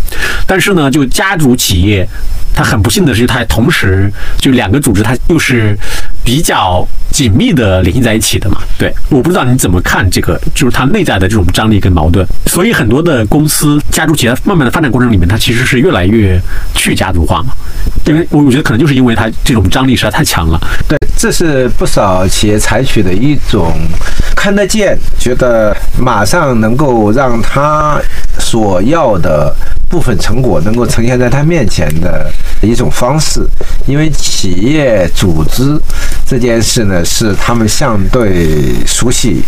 [0.46, 2.08] 但是呢，就家族企业。
[2.52, 5.78] 它很不幸的是，它同时就两个组织，它又是
[6.26, 8.58] 比较紧密的联系在一起的嘛。
[8.78, 12.28] 对，我不知道你怎么看这这个，就是它内在的这种张力跟矛盾。
[12.48, 16.38] 所以很多的公司家族企业慢慢的发展过程里面，它其实是越来越
[16.76, 17.54] 去家族化嘛。
[18.06, 20.60] 因为我我觉得可能就是因为它这种张力实在太强了。
[20.90, 23.74] 对，这是不少企业采取的一种
[24.36, 27.98] 看得见，觉得马上能够让他
[28.40, 29.56] 所要的。
[29.90, 33.44] 部分成果能够呈现在他面前的一种方式，
[33.88, 35.82] 因为企业组织
[36.28, 39.42] 这件事呢，是他们相对熟悉、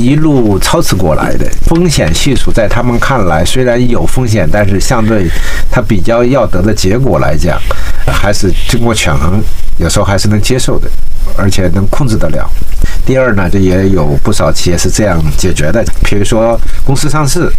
[0.00, 1.46] 一路操持过来的。
[1.66, 5.28] 风险系数在他们看来虽然有风险，但是相对
[5.70, 7.60] 他比较要得的结果来讲，
[8.06, 9.42] 还是经过权衡，
[9.78, 10.88] 有时候还是能接受的，
[11.36, 12.50] 而且能控制得了。
[13.04, 17.50] 第二呢，这也有不少企业是这样解决的，比如说公司上市。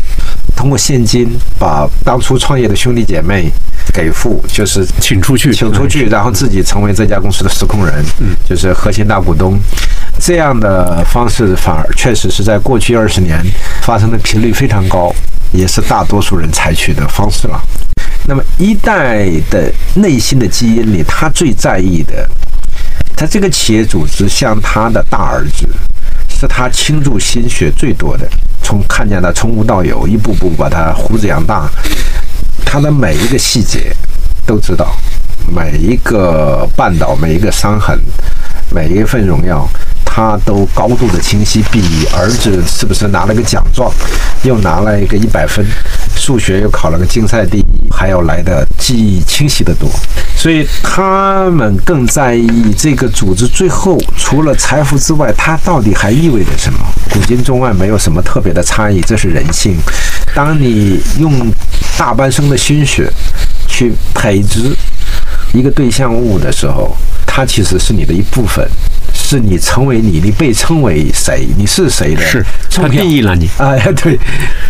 [0.53, 1.27] 通过现金
[1.57, 3.49] 把当初创业的兄弟姐妹
[3.93, 9.59] 给付，就是请出去，请出去，然后自己成为这家公司的实控人，嗯，就是核心大股东。
[10.19, 13.43] 这样的方式反而确实是在过去二十年
[13.81, 15.13] 发生的频率非常高，
[15.51, 17.59] 也是大多数人采取的方式了。
[18.27, 22.29] 那么一代的内心的基因里，他最在意的。
[23.15, 25.67] 他这个企业组织像他的大儿子，
[26.27, 28.27] 是他倾注心血最多的，
[28.63, 31.69] 从看见他从无到有，一步步把他胡子养大，
[32.65, 33.95] 他的每一个细节
[34.45, 34.95] 都知道，
[35.47, 37.99] 每一个绊倒，每一个伤痕，
[38.69, 39.67] 每一份荣耀。
[40.13, 43.89] 他都高度的清晰，比儿子是不是拿了个奖状，
[44.43, 45.65] 又拿了一个一百分，
[46.17, 49.89] 数学又考了个竞赛第一，还要来的记忆清晰的多。
[50.35, 56.79] 所以他们更在意这个组织最后除了财富之外，它到底还意味着什么？
[57.13, 59.77] 古今中外没有什么特别的差异，这是人性。
[60.33, 61.51] 当你用
[61.97, 63.11] 大半生的心血
[63.67, 64.75] 去培植
[65.53, 66.95] 一个对象物的时候，
[67.25, 68.67] 它其实是你的一部分。
[69.13, 71.47] 是你成为你，你被称为谁？
[71.57, 72.21] 你是谁的？
[72.21, 74.17] 是它定义了你 啊，对，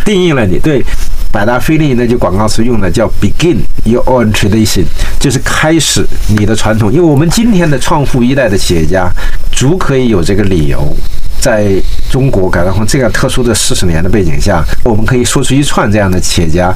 [0.03, 0.59] 定义了你。
[0.59, 0.83] 对，
[1.31, 4.85] 百达翡丽那句广告词用的叫 “begin your own tradition”，
[5.19, 6.91] 就是开始你的传统。
[6.91, 9.09] 因为我们今天的创富一代的企业家，
[9.51, 10.95] 足可以有这个理由，
[11.41, 11.73] 在
[12.09, 16.71] 中国改革开放这样特殊的四十年的背景下，我们可以说出一串这样的企业家，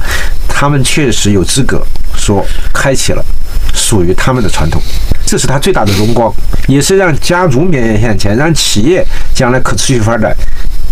[0.48, 1.80] 他们确实有资格
[2.16, 2.44] 说
[2.74, 3.24] 开启了。
[3.72, 4.80] 属于他们的传统，
[5.26, 6.32] 这是他最大的荣光，
[6.66, 10.34] 也是让家族绵延向前，让企业将来可持续发展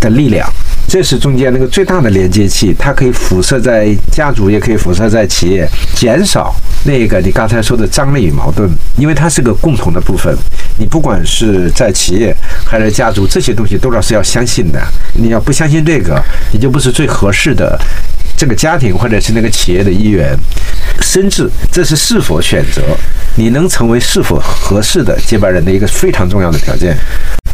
[0.05, 0.49] 的力量。
[0.87, 10.37] 这是中间那个最大的连接器，它可以辐射在家族，也可以辐射在企业，减少那个你刚才说的张力与矛盾，因为它是个共同的部分。
[10.79, 12.37] 你不管是在企业
[12.67, 14.81] 还是家族，这些东西都是要相信的。
[15.15, 17.81] 你要不相信这个，你就不是最合适的。
[18.37, 20.37] 这个家庭或者是那个企业的一员，
[21.01, 22.83] 甚至这是是否选择，
[23.37, 26.97] 你能成为是否合适的接班人的一个非常重要的条件。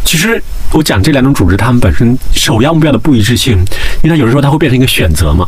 [0.05, 0.42] 其实
[0.72, 3.59] 我讲这两种组织，他们本身首要目标的不一致性，
[4.03, 5.46] 因为它有的时候它会变成一个选择嘛，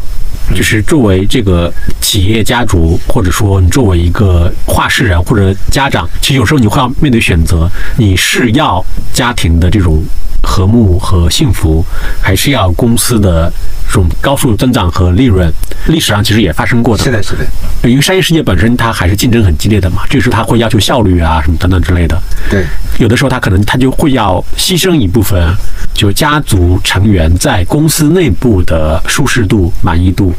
[0.55, 10.03] 就是作为这个企业家族，或者说你作为一个话事人或者家长，其实有时候你会要面对选择，你是要家庭的这种。
[10.45, 11.87] 和睦和幸福，
[12.21, 13.49] 还是要公司的
[13.87, 15.49] 这种高速增长和利润。
[15.87, 17.05] 历史上其实也发生过的。
[17.05, 17.47] 是的，是的。
[17.89, 22.21] 因为商业世界本身它还是竞争很激烈的嘛，就是它会要求效率啊什么等等之类的。
[22.51, 22.67] 对。
[22.99, 25.55] 有的时候它可能它就会要牺牲一部分，
[25.93, 30.33] 就家族成员在公司内部的舒适度、满意度。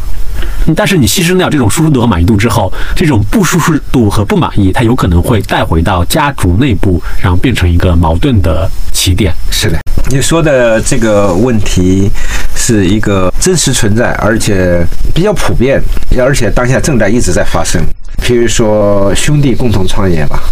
[0.76, 9.34] 但是你牺牲掉这种舒适度和满意度之后，这种不舒适度和不满意，它有可能会带回到家族内部，然后变成一个矛盾的起点。
[9.52, 9.78] 是的。
[10.10, 12.10] 你说的这个问题
[12.56, 15.82] 是一个真实存在，而且比较普遍，
[16.20, 17.82] 而且当下正在一直在发生。
[18.22, 20.44] 譬如说兄弟共同创业吧，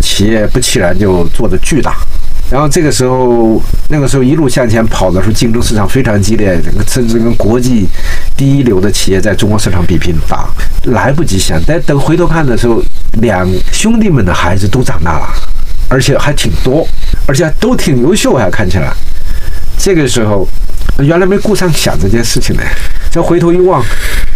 [0.00, 1.96] 企业不其然就做的巨大，
[2.50, 7.86] 然后这个时候那个时候一路向前跑的时候，竞争市场非常激烈，甚至跟国际
[8.36, 10.48] 第一流的企业在中国市场比拼打，
[10.84, 12.82] 来不及想，但等回头看的时候，
[13.20, 15.26] 两兄弟们的孩子都长大了。
[15.86, 16.84] 而且还挺多，
[17.26, 18.90] 而且都挺优秀，还看起来。
[19.78, 20.46] 这个时候，
[20.98, 22.62] 原来没顾上想这件事情呢。
[23.10, 23.80] 这回头一望，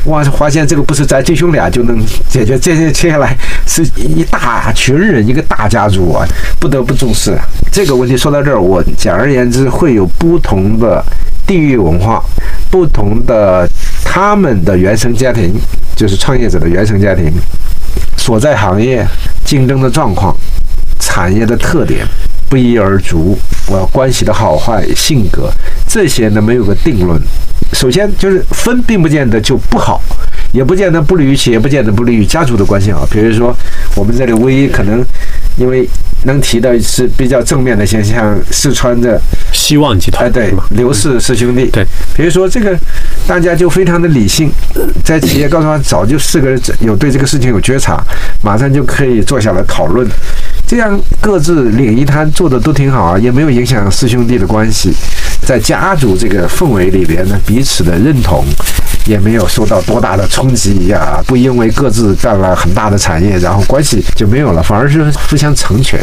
[0.05, 2.59] 哇，发现这个不是咱弟兄俩就能解决。
[2.59, 3.36] 这接接下来
[3.66, 6.24] 是一大群人，一个大家族啊，
[6.61, 7.36] 不得不重视
[7.72, 8.16] 这个问题。
[8.16, 11.05] 说到这儿，我简而言之，会有不同的
[11.47, 12.22] 地域文化，
[12.70, 13.68] 不同的
[14.05, 15.55] 他们的原生家庭，
[15.97, 17.32] 就是创业者的原生家庭
[18.16, 19.05] 所在行业
[19.45, 20.36] 竞争的状况。
[21.01, 22.05] 产业的特点
[22.49, 23.38] 不一而足，
[23.68, 25.51] 我关系的好坏、性格
[25.86, 27.20] 这些呢没有个定论。
[27.74, 30.01] 首先就是分，并不见得就不好，
[30.53, 33.07] 也不见得不利于企业，不见得不利于家族的关系好。
[33.11, 33.55] 比如说，
[33.94, 35.05] 我们这里唯一可能
[35.57, 35.86] 因为
[36.24, 39.20] 能提到是比较正面的现象，四川的
[39.53, 41.84] 希望集团，哎，对，刘氏师兄弟，对，
[42.16, 42.74] 比如说这个
[43.26, 44.51] 大家就非常的理性，
[45.05, 48.03] 在企业高层早就四个人有对这个事情有觉察，
[48.42, 50.09] 马上就可以坐下来讨论。
[50.69, 54.93] 这样各自领一摊做的都挺好啊，也没有影响师兄弟的关系，
[55.41, 58.45] 在家族这个氛围里边呢，彼此的认同
[59.09, 65.98] 也没有受到多大的冲击呀，不因为各自占了很大的产业，然后关系就没有了，反而是互相成全，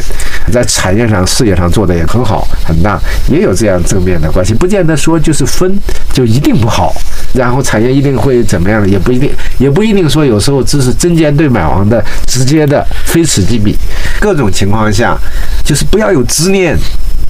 [0.52, 3.00] 在产业上、事业上做的也很好很大，
[3.30, 5.78] 也有这样正面的关系，不见得说就是分
[6.12, 6.92] 就一定不好，
[7.34, 13.78] 然后产业一定会怎么样，也不一定，也不一定说有时候这是针尖对麦芒的直接的非此即彼，
[14.20, 14.50] 各种。
[14.56, 15.18] 情况下，
[15.66, 16.78] 就是不要有执念，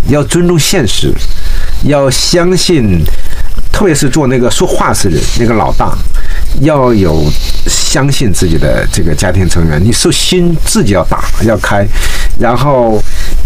[0.10, 1.12] 要尊重现实，
[1.86, 3.04] 要相信，
[3.72, 5.98] 特别是做那个说话事的那个老大，
[6.62, 7.24] 要有
[7.68, 11.86] 相信自己的这个家庭成员，你是心自己要打要开，
[12.40, 13.02] 然后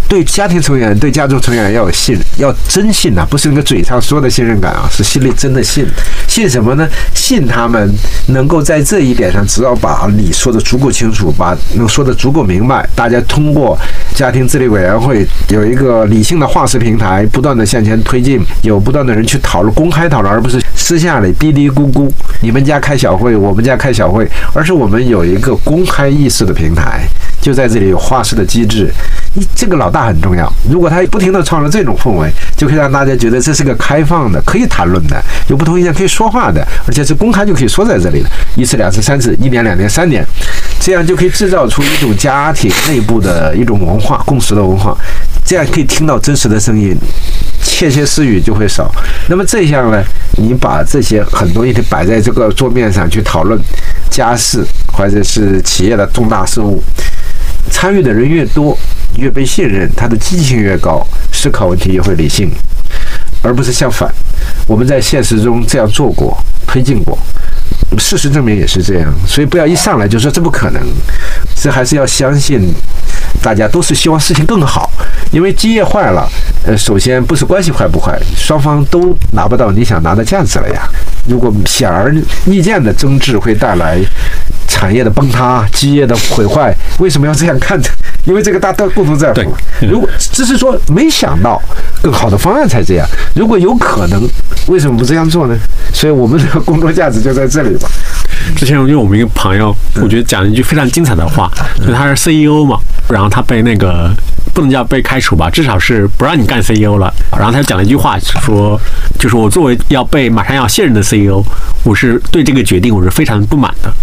[0.10, 5.86] 对家庭成员、对家族成员要有信任，要真信呐、不是那个嘴上说的信任感啊，是心里真的信。
[6.28, 6.88] 信什么呢？
[7.14, 7.94] 信他们
[8.30, 13.78] 能够在这一点上，只要把理说的足够清楚，把能说的足够明白，大家通过
[14.16, 22.10] 家庭治理委员会有一个理性的话事平台，不断的向前推进，有不断的人去讨论，公开讨论，而不是私下里嘀嘀咕咕，
[22.42, 27.08] 你们家开小会，我们家开小会，而是我们有一个公开议事的平台。
[27.42, 28.92] 就在这里有话事的机制，
[29.34, 30.52] 你这个老大很重要。
[30.70, 40.26] 如果他不停地创造这种氛围，就可以让大家觉得这是个开放的、可以谈论的、有不同意见可以说话的，而且是公开就可以说在这里的，一次、两次、三次，一年、两年、三年，
[40.80, 44.98] 这样就可以制造出一种家庭内部的一种文化、共识的文化，
[45.46, 46.98] 这样可以听到真实的声音，
[47.62, 48.92] 窃窃私语就会少。
[49.28, 50.04] 那么这样呢，
[50.38, 53.60] 你把这些很多议题摆在这个桌面上去讨论
[54.10, 56.82] 家事或者是企业的重大事务。
[57.70, 58.78] 参与的人越多，
[59.18, 62.50] 越被信任，他的积极性越高，思考问题也会理性，
[63.42, 64.14] 而不是相反。
[64.68, 67.18] 我们在现实中这样做过，推进过，
[67.98, 69.14] 事实证明也是这样。
[69.28, 70.82] 所以不要一上来就说这不可能，
[71.56, 72.74] 这还是要相信，
[73.42, 74.90] 大家都是希望事情更好。
[75.32, 76.28] 因为基业坏了，
[76.66, 80.90] 呃，首先不是关系坏不坏，双方都拿不到你想拿的价值了呀。
[81.28, 82.16] 如果显而
[82.46, 84.00] 易见的争执会带来
[84.68, 87.80] 产业的崩塌、基业的毁坏，为什么要这样看？
[88.26, 89.48] 因为这个大家共同在乎对。
[89.88, 91.62] 如果只是说没想到
[92.02, 94.28] 更好的方案才这样，如果有可能，
[94.68, 95.56] 为什么不这样做呢？
[95.94, 97.88] 所以我们的工作价值就在这里吧。
[98.56, 101.52] 之前因为我们一个朋友，我觉得讲了一句非常精彩的话，
[101.86, 102.78] 就他是 CEO 嘛，
[103.10, 104.12] 然后他被那个
[104.54, 107.14] 不能叫被开除吧，至少是不让你干 CEO 了。
[107.32, 108.80] 然后他就讲了一句话，说
[109.20, 111.44] 就是我作为要被马上要卸任的 CEO，
[111.84, 113.94] 我是对这个决定我是非常不满的。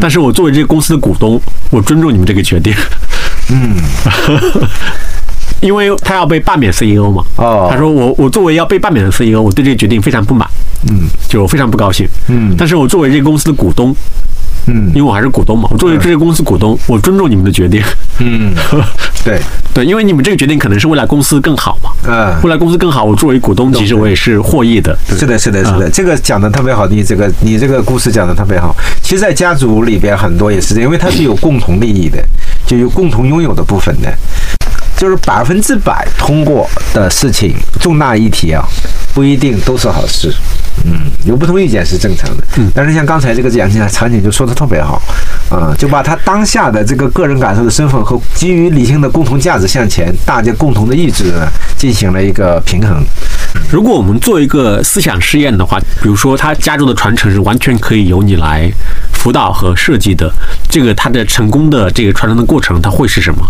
[0.00, 1.40] 但是我作为这个公司的股东，
[1.70, 2.74] 我尊重你们这个决定。
[3.50, 3.76] 嗯，
[5.60, 7.24] 因为他要被罢免 CEO 嘛。
[7.36, 10.48] 哦他说我我作为要被罢免的 CEO，我对这个决定非常不满。
[10.88, 12.06] 嗯就我非常不高兴。
[12.28, 13.94] 嗯但是我作为这个公司的股东，
[14.66, 17.82] 嗯因为我还是股东嘛，我作为这些公司股东，我尊重你们的决定。
[18.20, 18.52] 嗯，
[19.24, 19.40] 对，
[19.74, 22.36] 对，因为你们这个决定可能是未来公司更好嘛，嗯。
[22.42, 24.96] 未来公司更好，我作为股东，其实我也是获益的。
[25.08, 28.74] 是的，是的，是啊的，这个讲的特别好，你这个你这个故事讲的特别好。
[29.02, 32.22] 其实，在家族里边很多也是这样，因为它是有共同利益的，
[32.66, 34.12] 就有共同拥有的部分的，
[34.98, 38.62] 就是百分之百通过的事情，重大议题啊，
[39.14, 40.34] 不一定都是好事。
[40.84, 42.44] 嗯，有不同意见是正常的。
[42.56, 45.00] 嗯，但是像刚才这个讲起来场景就说的特别好，
[45.50, 53.04] 啊、就把他当下的这个个人感受的身份和基于理性的共同价值向前，大家共同的意志呢，进行了一个平衡。
[53.70, 58.70] 如果我们做一个思想试验的话，比如说他家族的传承是完全可以由你来
[59.12, 60.32] 辅导和设计的，
[60.70, 63.46] 这个他的成功的这个传承的过程，它会是什么？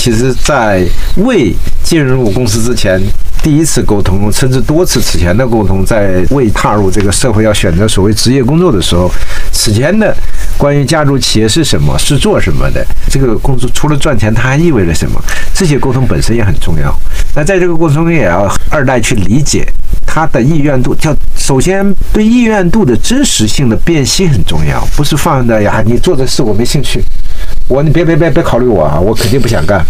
[0.00, 3.00] 其实，在未进入公司之前，
[3.42, 9.10] 第一次沟通，甚至多次此前的沟通，在未踏入这个社会要选择所谓职业工作的时候，
[9.50, 10.16] 此前的
[10.56, 15.20] 关于家族企业是什么，是做什么的，这个工作除了赚钱，它还意味着什么？
[15.52, 16.96] 这些沟通本身也很重要。
[17.34, 19.66] 那在这个过程中，也要二代去理解
[20.06, 27.02] 他的意愿度，叫首先对意愿度的真实性的辨析很重要，不是放在呀，你做这事我没兴趣，
[27.66, 29.84] 我你别别别别考虑我啊，我肯定不想干。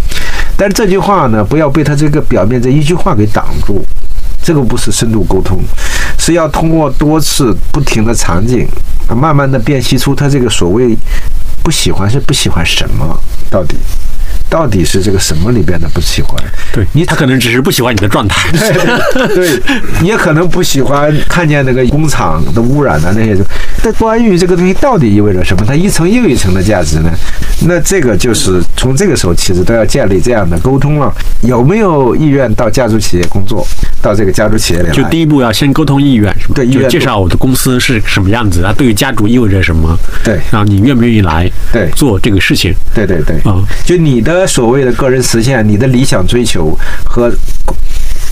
[0.62, 3.84] 但这句话呢，不要被他这个表面这一句话给挡住，
[4.44, 5.58] 这个不是深度沟通，
[6.20, 8.64] 是要通过多次不停的场景，
[9.08, 10.96] 慢慢的辨析出他这个所谓
[11.64, 13.74] 不喜欢是不喜欢什么，到底。
[14.52, 16.36] 到底是这个什么里边的不喜欢。
[16.74, 18.50] 对你，他可能只是不喜欢你的状态。
[19.34, 19.58] 对，
[20.02, 23.42] 你也可能不喜欢看见那个工厂的污染的那些，
[23.82, 25.64] 但关于这个东西到底意味着什么？
[25.66, 27.10] 它一层又一层的价值呢？
[27.66, 31.10] 那这个就是从这个时候其实都要建立这样的沟通了。
[31.40, 33.66] 有没有意愿到家族企业工作？
[34.02, 34.92] 到这个家族企业里来？
[34.92, 36.54] 就第一步要先沟通意愿，是吧？
[36.56, 43.62] 对意愿就介绍我的公司是什么样子，它对于家族意味着什么，对然后你愿不愿意来对做这个事情对对对，啊？
[43.84, 47.30] 就你的所谓的个人实现、你的理想追求和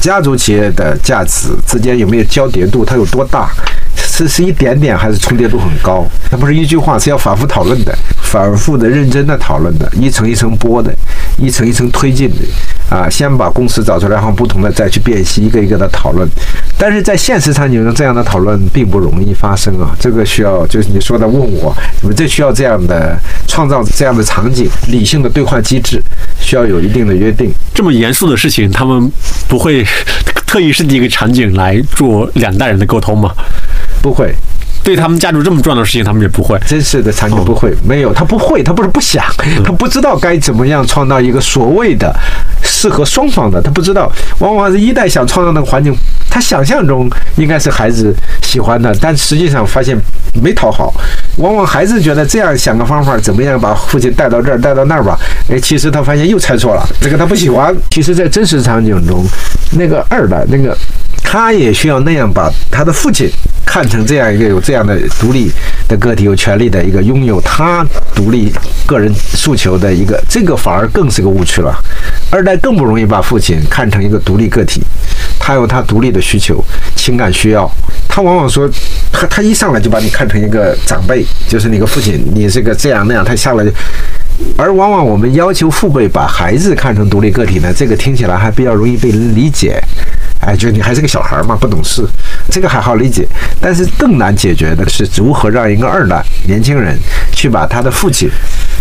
[0.01, 2.85] 家族企业的价值之间有没有交叠度？
[2.85, 3.51] 它有多大？
[4.21, 6.07] 这是一点点还是重叠度很高？
[6.31, 10.95] 它不是一句话，是要反复讨论的，反复的、认真的讨论的，一层一层剥的，
[11.39, 12.37] 一层一层推进的。
[12.95, 16.29] 啊，先把公式找出来，然后不同的再去辨析，一个一个的讨论。
[16.77, 19.97] 但是在现实场景中，这样的讨论并不容易发生啊。
[19.99, 23.19] 这个需要，就是你说的问我，你们这需要这样的
[23.49, 25.99] 创造这样的场景，理性的对话机制，
[26.39, 27.51] 需要有一定的约定。
[27.73, 29.11] 这么严肃的事情，他们
[29.49, 29.83] 不会
[30.47, 33.33] 特意设计一个场景来做两代人的沟通吗？
[34.03, 34.35] 不会，
[34.83, 36.59] 对他们家族这么重要的事情，他们也不会。
[36.67, 39.25] 真是的场景不会，没有，他不会，他不是不想，
[39.65, 42.15] 他不知道该怎么样创造一个所谓的
[42.63, 45.95] 适合双方的，他不知道，往往是一代想创造那个环境，
[46.31, 49.97] 他想象中应该是孩子喜欢的，但实际上发现
[50.41, 50.95] 没讨好。
[51.39, 55.19] 往往孩子觉得这样想个方法，怎么样把父亲带到这儿，带到那儿吧？
[55.49, 57.75] 哎，其实他发现又猜错了，这个他不喜欢。
[57.91, 59.25] 其实，在真实场景中，
[59.73, 60.77] 那个二代那个。
[61.23, 63.31] 他也需要那样把他的父亲
[63.65, 65.49] 看成这样一个有这样的独立
[65.87, 68.53] 的个体，有权利的一个拥有他独立
[68.85, 71.73] 个人诉求的一个，这个反而更是个误区了。
[72.33, 74.83] 二代更不容易把父亲看成一个独立个体，
[75.39, 76.63] 他有他独立的需求、
[76.97, 77.71] 情感需要。
[78.09, 78.69] 他往往说，
[79.13, 83.25] 他他一上来就把你看成一个长辈，就是你个父亲，你是个这样那样。
[83.25, 83.65] 他下来，
[84.57, 89.81] 而往往我们要求父辈把孩子看成独立个体呢，这个听起来还比较容易被人理解。
[90.41, 92.03] 哎，就你还是个小孩嘛，不懂事，
[92.51, 93.29] 这个还好理解。
[93.61, 96.99] 但是更难解决的是，如何让一个二代年轻人
[97.31, 98.27] 去把他的父亲，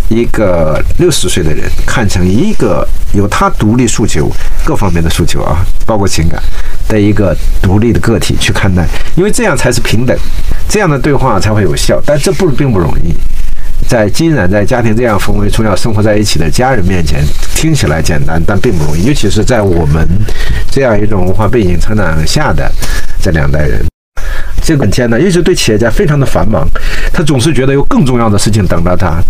[0.08, 4.32] 一个六十岁的人，看成一个有他独立诉求、
[4.64, 6.42] 各方面的诉求啊，包括情感
[6.90, 8.86] 的一个独立的个体去看待，
[9.16, 10.18] 因为这样才是平等，
[10.68, 12.02] 这样的对话才会有效。
[12.06, 13.14] 但这不并不容易。
[13.88, 17.24] 在浸染在家庭这样氛围中要生活在一起的家人面前，
[17.56, 19.06] 听起来简单，但并不容易。
[19.06, 20.06] 尤其是在我们
[20.70, 22.70] 这样一种文化背景成长下的
[23.22, 23.84] 这两代人，
[24.62, 26.68] 这个艰难，一直对企业家非常的繁忙，
[27.14, 29.22] 他总是觉得有更重要的事情等着他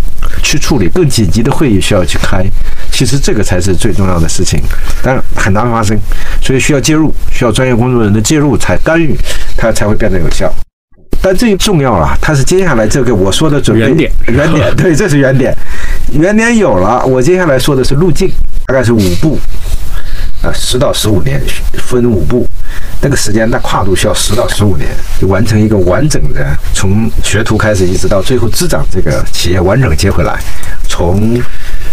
[0.49, 2.43] 去处理，更紧急的会议需要去开。
[2.91, 4.59] 其实这个才是最重要的事情，
[5.03, 5.95] 但很难发生，
[6.41, 9.15] 所以需要介入，需要专业工作人员的介入才干预，
[9.55, 10.51] 它才会变得有效。
[11.21, 15.55] 但最重要了，它是接下来这个我说的准备原点，原点 对，这是原点，
[16.13, 18.27] 原点有了，我接下来说的是路径，
[18.65, 19.37] 大概是五步，
[20.41, 21.41] 呃，十到十五年
[21.73, 22.47] 分五步，
[23.01, 30.39] 那个时间那跨度需要十到十五年，就完成一个完整的从学徒开始一直到最后执掌这个企业完整接回来，
[30.87, 31.41] 从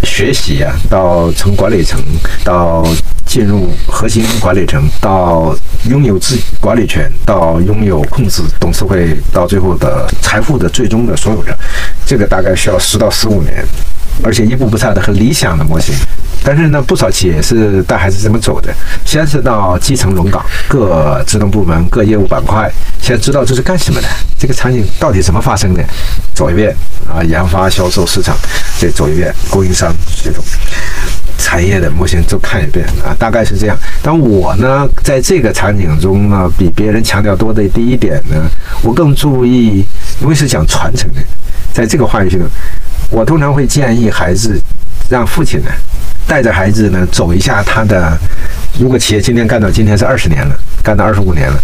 [0.03, 2.01] 学习啊到从管理层
[2.45, 2.85] 到。
[3.27, 5.53] 进入核心管理层，到
[5.91, 11.53] 拥有自管理权，到拥有控制董事会，到最后的财富的最终的所有者，
[12.07, 13.67] 这个大概需要十到十五年，
[14.23, 15.95] 而且一步不差的很理想的模型。
[16.45, 18.73] 但是呢，不少企业是带孩子这么走的，
[19.05, 22.71] 先是到基层轮岗，各职能部门、各业务板块，
[23.03, 24.07] 先知道这是干什么的，
[24.39, 25.83] 这个场景到底怎么发生的，
[26.35, 26.73] 走一遍
[27.09, 28.37] 啊，研发、销售、市场，
[28.79, 29.93] 再走一遍，供应商
[30.23, 30.45] 这种。
[31.39, 33.77] 产业的模型都看一遍啊，大概是这样。
[34.01, 38.49] 但我呢，在这个场景中呢，比别人强调多的第一点呢，
[38.83, 39.85] 我更注意，
[40.21, 41.21] 因为是讲传承的，
[41.73, 42.47] 在这个话语系统，
[43.11, 44.61] 我通常会建议孩子，
[45.09, 45.71] 让父亲呢
[46.27, 48.19] 带着孩子呢走一下他的，
[48.79, 51.59] 如果企业今天干到今天是二十年了，干到二十五年了。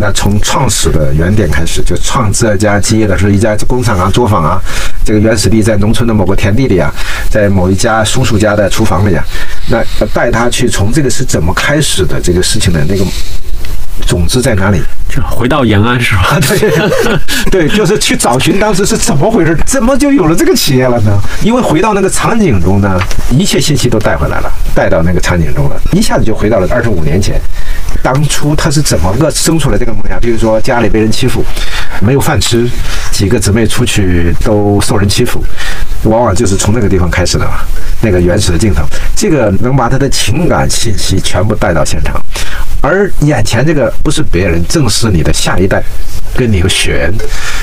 [0.00, 4.60] 那从创始的原点开始，就创这家企业的是一家工厂啊、作坊啊，
[5.04, 6.92] 这个原始地在农村的某个田地里啊，
[7.28, 9.24] 在某一家叔叔家的厨房里啊，
[9.68, 9.84] 那
[10.14, 13.04] 带他去从这个是怎么开始的这个事情的那个。
[14.06, 14.80] 种子在哪里？
[15.08, 16.38] 就回到延安是吧？
[16.40, 16.70] 对，
[17.66, 21.18] 对，就是去找寻当时是怎么回事，怎么就有了这个企业了呢？
[21.42, 27.40] 因为回到那个场景中呢，一切信息都带回来了，带到那个场景中了，一下子就回到了二十五年前，
[28.02, 30.20] 当初他是怎么个生出来这个梦想？
[30.20, 31.42] 比如说家里被人欺负，
[32.00, 32.68] 没有饭吃，
[33.10, 35.42] 几个姊妹出去都受人欺负，
[36.02, 37.60] 往往就是从那个地方开始的嘛，
[38.02, 38.82] 那个原始的镜头，
[39.16, 42.22] 这个能把他的情感信息全部带到现场。
[42.88, 45.82] 而眼前这个不是别人，正是你的下一代，
[46.34, 47.12] 跟你有血缘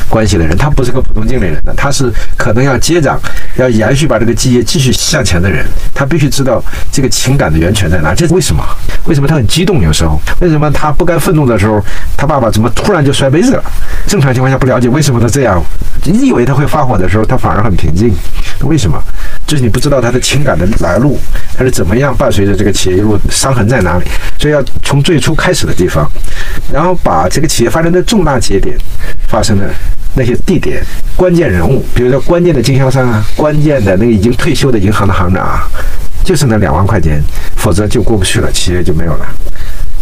[0.07, 0.55] 关系的人。
[0.55, 3.19] 他不是个普通经理人的，他是可能要接掌、
[3.57, 5.65] 要延续把这个基业继续向前的人。
[5.95, 8.13] 他必须知道这个情感的源泉在哪。
[8.13, 8.63] 这是为什么？
[9.05, 9.81] 为什么他很激动？
[9.81, 10.69] 有时候，为什么？
[10.71, 11.83] 他不该愤怒的时候，
[12.15, 13.63] 他爸爸怎么突然就摔杯子了？
[14.07, 14.79] 正常情况下不了？
[14.79, 15.59] 解为什么他这样。
[16.03, 18.13] 你以为他会发火的时候，他反而很平静。
[18.61, 19.01] 为什么？
[19.47, 21.19] 就是你不知道他的情感的来路，
[21.55, 24.05] 他是怎么样伴随着这个企业一路伤痕在哪里？
[24.39, 26.09] 所以要从最初开始的地方，
[26.73, 28.75] 然后把这个企业发展的重大节点
[29.27, 29.69] 发生的
[30.15, 30.83] 那些地点、
[31.15, 35.67] 关键人物，比如说关键的经销商啊，关键的那个已经退休的银行的行长啊，
[36.23, 37.21] 就是那两万块钱，
[37.55, 39.25] 否则就过不去了，企业就没有了。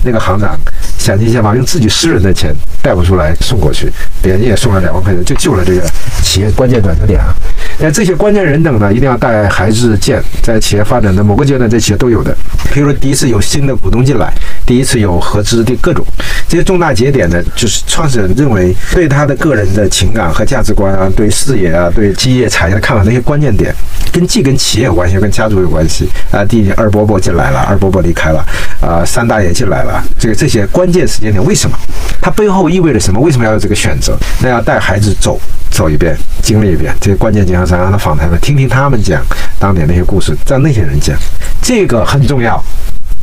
[0.03, 0.57] 那个行长
[0.97, 3.91] 想尽办法用自己私人的钱贷不出来送过去，
[4.21, 5.81] 别人也送了两万块钱，就救了这个
[6.21, 7.33] 企业关键转折点啊。
[7.79, 12.35] 那这些关键人等呢，一定要带孩子见，在企业发展的某个阶段，这企业都有的。
[12.71, 14.31] 比如说，第一次有新的股东进来，
[14.65, 16.05] 第一次有合资的各种
[16.47, 23.73] 这些重大节点呢，就是创始人认为对他的个人的情感和价值观啊，对事业啊，对基业产业的看法那些关键点，
[24.11, 26.45] 跟既跟企业有关系，跟家族有关系啊。
[26.45, 28.45] 第一，二伯伯进来了，二伯伯离开了，
[28.81, 31.77] 啊，三大爷进来了，这个这些关键时间点为什么？
[32.21, 33.19] 它背后意味着什么？
[33.19, 34.17] 为什么要有这个选择？
[34.41, 35.39] 那要带孩子走
[35.71, 39.21] 走一遍，经历一遍这些关键经销商，让他访谈了，听听他们讲
[39.59, 41.17] 当年那些故事，让那些人讲，
[41.61, 42.63] 这个很重要。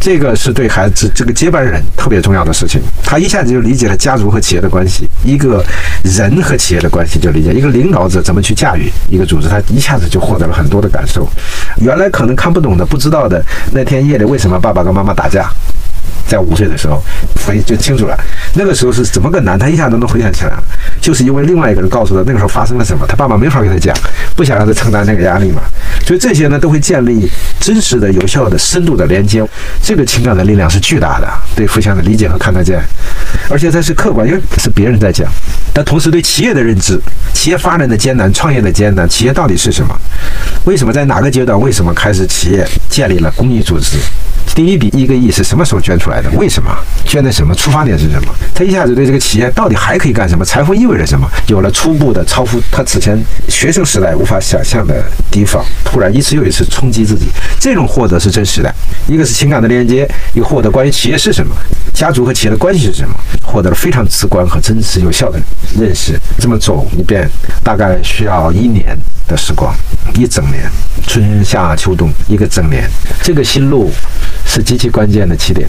[0.01, 5.63] 这个是对孩子这个接班人特别重要的事情，他一下子就理解了家族和企业的关系，一个
[6.03, 11.29] 人和企业的关系就理解，一个领导者怎么去驾驭一个组织，他一下子就获得了很多的感受。
[11.77, 15.51] 原来可能看不懂的、不知道的，那天夜里为什么爸爸跟妈妈打架？
[16.27, 17.03] 在五岁的时候，
[17.37, 18.17] 所 以就清楚了。
[18.55, 19.59] 那个时候是怎么个难？
[19.59, 20.53] 他一下都能回想起来，
[21.01, 23.95] 就是因为另外一个人告诉他那个时候发生了什么，他爸爸没法跟他讲，
[24.35, 25.63] 不想让他承担那个压力嘛。
[26.05, 29.47] 所以这些呢，都会建立真实的、有效的、深度的连接。
[29.83, 32.81] 这个情感的力量是巨大的，对互相的理解和看得见，
[33.49, 35.31] 而且它是客观，因为是别人在讲。
[35.73, 37.01] 但同时对企业的认知、
[37.33, 39.97] 企业发展的艰难、创业的艰难，企业到底是什么？
[40.65, 41.59] 为什么在哪个阶段？
[41.61, 43.97] 为什么开始企业建立了公益组织？
[44.55, 46.29] 第一笔一个亿是什么时候捐出来的？
[46.31, 46.71] 为什么
[47.05, 47.55] 捐的什么？
[47.55, 48.35] 出发点是什么？
[48.55, 50.45] 他一下子对这个企业到底还可以干什么？
[50.45, 51.29] 财富意味着什么？
[51.47, 53.19] 有了初步的超乎他此前
[53.49, 57.27] 学生时代无法想象的地方，突然一次又一次冲击自己，
[57.59, 58.75] 这种获得是真实的。
[59.09, 61.55] 一个是情感的连接，一个获得关于企业是什么，
[61.95, 65.41] 家族和企业的关系是什么，获得了非常直观和真实有效的
[65.79, 66.19] 认识。
[66.39, 67.29] 这么走一遍，
[67.63, 68.97] 大概需要一年
[69.31, 69.73] 的时光，
[70.15, 70.69] 一整年，
[71.07, 72.91] 春夏秋冬一个整年，
[73.23, 73.91] 这个心路。
[74.47, 75.69] 是极其关键的起点，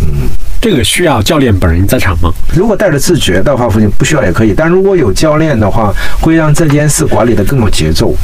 [0.00, 0.26] 嗯，
[0.58, 2.32] 这个需要教练本人在场吗？
[2.54, 8.16] 如果带着自觉的话父亲，不需要也可以，但如果有教练的话，会让这件事管理的更有节奏。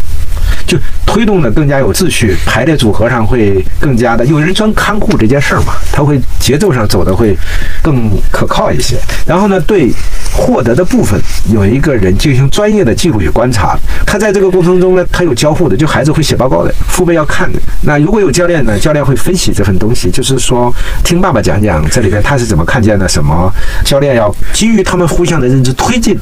[0.66, 7.37] 就推动的更加有秩序，排列组合上会更加的有人专看护这件事儿嘛，他会节奏上走的会
[7.83, 8.97] 更可靠一些。
[9.27, 9.93] 然后呢，对
[10.33, 11.20] 获得的部分
[11.53, 17.59] 有一个人进行专业的记录与观察，他在这个过程中呢，他有交互的，就孩子会写报告的，父辈要看的。
[17.83, 23.53] 那如果有教练呢，教练会分析这份东西，就是说听爸爸讲讲这里边他是怎么看见的什么，
[23.85, 26.19] 教练要基于他们互相的认知推进。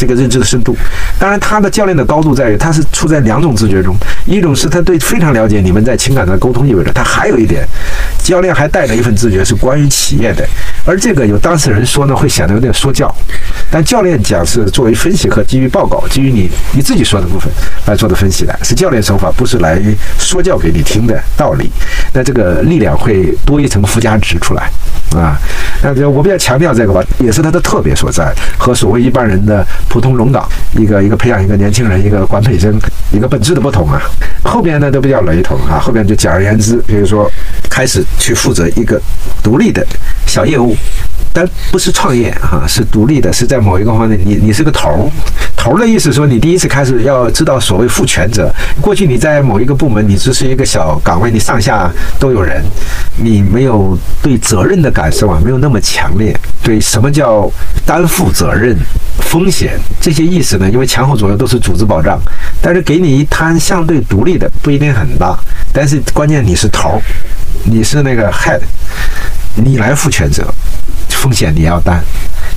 [0.00, 0.74] 这个认知的深度，
[1.18, 3.94] 当然他的教练的高度在于，他是处在两种自觉中，
[4.24, 7.68] 一种是他对非常了解你们在情感的沟通意味着，他还有一点，
[8.24, 10.48] 教练还带着一份自觉是关于企业的，
[10.86, 13.14] 而这个有当事人说呢，会显得有点说教，
[13.70, 17.52] 但教练讲是作为分析和基于报告，基于你你自己说的部分
[17.84, 19.78] 来做的分析的，是教练手法，不是来
[20.18, 21.70] 说教给你听的道理，
[22.14, 24.70] 那这个力量会多一层附加值出来。
[25.16, 25.38] 啊，
[25.82, 29.66] 那就我比较强调这个吧，也是它的特别所在和所谓一般人的。
[29.88, 32.78] 普通龙岗，一个一个培养一个年轻人，一个管培生，
[33.10, 34.00] 一个本质的不同啊。
[34.44, 35.80] 后边呢都比较雷同啊。
[35.80, 37.28] 后边就简而言之，比如说
[37.68, 39.00] 开始去负责一个
[39.42, 39.84] 独立的
[40.26, 40.76] 小业务。
[41.32, 44.98] 但不是创业哈，是独立的，是在某一个方面，你你是个头儿，
[45.56, 48.52] 头儿的意思说你第一次开始要知道所谓负全责。
[48.80, 52.62] 过去你在某一个部门，你只是一个小岗位，你上下都有人，
[53.16, 56.36] 你没有对责任的感受啊，没有那么强烈。
[56.62, 57.50] 对什么叫
[57.86, 58.76] 担负责任、
[59.20, 60.68] 风险这些意思呢？
[60.70, 62.20] 因为前后左右都是组织保障，
[62.60, 65.38] 但是给你一摊相对独立的，不一定很大，
[65.72, 67.02] 但是关键你是头儿，
[67.64, 68.60] 你是那个 head，
[69.54, 70.44] 你来负全责。
[71.20, 72.02] 风险你要担，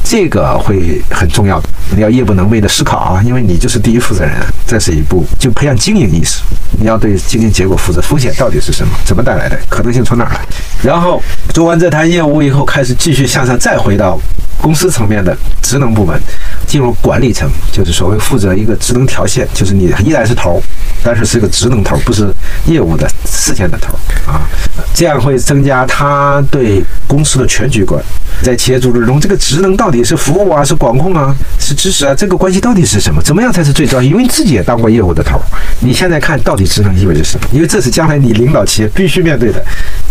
[0.06, 1.68] 这个会很重要的。
[1.94, 4.32] 你要夜不能寐的思考啊，因为你就是第一负责人。
[4.66, 6.42] 这是一步，就培养经营意识。
[6.80, 8.94] 你要对经营结果负责，风险到底是什么？
[9.04, 9.60] 怎么带来的？
[9.68, 10.40] 可能性从哪儿来？
[10.82, 11.22] 然后
[11.54, 14.18] 做完这摊业务以后，开始继续向上，再回到
[14.64, 16.18] 公司层面的职能部门，
[16.66, 20.64] 进入管理层，就是所谓负责一个职能条线，就是你依然是头，
[21.04, 22.34] 但是是个职能头，不是
[22.66, 23.94] 业务的事件的头
[24.26, 24.48] 啊。
[24.94, 28.02] 这样会增加他对公司的全局观。
[28.42, 32.16] 在企业组织中，这个职能到底是服务啊，是管控啊，是支持啊？
[32.16, 33.22] 这个关系到底是什么？
[33.22, 34.10] 怎么样才是最重要？
[34.10, 35.42] 因为你自己也当过业务的头，
[35.82, 37.48] 你现在看到底职能意味着什么？
[37.52, 39.64] 因为这是将来你领导企业必须面对的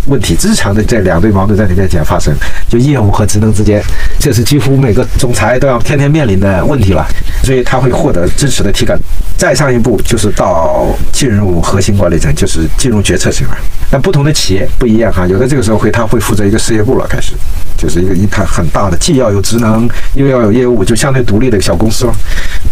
[0.06, 2.34] 问题，日常的这两对矛盾在你面前发生，
[2.68, 3.82] 就业务和职能之间，
[4.18, 7.06] 这是几乎每个总裁都要天天面临的问题了。
[7.42, 8.98] 所以他会获得支持的体感。
[9.36, 13.56] 再上一步就是到进入核心管理层，就是进入决策层了。
[13.90, 17.32] 但不同的企业不一样哈，有的这个时候会他会负责一个事业部了，开始
[17.76, 22.14] 就是一个一台很大的，既要有职能又要有业务，就相对独立的小公司了。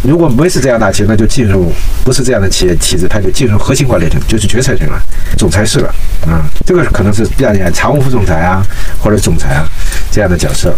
[0.03, 1.73] 如果没是这样大企业，那就进入
[2.05, 5.01] 不是这样的企业体制，他就进入核心管理层，就是决策层了，
[5.37, 5.95] 总裁室了
[6.27, 6.49] 啊。
[6.65, 8.63] 这个可能是比较讲常务副总裁啊，
[8.99, 9.69] 或者总裁啊
[10.11, 10.75] 这样的角色。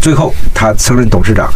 [0.00, 1.50] 最后，他升任董事长，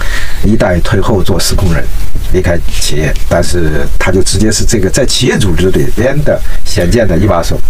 [0.44, 1.84] 一代退后做司空人，
[2.32, 7.60] 离开企业，但是他就直接是这个在企业组织里边的显见的一把手。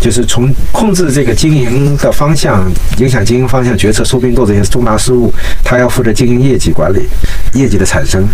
[0.00, 5.32] 就是从控制这个经营的方向、影响经营方向、决策、收并购这些重大事务，
[5.64, 7.08] 他要负责经营业绩管理、
[7.52, 8.26] 业绩的产生、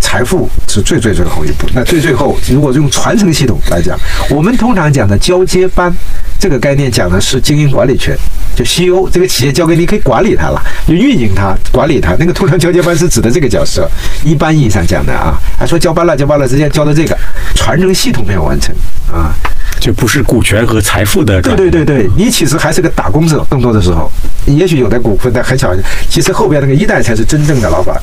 [0.00, 1.66] 财富是最最最后一步。
[1.72, 3.98] 那最最后，如果用传承系统来讲，
[4.30, 5.92] 我们通常讲的交接班
[6.38, 8.14] 这个概念讲的是经营管理权，
[8.54, 12.14] 就 CEO 这个企业交给你可以管理它了，就运营它、管理它。
[12.18, 13.90] 那个通常交接班是指的这个角色，
[14.22, 17.16] 一般意义上讲的啊，还说交班了，交班了，直接交到这个
[17.54, 18.74] 传承系统没有完成
[19.10, 19.34] 啊。
[19.80, 21.40] 就不是股权和财富的。
[21.42, 24.10] 对对对对，你其实还是个打工者，更多的时候，
[24.46, 25.74] 也许有的股份，但很小。
[26.08, 28.00] 其实后边那个一代才是真正的老板。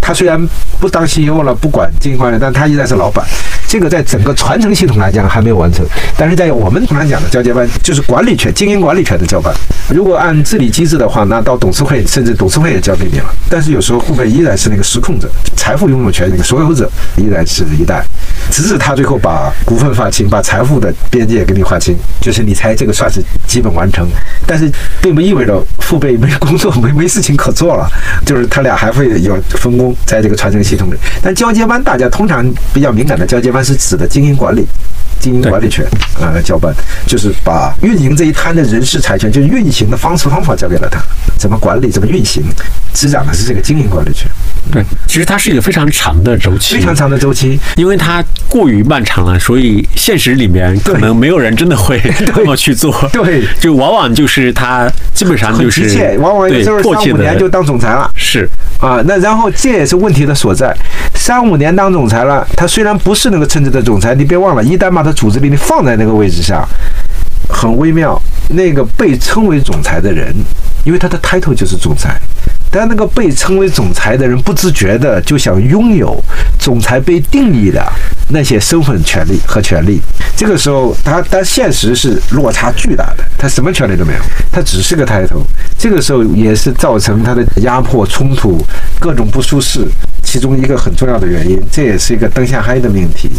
[0.00, 0.48] 他虽然
[0.80, 3.24] 不当 CEO 了，不管经营管理，但他依然是老板。
[3.72, 5.82] 这个在整个传承系统来讲还没有完成，
[6.14, 9.50] 但是在我们通常讲的交接班，就是管理权、经营管理权的交班。
[9.88, 13.34] 如果按治理机制的话，那到董事会，甚至董事会也交给你了。
[13.48, 15.26] 但是有时候父辈依然是那个实控者、
[15.56, 16.86] 财富拥有权那个所有者，
[17.16, 18.04] 依然是一代，
[18.50, 24.06] 直至他最后把股份划清，把财富的边界给你划清，就是你才这个算是基本完成。
[24.46, 24.70] 但是
[25.00, 27.88] 并不意味着父辈没工作、没没事情可做了，
[28.26, 29.96] 就是他俩还会有分工。
[30.04, 32.44] 在这个传承系统里，但交接班大家通常
[32.74, 34.66] 比较敏感的交接班是指的经营管理、
[35.22, 35.86] 经营管理权
[36.20, 36.74] 啊，交办
[37.06, 41.00] 就是把运营这一摊的人事财权，就是运行的方式方法交给了他，
[41.38, 42.42] 怎么管理、怎么运行，
[42.92, 44.28] 执掌的是这个经营管理权。
[44.72, 52.00] 对，其实它是一个非常长的周期，非常长的周期，因为它过于漫长了，所以现实里面可能没有人真的会
[52.34, 52.92] 这 么去做。
[53.12, 58.10] 对，就往往就是他基本上就是往往就是三五年就当总裁了。
[58.16, 58.48] 是
[58.80, 60.74] 啊，那然后这也是问题的所在。
[61.14, 66.66] 三五年当总裁了，他虽然不是那个称职的总裁，你别忘了，一旦把他组织里你放在那个位置上，
[67.48, 68.20] 很微妙。
[68.48, 70.34] 那个被称为总裁的人，
[70.84, 72.20] 因为他的 title 就是总裁。
[72.70, 76.18] 但那个被称为总裁的人不自觉的就想拥有
[76.58, 77.86] 总裁被定义的
[78.28, 80.00] 那些身份、权利和权利。
[80.36, 84.20] 这个时候，他但现实是落差巨大的，他什么权利都没有，
[84.50, 85.44] 他只是个 title。
[85.78, 88.58] 这个时候也是造成他的压迫、冲突、
[88.98, 89.86] 各种不舒适
[90.22, 91.62] 其中一个很重要的原因。
[91.70, 93.30] 这也是一个灯下黑的命题。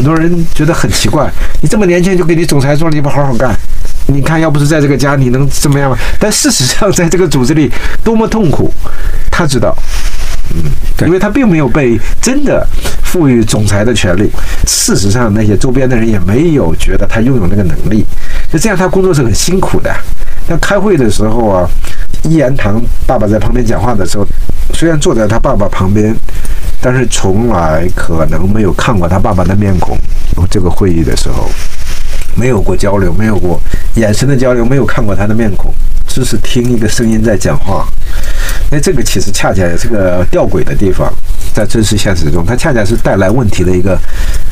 [0.00, 3.54] 很多人觉得很奇怪，你这么年轻就给你总裁做了，你不好好干？
[4.06, 5.98] 你看，要不是在这个家，你能怎么样吗？
[6.18, 7.70] 但事实上，在这个组织里
[8.02, 8.72] 多么痛苦，
[9.30, 9.76] 他知道，
[10.54, 10.62] 嗯，
[11.06, 12.66] 因为他并没有被真的
[13.04, 14.30] 赋予总裁的权利。
[14.66, 18.02] 事实上，那些周边的人也没有觉得他拥有那个能力。
[18.50, 19.94] 就这样，他工作是很辛苦的。
[20.48, 21.68] 那开会的时候啊，
[22.22, 24.26] 一言堂爸爸在旁边讲话的时候，
[24.72, 26.16] 虽然坐在他爸爸旁边，
[26.80, 29.96] 但是从来可能没有看过他爸爸的面孔。
[30.50, 31.48] 这个会议的时候。
[32.36, 33.60] 没有过交流，没有过
[33.96, 35.74] 眼神的交流，没有看过他的面孔，
[36.06, 37.84] 只是听一个声音在讲话。
[38.70, 41.12] 那这个其实恰恰也是个吊诡的地方，
[41.52, 43.98] 在真实现实中，它恰恰是带来问题的一个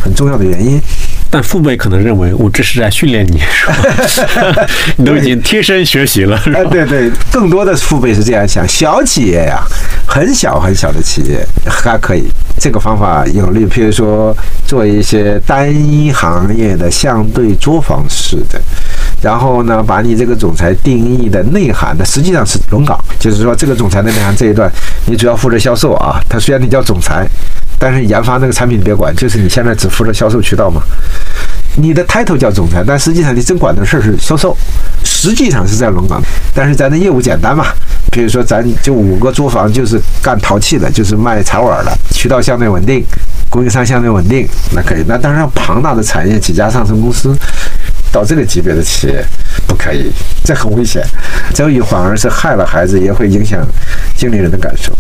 [0.03, 0.83] 很重要的原因。
[1.31, 3.39] 但父辈可能认为我这是在训练你，
[4.07, 4.67] 是吧？
[4.97, 6.41] 你都已经贴身学习了。
[6.55, 8.67] 哎，对对，更多的父辈是这样想。
[8.67, 9.63] 小企业呀，
[10.07, 13.67] 很小很小的企业还可以，这个方法有利。
[13.67, 14.35] 譬如说，
[14.67, 18.59] 做一些单一行业的相对作坊式的，
[19.21, 24.71] 然后呢，把你这个总裁定义的内涵呢，实际上是轮岗，就是说这个总裁的内涵这一段，
[25.07, 26.19] 你主要负责销售啊。
[26.27, 27.27] 他虽然你叫总裁。
[27.79, 30.83] 但是研发那个产品你别管，就是你现在只负责销售渠道嘛。
[31.77, 34.57] 你的 title 叫总裁，但实际上你真管的事儿是销售，
[35.05, 36.21] 实际上是在龙岗。
[36.53, 37.67] 但是咱的业务简单嘛，
[38.11, 43.05] 比如说咱就五个作坊就是干陶器的，就是卖茶碗的，渠道相对稳定，
[43.49, 45.05] 供应商相对稳定，那可以。
[45.07, 47.33] 那当然庞大的产业几家上市公司。
[48.12, 49.24] 到这个级别的企业
[49.66, 50.10] 不可以，
[50.44, 51.02] 这很危险。
[51.55, 53.66] 这也反而是害了孩子，也会影响
[54.16, 54.93] 经理人的感受。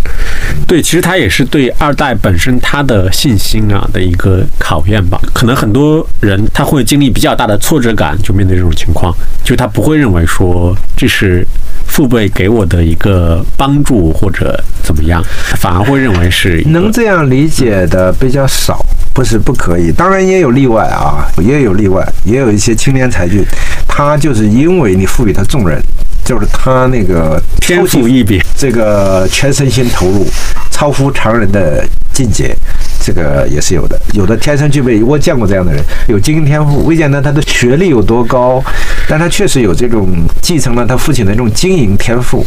[0.66, 5.20] 对，其实他也是对二代本身他的信心啊的一个考验吧。
[5.32, 9.14] 可能很多人他会经历比较大的挫折感，就面对这种情况，
[9.44, 11.46] 就他不会认为说这是
[11.86, 15.22] 父辈给我的一个帮助或者怎么样，
[15.56, 18.84] 反而会认为是能这样理解的比较少。
[19.18, 23.42] 不是不可以，当然也有例外啊，也有例外，也有一些青年才俊，
[23.88, 25.76] 他就是因为你赋予他重任，
[26.24, 30.24] 就是他那个天赋异禀，这个全身心投入，
[30.70, 31.84] 超乎常人的
[32.14, 32.56] 境界，
[33.02, 34.00] 这个也是有的。
[34.12, 38.62] 有的天生具备，我见过这样的人，有经营天赋，未见得他的学历有多高，
[39.08, 40.06] 但他确实有这种
[40.40, 42.46] 继承了他父亲的这种经营天赋。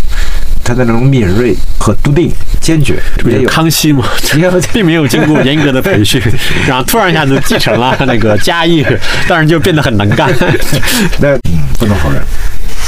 [0.71, 2.31] 他的那种敏锐和笃定、
[2.61, 4.05] 坚决，这不是康熙吗？
[4.71, 6.21] 并没有经过严格的培训，
[6.65, 8.85] 然后突然一下子继承了那个家业，
[9.27, 10.33] 当然就变得很能干。
[11.19, 11.37] 那
[11.77, 12.21] 不能否认。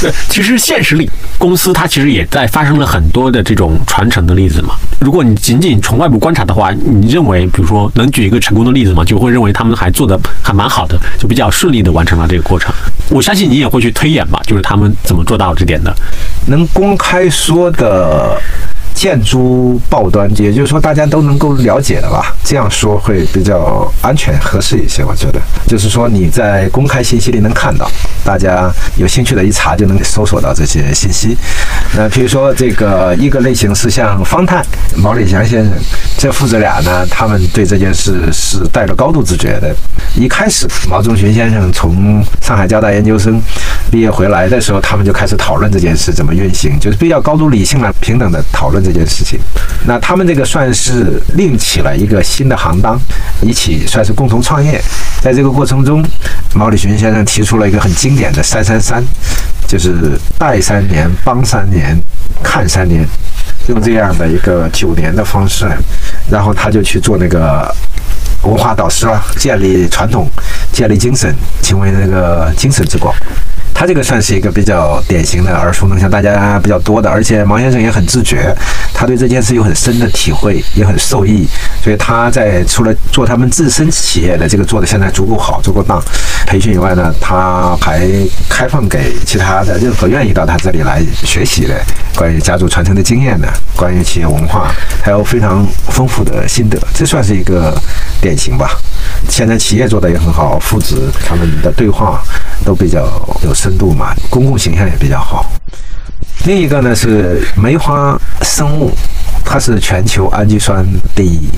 [0.00, 4.74] 对，其实现实里，公司它其实也在发生了很多的这种传承的例子嘛。
[5.00, 9.04] 如果你仅仅从外部观察的话，你认为，比如说能举一个成功的例子吗？
[9.04, 12.72] 就会认为他们还做的还蛮好的，就比较顺利的完成了这个过程。
[13.10, 15.94] 我相信你也会去推演吧，就是他们怎么做到这点的。
[16.46, 18.40] 能公开说的。
[18.94, 22.34] 建筑报端，也就是说大家都能够了解的吧？
[22.44, 25.40] 这样说会比较安全合适一些，我觉得。
[25.66, 27.90] 就是说你在公开信息里能看到，
[28.24, 31.36] 大家有兴趣的一查就能搜索到这些信息。
[31.96, 34.64] 那比如说这个一个类型是像方太、
[34.96, 35.72] 毛里祥先生
[36.16, 39.74] 这父子俩呢，他们对这件事是带着高度自觉的。
[40.16, 43.42] 一开始毛中群先生从上海交大研究生
[43.90, 48.84] 毕业回来的时候，他们就开始讨论这件事怎么运行，就是比较高度理性了、平等的讨论。
[48.84, 49.40] 这件事情，
[49.86, 53.00] 那他们这个算是另起了一个新的行当，
[53.40, 54.78] 一起算是共同创业。
[55.22, 56.04] 在这个过程中，
[56.54, 59.02] 毛里群先生提出了一个很经典的“三三三”，
[59.74, 62.00] 就是带三年、帮三年、
[62.44, 63.04] 看三年，
[63.66, 65.66] 用这样的一个九年的方式，
[66.30, 67.74] 然后他就去做那个
[68.44, 70.30] 文化导师了，建立传统，
[70.70, 73.12] 建立精神，成为那个精神之光。
[73.74, 78.54] 他这个算是一个比较典型的耳熟能详、大家比较多的，而且毛先生也很自觉，
[78.94, 81.46] 他对这件事有很深的体会，也很受益，
[81.82, 86.00] 所以他在除了做他们自身企业的这个做的现在足够好、足够大
[86.46, 88.08] 培训以外呢，他还
[88.48, 91.74] 开放给其他的任何愿意到他这里来学习的
[92.14, 94.72] 关于家族传承的经验的、关于企业文化，
[95.02, 97.76] 还有非常丰富的心得，这算是一个
[98.20, 98.78] 典型吧。
[99.28, 102.22] 现在企业做的也很好，父子他们的对话
[102.64, 103.00] 都比较
[103.42, 103.52] 有。
[103.54, 105.46] 深度嘛，公共形象也比较好。
[106.44, 108.92] 另一个呢是梅花生物，
[109.42, 110.84] 它是全球氨基酸
[111.14, 111.48] 第一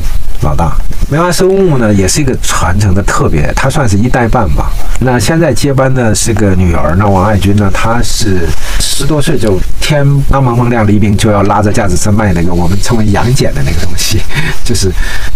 [0.43, 0.77] 老大。
[1.09, 4.73] 梅花生物呢也是一个传承的特别，它算是一代半吧。
[5.01, 8.49] 那现在接班的是个女儿，那王爱军呢，她是
[8.81, 14.21] 十多岁就天刚蒙蒙亮，黎明就要拉着架子车卖那个我们称为杨戬的那个东西，
[14.65, 14.91] 就是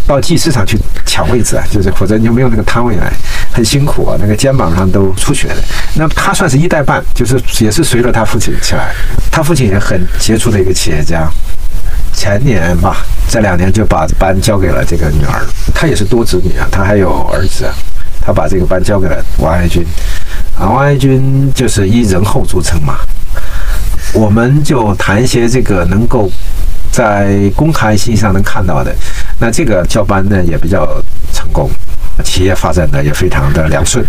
[0.09, 3.13] 到集市场去抢位置啊，就是否则你就没有那个摊位来，
[3.53, 5.63] 很辛苦啊，那个肩膀上都出血的。
[5.95, 8.93] 那他算是一代半，就是也是随着他父亲起来。
[9.31, 11.31] 他父亲也很杰出的一个企业家。
[12.21, 12.99] 前年吧，
[13.31, 15.41] 这两年就把班交给了这个女儿。
[15.75, 17.65] 她也是多子女啊，她还有儿子。
[18.21, 19.83] 她把这个班交给了王爱军。
[20.55, 22.99] 啊，王爱军就是以仁厚著称嘛。
[24.13, 26.31] 我们就谈一些这个能够
[26.93, 28.95] 在公开信息上能看到的。
[29.39, 30.87] 那这个交班呢也比较
[31.33, 31.71] 成功，
[32.23, 34.05] 企业发展的也非常的良顺。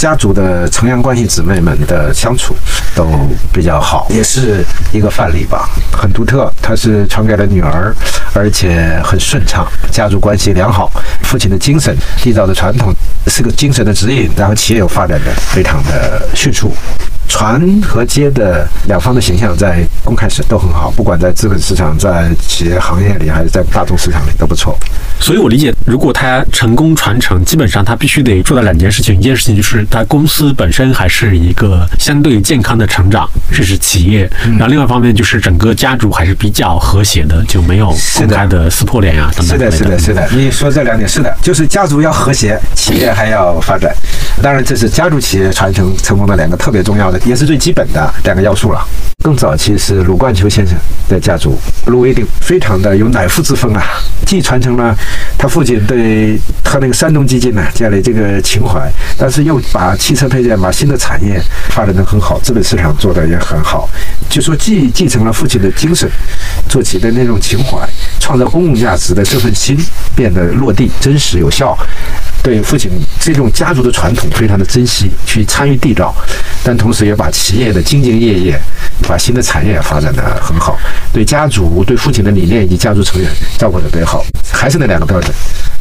[0.00, 2.56] 家族的成员关系，姊妹们的相处
[2.94, 3.06] 都
[3.52, 6.50] 比较好，也是一个范例吧，很独特。
[6.62, 7.94] 他是传给了女儿，
[8.32, 10.90] 而且很顺畅，家族关系良好。
[11.22, 12.94] 父亲的精神缔造的传统
[13.26, 16.72] 是个精神的指引，然后企业又发展的非常的迅速。
[17.30, 24.76] 传和接的两方的形象在公开时都很好，不管在资本市场、在企业行业里，还是在大众市场里都不错。
[25.20, 34.28] 所以我理解，如果他成功传承，基本上他必须得做到两件事情：一件事情就是他公司本身还是一个相对健康的成长，这是企业；
[34.58, 39.56] 然后另外一方面就是整个家族还是比较和谐的，就没有公开的撕破脸呀等等。
[39.56, 40.28] 是的，是的，是的。
[40.32, 43.94] 你说这两点是的，就是家族要和谐，企业还要发展。
[44.42, 47.19] 当然，这是家族企业传承成功的两个特别重要的。
[47.24, 48.86] 也是最基本的两个要素了。
[49.22, 50.74] 更早期是鲁冠球先生
[51.06, 53.82] 的家族，鲁威定非常的有乃父之风啊，
[54.24, 54.96] 既传承了
[55.36, 61.38] 他父亲对他那个山东基金呢建立这个情怀，但是又把汽车配件、把新的产业
[61.68, 63.86] 发展得很好，资本市场做的也很好。
[64.30, 66.08] 就说既继承了父亲的精神，
[66.66, 67.86] 做起的那种情怀，
[68.18, 69.76] 创造公共价值的这份心
[70.16, 71.76] 变得落地、真实、有效。
[72.42, 72.90] 对父亲
[73.20, 76.14] 这种家族的传统非常的珍惜，去参与缔造，
[76.64, 78.60] 但同时也把企业的兢兢业业，
[79.06, 80.78] 把新的产业发展的很好。
[81.12, 85.30] 对家族、对父亲的理念以及家族成员照顾的特别好，还是那两个标准，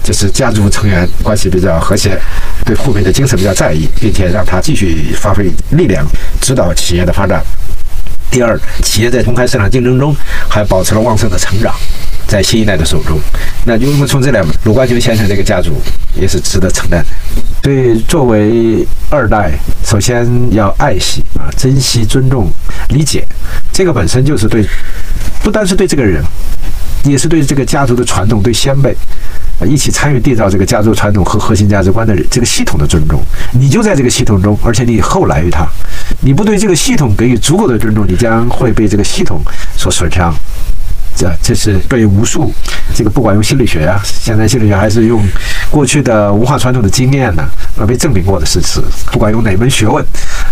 [0.04, 2.20] 就是家族成员关系比较和谐，
[2.66, 6.06] 对父辈的精神比较在意，并且让他继续发挥力量，
[6.42, 7.42] 指导企业的发展。
[8.30, 10.16] 第二，企业在公开市场竞争中
[10.48, 11.74] 还保持了旺盛的成长。
[12.30, 13.20] 在新一代的手中，
[13.66, 15.82] 那就我们从这两，鲁冠军先生这个家族
[16.16, 17.06] 也是值得称赞的。
[17.64, 19.52] 所以作为二代，
[19.84, 22.48] 首先要爱惜啊，珍惜、尊重、
[22.90, 23.28] 理解，
[23.74, 24.64] 这个本身就是对，
[25.42, 26.24] 不单是对这个人，
[27.04, 28.96] 也是对这个家族的传统、对先辈
[29.60, 33.20] 啊一起参与缔造这个家族传统和核心价值观的人，这个系统的尊重。
[33.54, 35.68] 你就在这个系统中，而且你后来于他，
[36.22, 39.42] 你不对这个系统给予足够的尊重，你将会被这个系统
[39.76, 40.32] 所损伤。
[41.20, 42.50] 这这是被无数
[42.96, 45.22] 这个不管用心理学啊，现在心理学还是用
[45.70, 47.46] 过去的文化传统的经验呢，
[47.78, 48.82] 而被证明过的事实。
[49.12, 50.06] 不管用哪门学问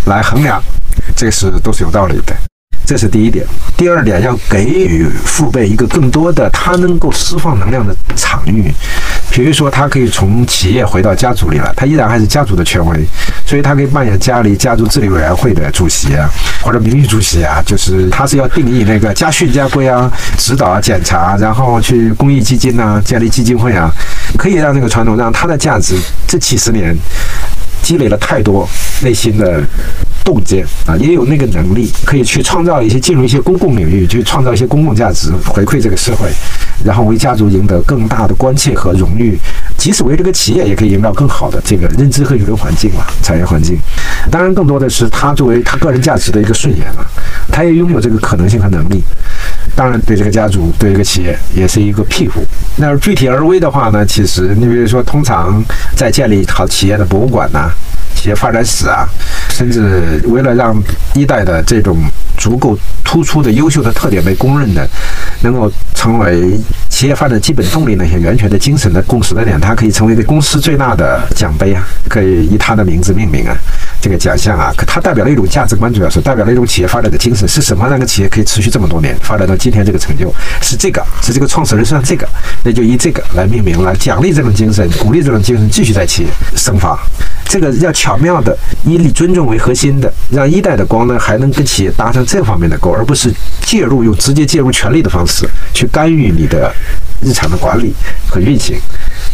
[0.08, 0.62] 来衡量
[1.16, 2.36] 这是都是有道理的。
[2.86, 3.46] 这是第一点。
[3.78, 8.74] 第二点，要给予父辈一个更多的他能够释放能量的场域，
[9.38, 13.06] 比如说他可以从企业回到家族里了，他依然还是家族的权威，
[13.46, 16.28] 所以他可以扮演家里家族治理委员会的主席啊，
[16.60, 23.92] 或者名誉主席啊，就是他是要定义那个家训家规啊、指导啊、检查，然后去公益基金啊、建立基金会啊，
[24.40, 25.96] 可以让这个传统让它的价值
[26.28, 26.98] 这几十年
[27.84, 28.68] 积累了太多
[29.04, 29.62] 内心的。
[30.24, 36.30] 洞见啊，也有那个能力，可以去创造一些进入一些公共领域，去创造一些公共价值，回馈这个社会，
[36.84, 39.38] 然后为家族赢得更大的关切和荣誉。
[39.78, 43.78] 即使为这个企业，也可以营造更好的这个认知和舆论环境嘛，产业环境。
[44.32, 47.06] 当然，更多的是他作为他个人价值的一个顺延啊，
[47.52, 49.04] 他也拥有这个可能性和能力。
[49.76, 52.44] 当然，对这个家族，对这个企业，也是一个庇护。
[52.76, 55.64] 那具体而微的话呢，其实你比如说，通常
[55.96, 57.72] 在建立好企业的博物馆呐。
[58.16, 59.08] 企业发展史啊，
[59.52, 60.76] 甚至为了让
[61.14, 62.00] 一代的这种
[62.36, 64.90] 足够突出的优秀的特点被公认的，
[65.42, 66.60] 能够成为
[66.90, 73.54] 企业发展基本动力那些源泉的精神的共识的点，它可以成为一个公司最大的奖杯啊，可以以它的名字命名啊。
[74.00, 77.46] 这个奖项啊，可它代表了一种价值观，主要是代表了一种企业发展的精神。
[77.46, 80.34] 是什么让个企业可以持续这么多年，发展到今天这个成就？
[80.62, 82.26] 是这个，是这个创始人身上这个，
[82.64, 86.98] 那就以这个来命名，来奖励这种精神，鼓励这种精神继续在企业生发。
[87.44, 93.34] 这个要巧妙的以你尊重为核心的，让一代的光呢还能跟企业达成这方面的勾，而不是
[93.64, 96.74] 介入用直接介入权力的方式去干预你的
[97.22, 97.94] 日常的管理
[98.30, 98.78] 和运行。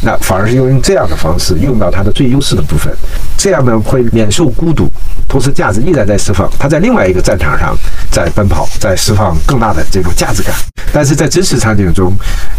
[0.01, 2.93] 那反而是用这样的方式用到它的最优势的部分，
[3.37, 4.89] 这样呢会免受孤独，
[5.27, 7.75] 同时价值依然在释放，它在另外一个战场上
[8.11, 10.53] 在奔跑，在释放更大的这种价值感。
[10.91, 12.13] 但是在真实场景中，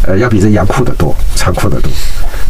[0.06, 1.90] 呃，要比这严酷的多，残酷的多。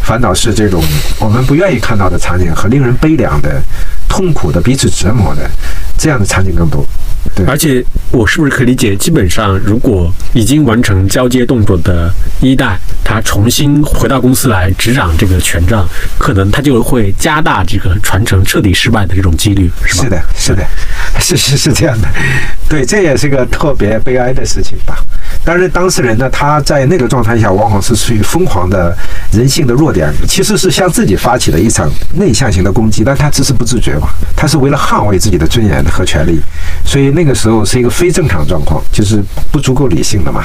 [0.02, 0.82] 烦恼是这种
[1.18, 3.60] 我们不愿意看到的场景和令人悲凉的、
[4.08, 5.42] 痛苦的、彼此折磨的
[5.98, 6.86] 这样的场景更多。
[7.34, 15.84] 对，而且我是不是可以理解，基本上如果已经完成交接动作的一代，他重新回到公司来执掌这个权杖，
[16.18, 20.04] 可能他就会加大这个传承彻底失败的这种几率，是吧？
[20.04, 20.66] 是的，是的，
[21.20, 22.08] 是是是这样的。
[22.68, 24.96] 对，这也是个特别悲哀的事情吧。
[25.44, 28.96] 但是当事人呢，他在那个状态下，往往是处于疯狂的
[29.32, 36.40] 人性的弱点，其实是向自己发起了一场内向型的攻击，但他只是不自觉嘛，他是为了捍卫自己的尊严和权利，
[36.84, 40.44] 所以那个时候是一个非正常状况，就是不足够理性的嘛。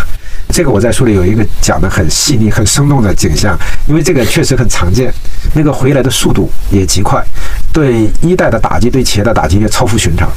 [0.51, 3.56] 这个我在书里有一个讲的很细腻、很生动的景象，
[3.88, 5.14] 因为这个确实很常见，
[5.53, 7.23] 那个回来的速度也极快，
[7.72, 10.27] 对一代的打击、对企业的打击也超乎寻常，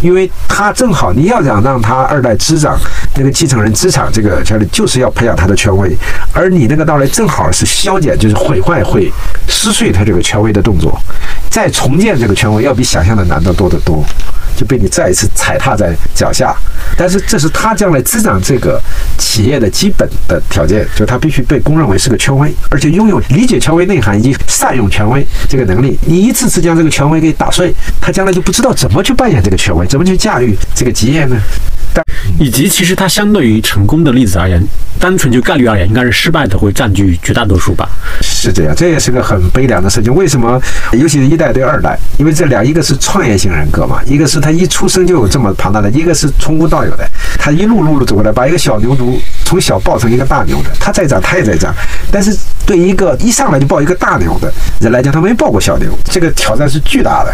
[0.00, 2.76] 因为他正好你要想让他二代执掌
[3.14, 5.96] 那个继承人资产这个权利，就是要培养他的权威，
[6.32, 9.12] 而你那个到来正好是消减，就是毁坏、会
[9.48, 10.96] 撕碎他这个权威的动作，
[11.50, 14.04] 再重建这个权威要比想象的难得多得多。
[14.56, 16.54] 就被你再一次踩踏在脚下，
[16.96, 18.80] 但是这是他将来滋长这个
[19.18, 25.98] 企业的基本的条件，就他必须被公认为是个权威，而且拥有理解权威内涵以及善用权威这个能力。
[26.06, 31.36] 你一次次将这个权威给打碎，他将来就不知道怎么去扮演这个权威，怎么去驾驭这个基业呢？
[31.92, 32.04] 但
[32.38, 34.64] 以及其实它相对于成功的例子而言，
[35.00, 37.88] 单纯就概率而言，应该是失败的会占据绝大多数吧？
[38.22, 40.14] 是这样，这也是个很悲凉的事情。
[40.14, 40.60] 为什么？
[40.92, 44.50] 尤其是一代对二代，因为这两一个是创业型人格嘛，一个是他。
[44.60, 47.08] 一出生就有这么庞大的，一个是从无到有的，
[47.38, 51.72] 他一路路路走过来，把一个小牛犊从小抱成一个大牛的，他在长，他也在长。
[52.10, 52.36] 但是
[52.66, 57.32] 对一个一上来就抱一个大牛的人来讲，他没抱过小牛，这个挑战是巨大的，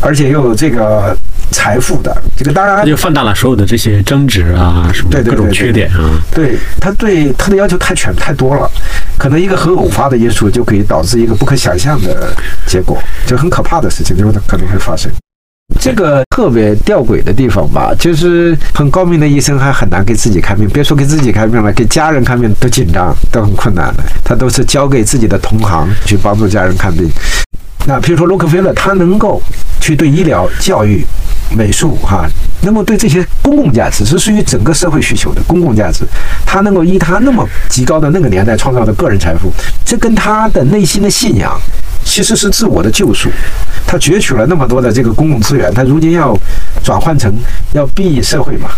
[0.00, 1.16] 而且又有这个
[1.50, 6.20] 财富的，这个当然就放大了所有的这些争执啊，什么各种缺点啊。
[6.32, 8.70] 对他对他的要求太全太多了，
[9.18, 12.32] 可能一个很偶发的因素就可以导致一个不可想象的
[12.66, 15.10] 结果，就很可怕的事情就可能会发生。
[15.80, 24.02] 这个特别吊诡的地方吧，就是很高明的医生还很难给自己看病，别说给自己看病了，给家人看病都紧张，都很困难的。
[24.24, 27.08] 他都是交给自己的同行去帮助家人看病。
[27.86, 29.40] 那比如说洛克菲勒，他能够
[29.80, 31.06] 去对医疗、教育、
[31.56, 32.28] 美术，哈，
[32.62, 36.04] 能够对这些公共价值是属于整个社会需求的公共价值，
[36.44, 39.50] 他能够以他那么极高的那个年代创造的个人财富，
[39.84, 41.58] 这跟他的内心的信仰。
[42.08, 43.28] 其实是自我的救赎，
[43.86, 46.36] 他攫取了那么多的这个公共资源，他如今要
[46.82, 47.32] 转换成
[47.72, 48.70] 要裨益社会嘛？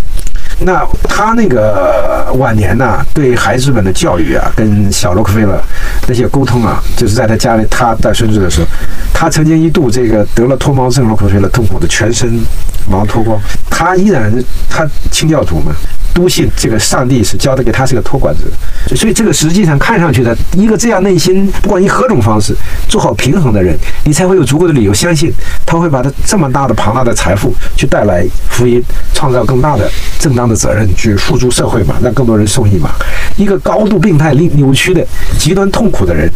[0.58, 5.62] 那他那个晚年呢，对孩子们的教育啊，跟小洛克菲勒
[6.08, 8.66] 那些沟通啊，就是在他家里，他带孙子的时候，
[9.14, 12.44] 他曾经一度这个得了脱毛症，洛克菲勒痛苦的全身
[12.90, 13.40] 毛脱光，
[13.70, 14.30] 他依然
[14.68, 15.72] 他清教徒嘛。
[16.20, 22.54] 笃信这个上帝是交的给他是个托管者，所以这个实际上看上去的一个这样内心不管以何种方式
[22.88, 23.74] 做好平衡的人，
[24.04, 25.32] 你才会有足够的理由相信
[25.64, 28.82] 他会把他这么大的庞大的财富去带来福音，
[29.14, 32.90] 创造更大的正当的责任去付诸社会嘛，让更多人受益嘛。
[33.38, 35.02] 一个高度病态、扭曲的、
[35.38, 36.30] 极端痛苦的人。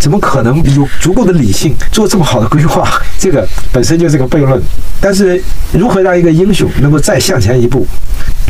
[0.00, 2.86] 怎么可能有足够的理性做这么好的规划？
[3.16, 4.60] 这个本身就是个悖论。
[5.00, 5.42] 但是，
[5.72, 7.86] 如何让一个英雄能够再向前一步？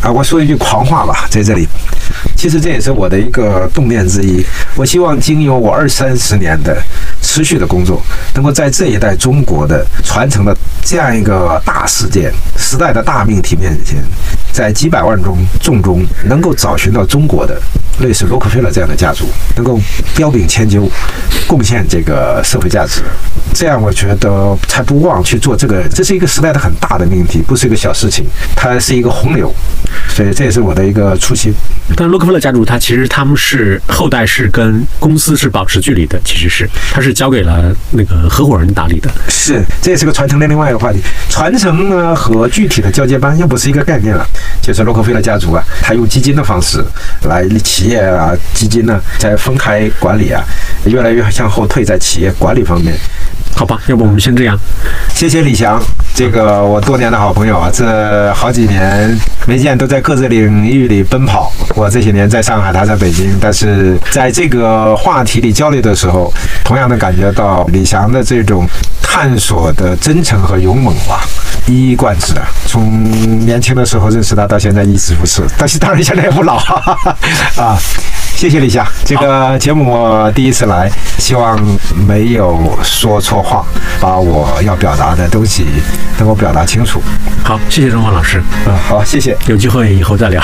[0.03, 1.67] 啊，我说一句狂话吧，在这里，
[2.37, 4.45] 其实这也是我的一个动念之一。
[4.75, 6.77] 我希望经由我二三十年的
[7.23, 8.03] 持续的工作，
[8.35, 14.05] 能够在这一代中国的传承的这样一个大事件、时代的大命题面前，
[14.53, 17.59] 在几百万中众中，能够找寻到中国的
[18.01, 19.25] 类似洛克菲勒这样的家族，
[19.57, 19.81] 能够
[20.15, 20.87] 彪炳千秋，
[21.47, 23.01] 贡献这个社会价值。
[23.55, 25.83] 这样，我觉得才不忘去做这个。
[25.89, 29.55] 这是一个时代的很大的命题，不是一个小事情，它是一个洪流。
[30.09, 31.53] 所以这也是我的一个初心。
[31.97, 39.11] 但洛克菲勒家族，他其实他们是后代是跟公司是保持距离的，其实是他是交给了那个合伙人打理的。
[39.29, 41.01] 是，这也是个传承的另外一个话题。
[41.29, 44.27] 传承呢和具体的交接班又不是一个概念了。
[44.63, 46.83] 就是洛克菲勒家族啊，他用基金的方式
[47.25, 50.43] 来企业啊基金呢在分开管理啊，
[50.87, 52.95] 越来越向后退在企业管理方面。
[53.57, 54.59] 好吧，要不我们先这样。
[55.15, 55.81] 谢谢李翔，
[56.13, 59.17] 这个我多年的好朋友啊，这好几年
[59.47, 61.53] 没见，都在各自领域里奔跑。
[61.77, 66.33] 我这些年在上海，他在北京，但是在这个话题里交流的时候，
[66.65, 68.67] 同样的感觉到李翔的这种
[69.01, 71.25] 探索的真诚和勇猛吧，
[71.67, 72.47] 一以贯之啊。
[72.67, 73.05] 从
[73.47, 76.57] 年轻的时候认识他到现在一直如此，但是当然现在也不老
[77.57, 77.79] 啊。
[78.37, 81.59] 谢谢李霞，这个节目我第一次来，希望
[82.07, 83.65] 没有说错话，
[84.01, 85.65] 把我要表达的东西
[86.19, 87.01] 能够表达清楚。
[87.43, 88.43] 好，谢谢钟华老师。
[88.67, 90.43] 嗯，好，谢谢，有机会以后再聊。